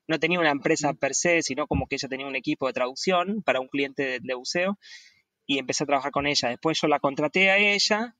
No 0.07 0.19
tenía 0.19 0.39
una 0.39 0.51
empresa 0.51 0.93
per 0.93 1.15
se, 1.15 1.41
sino 1.41 1.65
como 1.65 1.87
que 1.87 1.95
ella 1.95 2.07
tenía 2.07 2.27
un 2.27 2.35
equipo 2.35 2.67
de 2.67 2.73
traducción 2.73 3.41
para 3.41 3.59
un 3.59 3.67
cliente 3.67 4.03
de, 4.03 4.19
de 4.21 4.33
buceo 4.35 4.77
y 5.47 5.57
empecé 5.57 5.85
a 5.85 5.87
trabajar 5.87 6.11
con 6.11 6.27
ella. 6.27 6.49
Después 6.49 6.79
yo 6.79 6.87
la 6.87 6.99
contraté 6.99 7.49
a 7.49 7.57
ella 7.57 8.15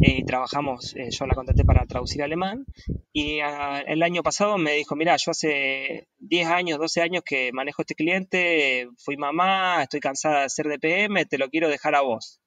y 0.00 0.24
trabajamos, 0.24 0.94
eh, 0.96 1.08
yo 1.10 1.26
la 1.26 1.34
contraté 1.34 1.64
para 1.64 1.86
traducir 1.86 2.22
alemán 2.22 2.66
y 3.12 3.40
ah, 3.40 3.82
el 3.86 4.02
año 4.02 4.22
pasado 4.22 4.58
me 4.58 4.72
dijo, 4.74 4.94
mira, 4.96 5.16
yo 5.16 5.30
hace 5.30 6.08
10 6.18 6.48
años, 6.48 6.78
12 6.78 7.00
años 7.00 7.22
que 7.24 7.50
manejo 7.52 7.82
este 7.82 7.94
cliente, 7.94 8.88
fui 8.98 9.16
mamá, 9.16 9.82
estoy 9.82 10.00
cansada 10.00 10.42
de 10.42 10.50
ser 10.50 10.66
DPM, 10.68 11.24
te 11.26 11.38
lo 11.38 11.48
quiero 11.48 11.68
dejar 11.68 11.94
a 11.94 12.02
vos. 12.02 12.40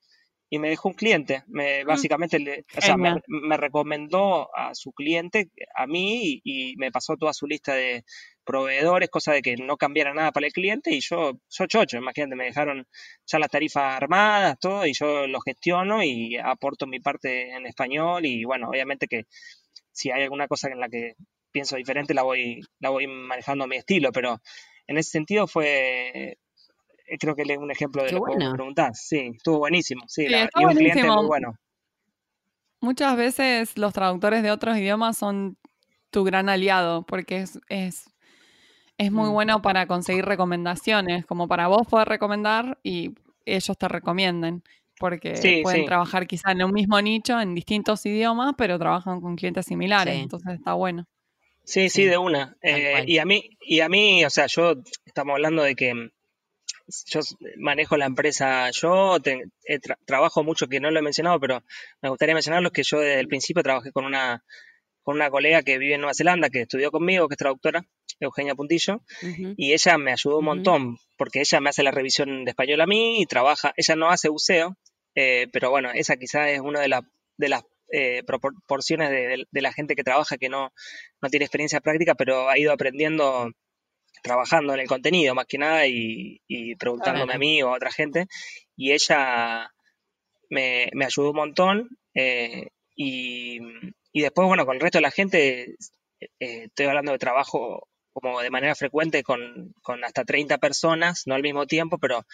Y 0.51 0.57
me 0.59 0.69
dejó 0.69 0.89
un 0.89 0.95
cliente, 0.95 1.43
me, 1.47 1.83
básicamente, 1.85 2.39
le- 2.39 2.65
o 2.75 2.81
sea, 2.81 2.97
me, 2.97 3.57
recomendó 3.57 4.49
a 4.55 4.73
su 4.73 4.91
cliente, 4.93 5.51
a 5.75 5.85
mí, 5.85 6.41
y, 6.43 6.71
y 6.71 6.75
me 6.77 6.91
pasó 6.91 7.17
toda 7.17 7.33
su 7.33 7.45
lista 7.45 7.75
de 7.75 8.03
proveedores, 8.49 9.09
cosa 9.09 9.31
de 9.33 9.41
que 9.43 9.55
no 9.57 9.77
cambiara 9.77 10.11
nada 10.13 10.31
para 10.31 10.47
el 10.47 10.53
cliente, 10.53 10.91
y 10.91 11.01
yo, 11.01 11.33
yo 11.49 11.65
chocho, 11.67 11.97
imagínate, 11.97 12.35
me 12.35 12.45
dejaron 12.45 12.87
ya 13.27 13.37
las 13.37 13.49
tarifas 13.51 13.95
armadas, 13.95 14.57
todo, 14.59 14.87
y 14.87 14.93
yo 14.93 15.27
lo 15.27 15.39
gestiono 15.41 16.01
y 16.03 16.35
aporto 16.37 16.87
mi 16.87 16.99
parte 16.99 17.51
en 17.55 17.67
español, 17.67 18.25
y 18.25 18.43
bueno, 18.45 18.69
obviamente 18.69 19.07
que 19.07 19.25
si 19.91 20.09
hay 20.09 20.23
alguna 20.23 20.47
cosa 20.47 20.67
en 20.69 20.79
la 20.79 20.89
que 20.89 21.13
pienso 21.51 21.75
diferente, 21.75 22.15
la 22.15 22.23
voy, 22.23 22.61
la 22.79 22.89
voy 22.89 23.05
manejando 23.05 23.65
a 23.65 23.67
mi 23.67 23.75
estilo, 23.75 24.11
pero 24.11 24.39
en 24.87 24.97
ese 24.97 25.11
sentido 25.11 25.45
fue, 25.45 26.37
eh, 27.07 27.17
creo 27.19 27.35
que 27.35 27.43
es 27.43 27.57
un 27.57 27.69
ejemplo 27.71 28.01
de 28.03 28.09
Qué 28.09 28.15
lo 28.15 28.23
que 28.23 28.37
me 28.37 28.51
preguntás. 28.51 29.05
Sí, 29.07 29.31
estuvo 29.35 29.59
buenísimo, 29.59 30.01
sí, 30.07 30.23
Sí, 30.25 30.29
la- 30.29 30.45
está 30.45 30.59
y 30.59 30.65
un 30.65 30.73
cliente 30.73 31.03
muy 31.11 31.27
bueno. 31.27 31.53
Muchas 32.81 33.15
veces 33.17 33.77
los 33.77 33.93
traductores 33.93 34.41
de 34.41 34.51
otros 34.51 34.77
idiomas 34.77 35.17
son 35.17 35.57
tu 36.11 36.23
gran 36.23 36.49
aliado, 36.49 37.05
porque 37.05 37.37
es, 37.41 37.59
es, 37.67 38.05
es 38.99 39.11
muy 39.11 39.29
Mm. 39.29 39.33
bueno 39.33 39.61
para 39.63 39.87
conseguir 39.87 40.25
recomendaciones, 40.25 41.25
como 41.25 41.47
para 41.47 41.67
vos 41.67 41.87
poder 41.87 42.07
recomendar 42.07 42.77
y 42.83 43.15
ellos 43.45 43.75
te 43.77 43.87
recomienden, 43.87 44.61
porque 44.99 45.35
Sí, 45.35 45.61
pueden 45.63 45.81
sí. 45.81 45.85
trabajar 45.87 46.27
quizá 46.27 46.51
en 46.51 46.63
un 46.63 46.71
mismo 46.73 47.01
nicho, 47.01 47.39
en 47.39 47.55
distintos 47.55 48.05
idiomas, 48.05 48.53
pero 48.57 48.77
trabajan 48.77 49.21
con 49.21 49.35
clientes 49.35 49.65
similares, 49.65 50.13
Sí. 50.15 50.21
entonces 50.21 50.53
está 50.55 50.73
bueno. 50.73 51.05
Sí, 51.63 51.89
sí, 51.89 52.05
de 52.05 52.17
una. 52.17 52.55
Eh, 52.61 53.05
y 53.07 53.19
a 53.19 53.25
mí, 53.25 53.57
y 53.61 53.79
a 53.79 53.89
mí, 53.89 54.25
o 54.25 54.29
sea, 54.29 54.47
yo 54.47 54.73
estamos 55.05 55.33
hablando 55.33 55.63
de 55.63 55.75
que 55.75 55.93
mm, 55.93 56.09
yo 57.07 57.19
manejo 57.57 57.95
la 57.95 58.05
empresa, 58.07 58.69
yo 58.71 59.19
te- 59.21 59.45
tra- 59.79 59.97
trabajo 60.05 60.43
mucho, 60.43 60.67
que 60.67 60.79
no 60.79 60.89
lo 60.91 60.99
he 60.99 61.03
mencionado, 61.03 61.39
pero 61.39 61.63
me 62.01 62.09
gustaría 62.09 62.33
mencionarlo, 62.35 62.71
que 62.71 62.83
yo 62.83 62.99
desde 62.99 63.19
el 63.19 63.27
principio 63.27 63.61
trabajé 63.63 63.91
con 63.91 64.05
una, 64.05 64.43
con 65.03 65.15
una 65.15 65.29
colega 65.29 65.63
que 65.63 65.77
vive 65.77 65.95
en 65.95 66.01
Nueva 66.01 66.13
Zelanda, 66.13 66.49
que 66.49 66.61
estudió 66.61 66.91
conmigo, 66.91 67.27
que 67.27 67.33
es 67.33 67.37
traductora, 67.39 67.83
Eugenia 68.19 68.55
Puntillo, 68.55 69.01
y 69.57 69.73
ella 69.73 69.97
me 69.97 70.11
ayudó 70.11 70.39
un 70.39 70.45
montón, 70.45 70.97
porque 71.17 71.39
ella 71.39 71.59
me 71.61 71.69
hace 71.69 71.83
la 71.83 71.91
revisión 71.91 72.43
de 72.45 72.51
español 72.51 72.81
a 72.81 72.85
mí 72.87 73.21
y 73.21 73.25
trabaja, 73.25 73.73
ella 73.77 73.95
no 73.95 74.09
hace 74.09 74.29
buceo, 74.29 74.75
eh, 75.15 75.47
pero 75.51 75.69
bueno, 75.69 75.89
esa 75.93 76.17
quizás 76.17 76.49
es 76.49 76.59
una 76.59 76.81
de, 76.81 76.89
las 76.89 77.01
de 77.37 77.49
las 77.49 77.63
eh, 77.91 78.21
proporciones 78.23 79.09
de, 79.09 79.27
de- 79.27 79.45
de 79.49 79.61
la 79.61 79.73
gente 79.73 79.95
que 79.95 80.03
trabaja 80.03 80.37
que 80.37 80.49
no, 80.49 80.71
no 81.21 81.29
tiene 81.29 81.45
experiencia 81.45 81.79
práctica, 81.81 82.13
pero 82.15 82.49
ha 82.49 82.57
ido 82.59 82.71
aprendiendo 82.71 83.49
trabajando 84.21 84.73
en 84.73 84.81
el 84.81 84.87
contenido 84.87 85.33
más 85.33 85.45
que 85.45 85.57
nada 85.57 85.87
y, 85.87 86.41
y 86.47 86.75
preguntándome 86.75 87.33
a 87.33 87.37
mí 87.39 87.63
o 87.63 87.69
a 87.69 87.75
otra 87.77 87.89
gente. 87.91 88.27
Y 88.75 88.91
ella 88.91 89.71
me, 90.49 90.89
me 90.93 91.05
ayudó 91.05 91.29
un 91.31 91.35
montón. 91.37 91.89
eh, 92.13 92.67
y, 92.95 93.59
y 94.11 94.21
después, 94.21 94.47
bueno, 94.47 94.65
con 94.65 94.75
el 94.75 94.81
resto 94.81 94.97
de 94.97 95.03
la 95.03 95.11
gente, 95.11 95.75
eh, 96.19 96.27
estoy 96.39 96.85
hablando 96.87 97.11
de 97.11 97.19
trabajo 97.19 97.87
como 98.13 98.41
de 98.41 98.49
manera 98.49 98.75
frecuente 98.75 99.23
con, 99.23 99.73
con 99.81 100.03
hasta 100.03 100.25
30 100.25 100.57
personas, 100.57 101.23
no 101.25 101.35
al 101.35 101.43
mismo 101.43 101.65
tiempo, 101.67 101.97
pero 101.97 102.25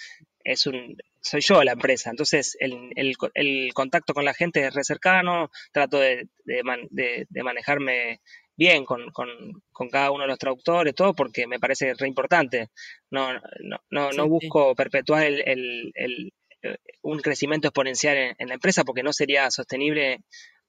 es 0.44 0.66
un, 0.68 0.98
soy 1.22 1.42
yo 1.42 1.64
la 1.64 1.74
empresa, 1.74 2.10
entonces 2.10 2.56
el, 2.60 2.92
el, 2.96 3.16
el 3.34 3.74
contacto 3.74 4.14
con 4.14 4.26
la 4.26 4.34
gente 4.34 4.66
es 4.66 4.74
re 4.74 4.84
cercano, 4.84 5.50
trato 5.72 6.00
de, 6.00 6.28
de, 6.46 7.26
de, 7.30 7.44
manejarme 7.44 8.22
bien 8.56 8.86
con, 8.86 9.10
con, 9.12 9.28
con, 9.72 9.90
cada 9.90 10.12
uno 10.12 10.24
de 10.24 10.30
los 10.30 10.40
traductores, 10.40 10.96
todo 10.96 11.14
porque 11.14 11.48
me 11.48 11.60
parece 11.60 11.94
re 11.94 12.08
importante. 12.08 12.70
No, 13.10 13.34
no, 13.34 13.80
no, 13.90 14.12
no 14.12 14.28
busco 14.30 14.76
perpetuar 14.76 15.26
el, 15.26 15.42
el, 15.46 15.92
el, 15.96 16.34
eh, 16.62 16.78
un 17.02 17.20
crecimiento 17.20 17.68
exponencial 17.68 18.16
en, 18.18 18.36
en, 18.38 18.48
la 18.48 18.54
empresa 18.54 18.84
porque 18.84 19.04
no 19.04 19.14
sería 19.14 19.52
sostenible 19.52 20.24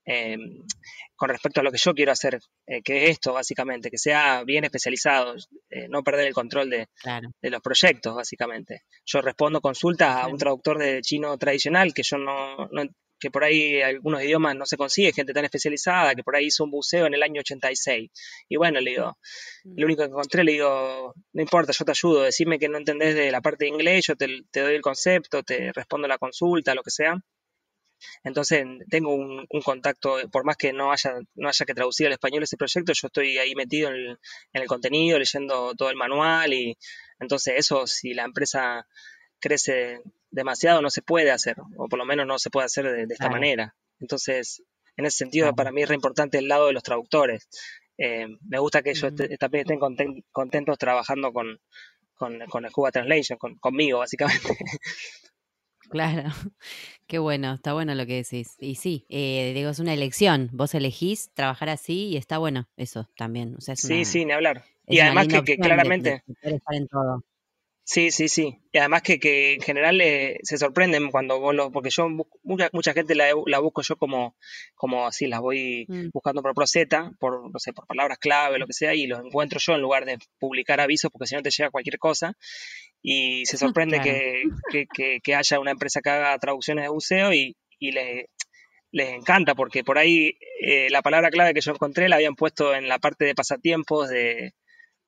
eh, 0.07 0.37
con 1.17 1.29
respecto 1.29 1.61
a 1.61 1.65
lo 1.65 1.73
que 1.73 1.79
yo 1.79 1.95
quiero 1.95 2.13
hacer, 2.13 2.39
eh, 2.67 2.81
que 2.83 3.05
es 3.05 3.11
esto, 3.11 3.33
básicamente, 3.33 3.91
que 3.91 3.99
sea 3.99 4.45
bien 4.45 4.65
especializado, 4.65 5.35
eh, 5.71 5.89
no 5.89 6.03
perder 6.03 6.29
el 6.29 6.35
control 6.35 6.71
de, 6.71 6.89
de, 7.43 7.51
los 7.51 7.61
proyectos, 7.61 8.15
básicamente. 8.15 8.83
Yo 9.05 9.21
respondo 9.21 9.61
consultas 9.61 10.17
a 10.17 10.29
un 10.29 10.39
traductor 10.39 10.79
de 10.79 11.01
chino 11.01 11.37
tradicional 11.39 11.93
que 11.93 12.03
yo 12.05 12.19
no, 12.19 12.69
no, 12.71 12.85
que 13.19 13.31
por 13.31 13.45
ahí 13.45 13.81
algunos 13.83 14.23
idiomas 14.23 14.55
no 14.57 14.67
se 14.67 14.77
consigue, 14.77 15.13
gente 15.13 15.33
tan 15.33 15.45
especializada, 15.45 16.15
que 16.15 16.23
por 16.23 16.37
ahí 16.37 16.47
hizo 16.47 16.65
un 16.65 16.71
buceo 16.71 17.07
en 17.07 17.15
el 17.15 17.23
año 17.23 17.41
86. 17.41 18.11
Y 18.49 18.57
bueno, 18.57 18.81
le 18.81 18.91
digo, 18.91 19.19
lo 19.65 19.87
único 19.87 20.03
que 20.03 20.09
encontré, 20.09 20.45
le 20.45 20.53
digo, 20.53 21.15
no 21.33 21.43
importa, 21.43 21.73
yo 21.73 21.85
te 21.85 21.93
ayudo, 21.93 22.23
decime 22.23 22.59
que 22.59 22.69
no 22.69 22.79
entendés 22.79 23.15
de 23.15 23.31
la 23.31 23.41
parte 23.41 23.65
de 23.65 23.71
inglés, 23.71 24.07
yo 24.07 24.17
te, 24.17 24.43
te 24.51 24.61
doy 24.61 24.75
el 24.75 24.83
concepto, 24.83 25.43
te 25.43 25.73
respondo 25.73 26.07
la 26.07 26.19
consulta, 26.19 26.75
lo 26.75 26.83
que 26.83 26.91
sea. 26.91 27.17
Entonces 28.25 28.65
tengo 28.91 29.15
un, 29.15 29.47
contacto, 29.65 30.17
por 30.31 30.45
más 30.45 30.57
que 30.57 30.73
no 30.73 30.93
haya, 30.93 31.15
no 31.35 31.49
haya 31.49 31.67
que 31.67 31.75
traducir 31.75 32.07
al 32.07 32.13
español 32.13 32.43
ese 32.43 32.57
proyecto, 32.57 32.93
yo 32.93 33.07
estoy 33.07 33.39
ahí 33.39 33.55
metido 33.55 33.89
en 33.89 33.95
el, 33.95 34.09
en 34.53 34.63
el 34.63 34.69
contenido, 34.69 35.19
leyendo 35.19 35.75
todo 35.75 35.91
el 35.91 35.97
manual 35.97 36.53
y 36.53 36.77
entonces 37.19 37.55
eso, 37.57 37.87
si 37.87 38.15
la 38.15 38.25
empresa 38.25 38.87
crece 39.41 40.01
demasiado, 40.31 40.83
no 40.83 40.91
se 40.91 41.03
puede 41.03 41.31
hacer, 41.31 41.57
o 41.77 41.89
por 41.89 41.99
lo 41.99 42.05
menos 42.05 42.27
no 42.27 42.39
se 42.39 42.51
puede 42.51 42.67
hacer 42.67 42.85
de, 42.91 43.07
esta 43.13 43.31
manera. 43.31 43.75
Entonces, 44.01 44.63
en 44.97 45.07
ese 45.07 45.19
sentido, 45.19 45.55
para 45.55 45.73
mí 45.73 45.83
es 45.83 45.89
re 45.89 45.95
importante 45.95 46.39
el 46.39 46.49
lado 46.49 46.67
de 46.67 46.73
los 46.73 46.83
traductores. 46.83 47.49
Eh, 47.99 48.27
me 48.47 48.59
gusta 48.59 48.83
que 48.83 48.91
ellos 48.91 49.13
también 49.39 49.63
estén 49.63 50.25
contentos 50.31 50.79
trabajando 50.79 51.33
con, 51.33 51.59
con, 52.15 52.39
con 52.51 52.69
Scuba 52.69 52.91
Translation, 52.91 53.39
conmigo, 53.61 54.01
básicamente. 54.01 54.49
Claro, 55.89 56.22
qué 57.07 57.18
bueno, 57.18 57.55
está 57.55 57.72
bueno 57.72 57.95
lo 57.95 58.07
que 58.07 58.16
decís. 58.16 58.57
Y 58.59 58.76
sí, 58.76 59.07
eh, 59.09 59.53
digo, 59.55 59.70
es 59.70 59.78
una 59.78 59.95
elección. 59.95 60.51
Vos 60.53 60.74
elegís 60.74 61.30
trabajar 61.34 61.68
así 61.68 62.09
y 62.09 62.16
está 62.16 62.39
bueno 62.39 62.68
eso 62.76 63.09
también. 63.16 63.55
O 63.57 63.61
sea, 63.61 63.76
sí, 63.76 64.05
sí, 64.05 64.24
ni 64.24 64.32
hablar. 64.32 64.64
Y 64.87 65.01
además 65.01 65.28
que, 65.28 65.57
claramente... 65.57 66.22
estar 66.43 66.74
en 66.74 66.89
todo. 66.89 67.24
Sí, 67.89 68.11
sí, 68.11 68.28
sí. 68.28 68.59
Y 68.72 68.78
además 68.78 69.03
que, 69.03 69.20
que 69.20 69.55
en 69.55 69.61
general 69.61 70.01
eh, 70.01 70.41
se 70.43 70.59
sorprenden 70.59 71.12
cuando 71.12 71.39
vos 71.39 71.55
lo, 71.55 71.70
porque 71.70 71.91
yo 71.91 72.09
mucha, 72.43 72.68
mucha 72.72 72.93
gente 72.93 73.14
la, 73.14 73.26
la, 73.47 73.61
busco 73.61 73.80
yo 73.82 73.97
como, 73.97 74.37
como 74.74 75.07
así, 75.07 75.28
las 75.28 75.41
voy 75.41 75.87
mm. 75.87 76.09
buscando 76.12 76.43
por 76.43 76.53
Proceta, 76.53 77.12
por, 77.20 77.49
no 77.49 77.59
sé, 77.61 77.72
por 77.72 77.87
palabras 77.87 78.18
clave, 78.18 78.59
lo 78.59 78.66
que 78.66 78.72
sea, 78.72 78.93
y 78.93 79.07
los 79.07 79.20
encuentro 79.24 79.61
yo 79.61 79.74
en 79.74 79.82
lugar 79.82 80.05
de 80.05 80.18
publicar 80.41 80.80
avisos, 80.80 81.12
porque 81.12 81.28
si 81.28 81.37
no 81.37 81.43
te 81.43 81.51
llega 81.51 81.70
cualquier 81.70 81.99
cosa. 82.01 82.37
Y 83.03 83.47
se 83.47 83.57
sorprende 83.78 84.01
que, 84.01 84.43
que, 84.93 85.20
que, 85.22 85.34
haya 85.37 85.61
una 85.61 85.70
empresa 85.70 86.01
que 86.01 86.11
haga 86.11 86.37
traducciones 86.39 86.87
de 86.87 86.89
buceo 86.89 87.32
y, 87.32 87.57
y 87.78 87.93
les, 87.93 88.26
les 88.91 89.11
encanta, 89.11 89.55
porque 89.55 89.84
por 89.84 89.99
ahí 89.99 90.37
eh, 90.61 90.89
la 90.91 91.03
palabra 91.03 91.30
clave 91.30 91.55
que 91.55 91.61
yo 91.61 91.70
encontré 91.70 92.09
la 92.09 92.16
habían 92.16 92.34
puesto 92.34 92.74
en 92.74 92.89
la 92.89 92.99
parte 92.99 93.24
de 93.24 93.37
pasatiempos 93.37 94.09
de, 94.09 94.55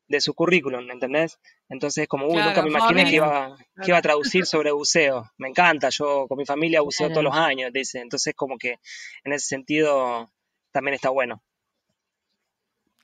de 0.08 0.20
su 0.20 0.34
currículum, 0.34 0.84
¿me 0.86 0.94
entendés? 0.94 1.38
Entonces, 1.68 2.08
como, 2.08 2.26
uy, 2.26 2.42
nunca 2.42 2.62
me 2.62 2.70
imaginé 2.70 3.04
que 3.04 3.16
iba, 3.16 3.56
que 3.82 3.90
iba 3.90 3.98
a 3.98 4.02
traducir 4.02 4.46
sobre 4.46 4.72
buceo. 4.72 5.30
Me 5.36 5.48
encanta, 5.48 5.90
yo 5.90 6.26
con 6.26 6.38
mi 6.38 6.46
familia 6.46 6.80
buceo 6.80 7.10
todos 7.10 7.24
los 7.24 7.34
años, 7.34 7.72
dice. 7.72 8.00
Entonces, 8.00 8.34
como 8.34 8.56
que 8.56 8.78
en 9.24 9.32
ese 9.32 9.46
sentido 9.46 10.30
también 10.72 10.94
está 10.94 11.10
bueno. 11.10 11.42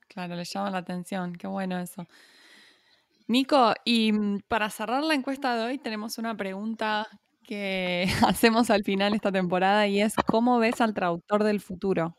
Claro, 0.09 0.35
le 0.35 0.45
llama 0.45 0.71
la 0.71 0.79
atención, 0.79 1.35
qué 1.35 1.47
bueno 1.47 1.79
eso. 1.79 2.07
Nico, 3.27 3.75
y 3.85 4.13
mm, 4.13 4.41
para 4.49 4.71
cerrar 4.71 5.03
la 5.03 5.15
encuesta 5.15 5.57
de 5.57 5.65
hoy 5.65 5.79
tenemos 5.79 6.19
una 6.19 6.37
pregunta 6.37 7.09
que 7.43 8.07
hacemos 8.27 8.71
al 8.71 8.85
final 8.85 9.11
de 9.11 9.17
esta 9.17 9.33
temporada 9.33 9.87
y 9.87 10.01
es, 10.01 10.15
¿cómo 10.27 10.59
ves 10.59 10.81
al 10.81 10.95
traductor 10.95 11.45
del 11.45 11.61
futuro? 11.61 12.15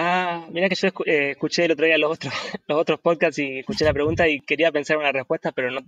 Ah, 0.00 0.46
mira 0.52 0.68
que 0.68 0.76
yo 0.76 0.86
eh, 1.06 1.32
escuché 1.32 1.64
el 1.64 1.72
otro 1.72 1.84
día 1.84 1.98
los 1.98 2.12
otros, 2.12 2.32
los 2.68 2.78
otros 2.78 3.00
podcasts 3.00 3.40
y 3.40 3.58
escuché 3.58 3.84
la 3.84 3.92
pregunta 3.92 4.28
y 4.28 4.38
quería 4.38 4.70
pensar 4.70 4.96
una 4.96 5.10
respuesta, 5.10 5.50
pero 5.50 5.72
no, 5.72 5.80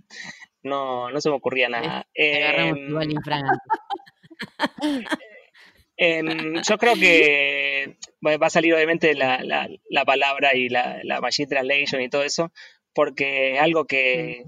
no, 0.63 1.09
no 1.09 1.21
se 1.21 1.29
me 1.29 1.35
ocurría 1.35 1.69
nada. 1.69 2.05
Eh, 2.13 2.73
yo 6.67 6.77
creo 6.77 6.95
que 6.95 7.95
va 8.21 8.47
a 8.47 8.49
salir 8.49 8.73
obviamente 8.73 9.15
la, 9.15 9.41
la, 9.45 9.69
la 9.89 10.03
palabra 10.03 10.57
y 10.57 10.67
la, 10.67 10.99
la 11.03 11.21
machine 11.21 11.47
translation 11.47 12.01
y 12.01 12.09
todo 12.09 12.23
eso, 12.23 12.51
porque 12.93 13.55
es 13.55 13.61
algo 13.61 13.85
que, 13.85 14.43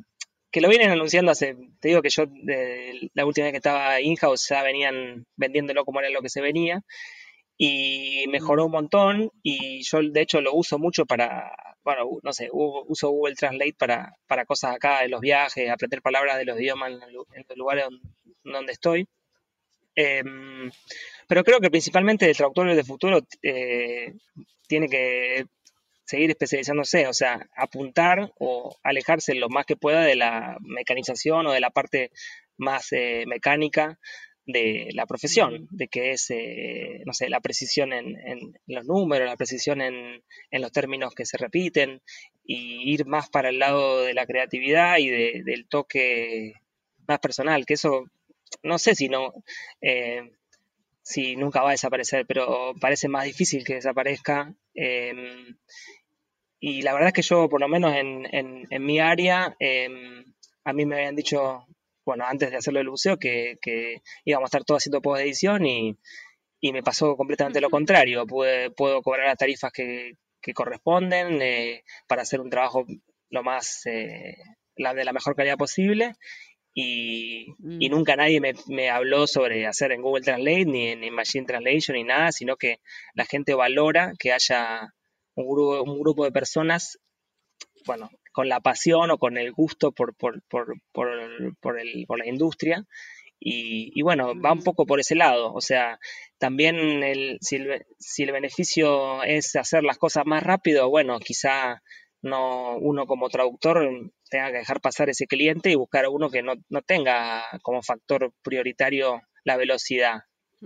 que 0.52 0.60
lo 0.60 0.68
vienen 0.68 0.92
anunciando 0.92 1.32
hace, 1.32 1.56
te 1.80 1.88
digo 1.88 2.02
que 2.02 2.10
yo 2.10 2.26
de, 2.28 3.10
la 3.14 3.26
última 3.26 3.46
vez 3.46 3.54
que 3.54 3.60
estaba 3.60 4.02
in-house 4.02 4.50
ya 4.50 4.62
venían 4.62 5.26
vendiéndolo 5.38 5.86
como 5.86 6.02
era 6.02 6.10
lo 6.10 6.22
que 6.22 6.28
se 6.28 6.42
venía 6.42 6.84
y 7.66 8.26
mejoró 8.28 8.66
un 8.66 8.74
montón 8.74 9.32
y 9.42 9.84
yo 9.84 10.02
de 10.02 10.20
hecho 10.20 10.42
lo 10.42 10.54
uso 10.54 10.78
mucho 10.80 11.06
para, 11.06 11.50
bueno, 11.82 12.10
no 12.22 12.34
sé, 12.34 12.50
uso 12.52 13.10
Google 13.10 13.36
Translate 13.36 13.76
para, 13.80 14.18
para 14.28 14.44
cosas 14.44 14.76
acá 14.76 15.00
de 15.00 15.08
los 15.08 15.22
viajes, 15.22 15.70
aprender 15.70 16.02
palabras 16.02 16.38
de 16.38 16.44
los 16.44 16.60
idiomas 16.60 16.92
en, 16.92 17.00
los 17.00 17.58
lugares 17.58 17.86
donde, 18.44 18.74
estoy. 18.74 19.08
Em, 19.96 20.70
pero 21.26 21.46
creo 21.46 21.62
que 21.62 21.70
principalmente 21.70 22.30
el 22.30 22.36
traductor 22.36 22.76
de 22.76 22.84
futuro 22.84 23.22
eh, 23.42 24.12
tiene 24.68 24.90
que 24.90 25.46
seguir 26.04 26.32
especializándose, 26.32 27.08
o 27.08 27.14
sea, 27.14 27.48
apuntar 27.56 28.34
o 28.40 28.76
alejarse 28.84 29.36
lo 29.36 29.48
más 29.48 29.66
que 29.66 29.78
pueda 29.78 30.02
de 30.02 30.18
la 30.18 30.58
mecanización 30.60 31.48
o 31.48 31.54
de 31.54 31.62
la 31.62 31.70
parte 31.70 32.12
más 32.58 32.92
eh, 32.92 33.24
mecánica 33.26 34.00
de 34.46 34.90
la 34.94 35.06
profesión, 35.06 35.68
de 35.72 35.88
que 35.88 36.12
es, 36.12 36.30
eh, 36.30 37.02
no 37.06 37.14
sé, 37.14 37.30
la 37.30 37.40
precisión 37.40 37.94
en, 37.94 38.18
en, 38.28 38.54
los 38.68 38.86
números, 38.86 39.28
la 39.28 39.38
precisión 39.38 39.82
en, 39.82 40.22
en, 40.52 40.62
los 40.62 40.72
términos 40.72 41.14
que 41.16 41.26
se 41.26 41.38
repiten, 41.38 42.02
y 42.44 42.92
ir 42.94 43.06
más 43.06 43.30
para 43.30 43.50
el 43.50 43.60
lado 43.60 44.02
de 44.02 44.14
la 44.14 44.26
creatividad 44.26 44.98
y 44.98 45.10
de, 45.10 45.44
del 45.46 45.68
toque 45.68 46.54
más 47.08 47.20
personal, 47.20 47.66
que 47.66 47.76
eso, 47.76 48.06
no 48.64 48.78
sé 48.80 48.96
si 48.96 49.08
no, 49.08 49.34
eh, 49.82 50.32
si 51.02 51.36
nunca 51.36 51.62
va 51.62 51.70
a 51.70 51.74
desaparecer, 51.74 52.26
pero 52.26 52.74
parece 52.80 53.08
más 53.08 53.26
difícil 53.26 53.64
que 53.64 53.76
desaparezca. 53.76 54.54
Em, 54.74 55.58
y 56.60 56.82
la 56.82 56.94
verdad 56.94 57.10
es 57.10 57.14
que 57.14 57.22
yo, 57.22 57.50
por 57.50 57.62
lo 57.62 57.68
menos 57.68 57.94
en, 57.96 58.28
en, 58.34 58.68
en 58.70 58.86
mi 58.86 59.00
área, 59.00 59.56
em, 59.60 60.26
a 60.64 60.74
mí 60.74 60.86
me 60.86 60.96
habían 60.96 61.16
dicho 61.16 61.66
bueno, 62.06 62.26
antes 62.26 62.52
de 62.52 62.58
hacerlo 62.58 62.80
el 62.80 62.90
buceo, 62.90 63.18
que, 63.18 63.58
que 63.62 64.02
íbamos 64.26 64.48
a 64.48 64.50
estar 64.50 64.64
todos 64.64 64.82
haciendo 64.82 65.02
post 65.02 65.22
edición 65.22 65.66
y, 65.66 65.98
y 66.60 66.72
me 66.74 66.84
pasó 66.84 67.16
completamente 67.16 67.62
lo 67.62 67.70
contrario. 67.70 68.26
puedo 68.26 69.02
cobrar 69.02 69.28
las 69.28 69.38
tarifas 69.38 69.72
que, 69.72 70.14
que 70.42 70.54
corresponden 70.54 71.42
eh, 71.42 71.84
para 72.08 72.22
hacer 72.22 72.42
un 72.42 72.50
trabajo 72.50 72.86
lo 73.30 73.44
más, 73.44 73.86
eh, 73.86 74.38
la, 74.76 74.94
de 74.94 75.06
la 75.06 75.14
mejor 75.14 75.36
calidad 75.36 75.58
posible. 75.58 76.14
Y, 76.76 77.54
y 77.80 77.90
mm. 77.90 77.92
nunca 77.92 78.16
nadie 78.16 78.42
me, 78.42 78.54
me, 78.68 78.90
habló 78.90 79.28
sobre 79.28 79.68
hacer 79.68 79.92
en 79.92 80.02
Google 80.02 80.24
Translate, 80.24 80.66
ni 80.66 80.88
en, 80.88 81.14
Machine 81.14 81.46
Translation, 81.46 81.96
ni 81.96 82.04
nada, 82.04 82.32
sino 82.32 82.56
que 82.58 82.80
la 83.14 83.26
gente 83.26 83.54
valora 83.54 84.14
que 84.18 84.32
haya 84.34 84.94
un 85.36 85.48
grupo, 85.48 85.84
un 85.84 86.00
grupo 86.00 86.26
de 86.26 86.32
personas, 86.32 87.00
bueno, 87.86 88.10
con 88.34 88.50
la 88.50 88.60
pasión 88.60 89.12
o 89.12 89.18
con 89.18 89.38
el 89.38 89.54
gusto 89.54 89.94
por, 89.94 90.16
por, 90.16 90.42
por, 90.50 90.76
por, 90.92 91.08
el, 91.10 91.56
por 92.06 92.20
la 92.20 92.28
industria. 92.28 92.86
Y, 93.40 93.92
y, 93.94 94.02
bueno, 94.02 94.34
va 94.40 94.54
un 94.54 94.64
poco 94.64 94.86
por 94.86 95.00
ese 95.00 95.16
lado. 95.16 95.54
O 95.54 95.62
sea, 95.62 96.00
también 96.38 96.76
el, 97.04 97.38
si, 97.42 97.58
el, 97.58 97.86
si 98.00 98.24
el 98.24 98.32
beneficio 98.32 99.24
es 99.24 99.56
hacer 99.56 99.84
las 99.84 99.98
cosas 99.98 100.26
más 100.26 100.44
rápido, 100.44 100.90
bueno, 100.90 101.20
quizá 101.20 101.82
no 102.22 102.78
uno 102.78 103.06
como 103.06 103.30
traductor 103.30 104.12
tenga 104.30 104.52
que 104.52 104.58
dejar 104.60 104.82
pasar 104.82 105.10
ese 105.10 105.28
cliente 105.28 105.70
y 105.70 105.76
buscar 105.76 106.06
a 106.06 106.10
uno 106.10 106.30
que 106.30 106.42
no, 106.42 106.54
no 106.70 106.82
tenga 106.82 107.44
como 107.62 107.84
factor 107.84 108.34
prioritario 108.42 109.22
la 109.44 109.58
velocidad. 109.58 110.24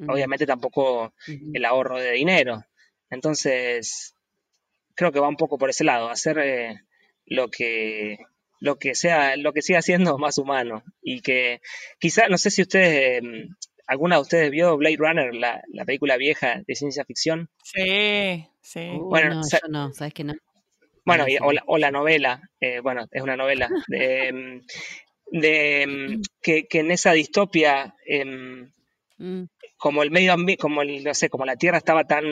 Obviamente 0.07 0.45
tampoco 0.45 1.13
el 1.53 1.65
ahorro 1.65 1.97
de 1.97 2.11
dinero. 2.11 2.63
Entonces, 3.09 4.13
creo 4.93 5.11
que 5.11 5.19
va 5.19 5.27
un 5.27 5.35
poco 5.35 5.57
por 5.57 5.69
ese 5.69 5.83
lado, 5.83 6.09
hacer 6.09 6.37
eh, 6.39 6.81
lo 7.27 7.49
que 7.49 8.17
lo 8.59 8.77
que 8.77 8.95
sea 8.95 9.35
lo 9.37 9.53
que 9.53 9.61
siga 9.61 9.81
siendo 9.81 10.17
más 10.17 10.37
humano. 10.37 10.83
Y 11.01 11.21
que 11.21 11.61
quizá 11.99 12.27
no 12.27 12.37
sé 12.37 12.49
si 12.51 12.61
ustedes 12.63 13.23
em, 13.23 13.49
alguna 13.87 14.15
de 14.15 14.21
ustedes 14.21 14.51
vio 14.51 14.75
Blade 14.77 14.97
Runner 14.97 15.33
la, 15.33 15.61
la, 15.71 15.85
película 15.85 16.17
vieja 16.17 16.61
de 16.65 16.75
ciencia 16.75 17.05
ficción. 17.05 17.49
Sí 17.63 18.47
sí. 18.61 18.89
Bueno 18.99 19.35
no, 19.35 19.41
yo 19.41 19.67
no 19.69 19.93
sabes 19.93 20.13
que 20.13 20.23
no 20.23 20.33
bueno 21.05 21.25
o, 21.41 21.51
la, 21.53 21.63
o 21.67 21.77
la 21.77 21.89
novela 21.89 22.41
eh, 22.59 22.81
bueno 22.81 23.07
es 23.11 23.21
una 23.21 23.37
novela 23.37 23.69
de, 23.87 24.27
em, 24.27 24.61
de 25.31 25.85
mm, 25.87 26.21
que, 26.41 26.67
que 26.67 26.79
en 26.79 26.91
esa 26.91 27.13
distopia, 27.13 27.95
em, 28.05 28.71
Mm. 29.19 29.45
como 29.77 30.03
el 30.03 30.11
medio 30.11 30.33
ambiente, 30.33 30.61
como 30.61 30.81
el, 30.83 31.03
no 31.03 31.13
sé, 31.13 31.29
como 31.29 31.45
la 31.45 31.55
tierra 31.55 31.79
estaba 31.79 32.03
tan 32.05 32.23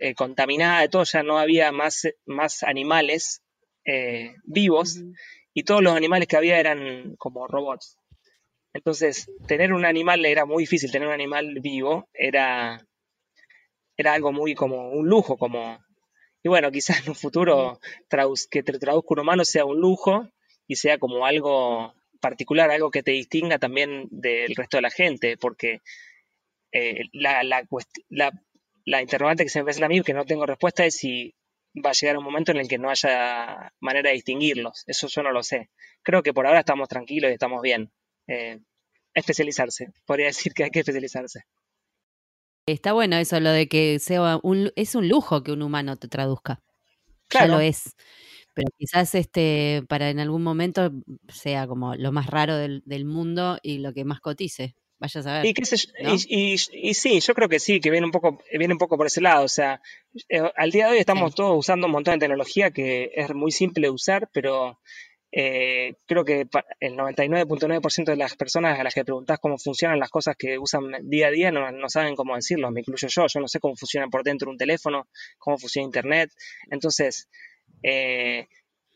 eh, 0.00 0.14
contaminada 0.14 0.80
de 0.80 0.88
todo, 0.88 1.04
ya 1.04 1.22
no 1.22 1.38
había 1.38 1.70
más, 1.72 2.08
más 2.26 2.62
animales 2.64 3.42
eh, 3.84 4.34
vivos 4.44 5.00
y 5.52 5.62
todos 5.62 5.82
los 5.82 5.94
animales 5.94 6.28
que 6.28 6.36
había 6.36 6.58
eran 6.58 7.16
como 7.16 7.46
robots. 7.46 7.96
Entonces, 8.72 9.30
tener 9.46 9.72
un 9.72 9.84
animal 9.84 10.24
era 10.24 10.44
muy 10.44 10.64
difícil, 10.64 10.90
tener 10.90 11.06
un 11.06 11.14
animal 11.14 11.58
vivo 11.60 12.08
era, 12.12 12.84
era 13.96 14.12
algo 14.14 14.32
muy 14.32 14.54
como 14.54 14.90
un 14.90 15.08
lujo, 15.08 15.36
como, 15.36 15.78
y 16.42 16.48
bueno, 16.48 16.72
quizás 16.72 17.02
en 17.02 17.10
un 17.10 17.14
futuro 17.14 17.78
que 18.50 18.62
te 18.64 18.78
traduzca 18.78 19.14
un 19.14 19.20
humano 19.20 19.44
sea 19.44 19.64
un 19.64 19.80
lujo 19.80 20.28
y 20.66 20.74
sea 20.76 20.98
como 20.98 21.24
algo 21.24 21.94
particular, 22.20 22.70
algo 22.70 22.90
que 22.90 23.04
te 23.04 23.12
distinga 23.12 23.58
también 23.58 24.08
del 24.10 24.56
resto 24.56 24.78
de 24.78 24.82
la 24.82 24.90
gente, 24.90 25.36
porque 25.36 25.82
eh, 26.72 27.02
la, 27.12 27.44
la, 27.44 27.62
la, 28.08 28.32
la 28.84 29.02
interrogante 29.02 29.44
que 29.44 29.50
se 29.50 29.62
me 29.62 29.70
hace 29.70 29.84
a 29.84 29.88
mí, 29.88 30.02
que 30.02 30.14
no 30.14 30.24
tengo 30.24 30.46
respuesta, 30.46 30.84
es 30.84 30.96
si 30.96 31.34
va 31.74 31.90
a 31.90 31.92
llegar 31.92 32.16
un 32.18 32.24
momento 32.24 32.52
en 32.52 32.58
el 32.58 32.68
que 32.68 32.78
no 32.78 32.90
haya 32.90 33.72
manera 33.80 34.10
de 34.10 34.14
distinguirlos. 34.16 34.84
Eso 34.86 35.08
yo 35.08 35.22
no 35.22 35.32
lo 35.32 35.42
sé. 35.42 35.70
Creo 36.02 36.22
que 36.22 36.32
por 36.34 36.46
ahora 36.46 36.60
estamos 36.60 36.88
tranquilos 36.88 37.30
y 37.30 37.34
estamos 37.34 37.62
bien. 37.62 37.92
Eh, 38.28 38.60
especializarse. 39.14 39.88
Podría 40.06 40.26
decir 40.26 40.54
que 40.54 40.64
hay 40.64 40.70
que 40.70 40.80
especializarse. 40.80 41.42
Está 42.66 42.92
bueno 42.94 43.16
eso, 43.16 43.38
lo 43.40 43.50
de 43.50 43.68
que 43.68 43.98
sea 43.98 44.38
un, 44.42 44.72
es 44.76 44.94
un 44.94 45.08
lujo 45.08 45.42
que 45.42 45.52
un 45.52 45.62
humano 45.62 45.96
te 45.96 46.08
traduzca. 46.08 46.62
Ya 47.30 47.46
Claro. 47.46 47.54
lo 47.56 47.60
es. 47.60 47.96
Pero 48.54 48.68
quizás 48.78 49.14
este 49.14 49.84
para 49.88 50.10
en 50.10 50.20
algún 50.20 50.42
momento 50.42 50.92
sea 51.28 51.66
como 51.66 51.96
lo 51.96 52.12
más 52.12 52.26
raro 52.28 52.56
del, 52.56 52.82
del 52.86 53.04
mundo 53.06 53.58
y 53.62 53.78
lo 53.78 53.92
que 53.94 54.04
más 54.04 54.20
cotice. 54.20 54.76
Vaya 55.00 55.20
a 55.20 55.22
saber. 55.22 55.46
Y, 55.46 55.54
qué 55.54 55.64
sé 55.64 55.76
yo- 55.76 55.88
¿no? 56.02 56.14
y, 56.14 56.54
y- 56.54 56.56
y 56.90 56.94
sí, 56.94 57.20
yo 57.20 57.34
creo 57.34 57.48
que 57.48 57.58
sí, 57.58 57.80
que 57.80 57.90
viene 57.90 58.06
un 58.06 58.12
poco, 58.12 58.38
viene 58.56 58.74
un 58.74 58.78
poco 58.78 58.96
por 58.96 59.06
ese 59.06 59.20
lado. 59.20 59.44
O 59.44 59.48
sea, 59.48 59.80
eh, 60.28 60.42
al 60.56 60.70
día 60.70 60.86
de 60.86 60.92
hoy 60.92 60.98
estamos 60.98 61.32
Sí. 61.32 61.36
todos 61.36 61.58
usando 61.58 61.86
un 61.86 61.92
montón 61.92 62.14
de 62.14 62.20
tecnología 62.20 62.70
que 62.70 63.10
es 63.14 63.34
muy 63.34 63.50
simple 63.50 63.88
de 63.88 63.90
usar, 63.90 64.30
pero 64.32 64.80
eh, 65.36 65.96
creo 66.06 66.24
que 66.24 66.46
el 66.78 66.94
99.9% 66.96 68.12
de 68.12 68.16
las 68.16 68.36
personas 68.36 68.78
a 68.78 68.84
las 68.84 68.94
que 68.94 69.04
preguntás 69.04 69.40
cómo 69.40 69.58
funcionan 69.58 69.98
las 69.98 70.08
cosas 70.10 70.36
que 70.36 70.58
usan 70.60 70.84
día 71.10 71.26
a 71.26 71.30
día 71.32 71.50
no, 71.50 71.72
no 71.72 71.88
saben 71.88 72.14
cómo 72.14 72.36
decirlo, 72.36 72.70
me 72.70 72.80
incluyo 72.80 73.08
yo. 73.08 73.26
Yo 73.26 73.40
no 73.40 73.48
sé 73.48 73.58
cómo 73.58 73.74
funciona 73.74 74.06
por 74.06 74.22
dentro 74.22 74.48
un 74.48 74.56
teléfono, 74.56 75.08
cómo 75.38 75.58
funciona 75.58 75.86
Internet. 75.86 76.30
Entonces, 76.70 77.28
eh, 77.82 78.46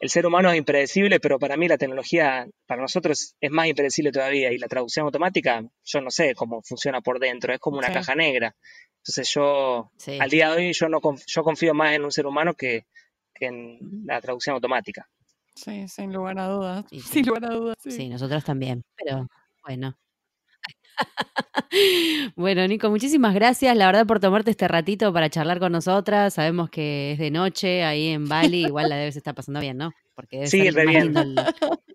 el 0.00 0.10
ser 0.10 0.26
humano 0.26 0.50
es 0.50 0.56
impredecible, 0.58 1.18
pero 1.20 1.38
para 1.38 1.56
mí 1.56 1.66
la 1.68 1.76
tecnología, 1.78 2.46
para 2.66 2.80
nosotros, 2.82 3.34
es 3.40 3.50
más 3.50 3.66
impredecible 3.66 4.12
todavía. 4.12 4.52
Y 4.52 4.58
la 4.58 4.68
traducción 4.68 5.04
automática, 5.06 5.64
yo 5.84 6.00
no 6.00 6.10
sé 6.10 6.34
cómo 6.34 6.62
funciona 6.62 7.00
por 7.00 7.18
dentro, 7.18 7.52
es 7.52 7.58
como 7.60 7.78
una 7.78 7.88
Sí. 7.88 7.94
caja 7.94 8.14
negra. 8.14 8.54
Entonces 8.98 9.32
yo, 9.34 9.90
Sí. 9.96 10.18
al 10.20 10.30
día 10.30 10.50
de 10.50 10.56
hoy, 10.56 10.72
yo, 10.72 10.88
no 10.88 11.00
conf- 11.00 11.24
yo 11.26 11.42
confío 11.42 11.74
más 11.74 11.94
en 11.94 12.04
un 12.04 12.12
ser 12.12 12.26
humano 12.26 12.54
que, 12.54 12.86
que 13.34 13.46
en 13.46 13.78
la 14.06 14.20
traducción 14.20 14.54
automática. 14.54 15.08
Sí, 15.54 15.88
sin 15.88 16.12
lugar 16.12 16.38
a 16.38 16.46
dudas. 16.48 16.84
Sí. 16.92 17.00
Sin 17.00 17.26
lugar 17.26 17.44
a 17.46 17.54
dudas. 17.54 17.76
Sí. 17.80 17.90
Sí, 17.90 18.08
nosotros 18.08 18.44
también. 18.44 18.84
Pero 18.96 19.26
bueno. 19.66 19.96
Bueno, 22.36 22.66
Nico, 22.66 22.88
muchísimas 22.90 23.34
gracias, 23.34 23.76
la 23.76 23.86
verdad, 23.86 24.06
por 24.06 24.20
tomarte 24.20 24.50
este 24.50 24.68
ratito 24.68 25.12
para 25.12 25.28
charlar 25.30 25.58
con 25.58 25.72
nosotras. 25.72 26.34
Sabemos 26.34 26.70
que 26.70 27.12
es 27.12 27.18
de 27.18 27.30
noche 27.30 27.84
ahí 27.84 28.08
en 28.08 28.28
Bali, 28.28 28.64
igual 28.66 28.88
la 28.88 28.96
debes 28.96 29.16
estar 29.16 29.34
pasando 29.34 29.60
bien, 29.60 29.76
¿no? 29.76 29.92
Porque 30.14 30.36
debe 30.36 30.48
Sí, 30.48 30.70
re 30.70 30.86
bien. 30.86 31.16
el 31.16 31.34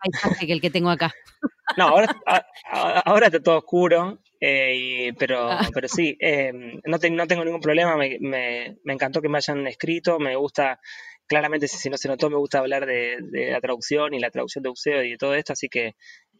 paisaje 0.01 0.47
que 0.47 0.53
el 0.53 0.61
que 0.61 0.69
tengo 0.69 0.89
acá. 0.89 1.11
No, 1.77 1.87
ahora, 1.87 3.25
está 3.27 3.39
todo 3.41 3.57
oscuro, 3.59 4.19
eh, 4.39 4.75
y- 4.75 5.11
pero, 5.13 5.49
Ah. 5.49 5.67
pero 5.73 5.87
sí, 5.87 6.15
eh, 6.19 6.51
no, 6.85 6.99
te- 6.99 7.09
no 7.09 7.25
tengo 7.25 7.43
ningún 7.45 7.61
problema, 7.61 7.95
me, 7.95 8.17
me- 8.19 8.77
me 8.83 8.93
encantó 8.93 9.21
que 9.21 9.29
me 9.29 9.37
hayan 9.37 9.65
escrito, 9.65 10.19
me 10.19 10.35
gusta, 10.35 10.79
claramente 11.25 11.67
si, 11.67 11.89
no 11.89 11.97
se 11.97 12.09
notó, 12.09 12.29
me 12.29 12.35
gusta 12.35 12.59
hablar 12.59 12.85
de, 12.85 13.17
de 13.21 13.51
la 13.51 13.61
traducción 13.61 14.13
y 14.13 14.19
la 14.19 14.29
traducción 14.29 14.61
de 14.61 14.69
buceo 14.69 15.03
y 15.03 15.11
de 15.11 15.17
todo 15.17 15.33
esto, 15.33 15.53
así 15.53 15.67
que 15.69 15.95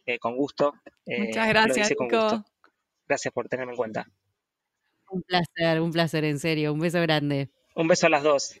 eh, 0.06 0.18
con 0.18 0.36
gusto. 0.36 0.74
eh, 1.06 1.18
Muchas 1.28 1.46
lo 1.46 1.52
gracias, 1.52 1.86
hice 1.86 1.96
con 1.96 2.06
Nico. 2.08 2.20
gusto. 2.20 2.44
Gracias 3.06 3.32
por 3.32 3.48
tenerme 3.48 3.72
en 3.72 3.76
cuenta. 3.76 4.06
Un 5.10 5.22
placer, 5.22 5.80
un 5.80 5.92
placer, 5.92 6.24
en 6.24 6.38
serio. 6.38 6.72
Un 6.72 6.80
beso 6.80 7.00
grande. 7.00 7.50
Un 7.76 7.88
beso 7.88 8.06
a 8.06 8.10
las 8.10 8.22
dos. 8.22 8.60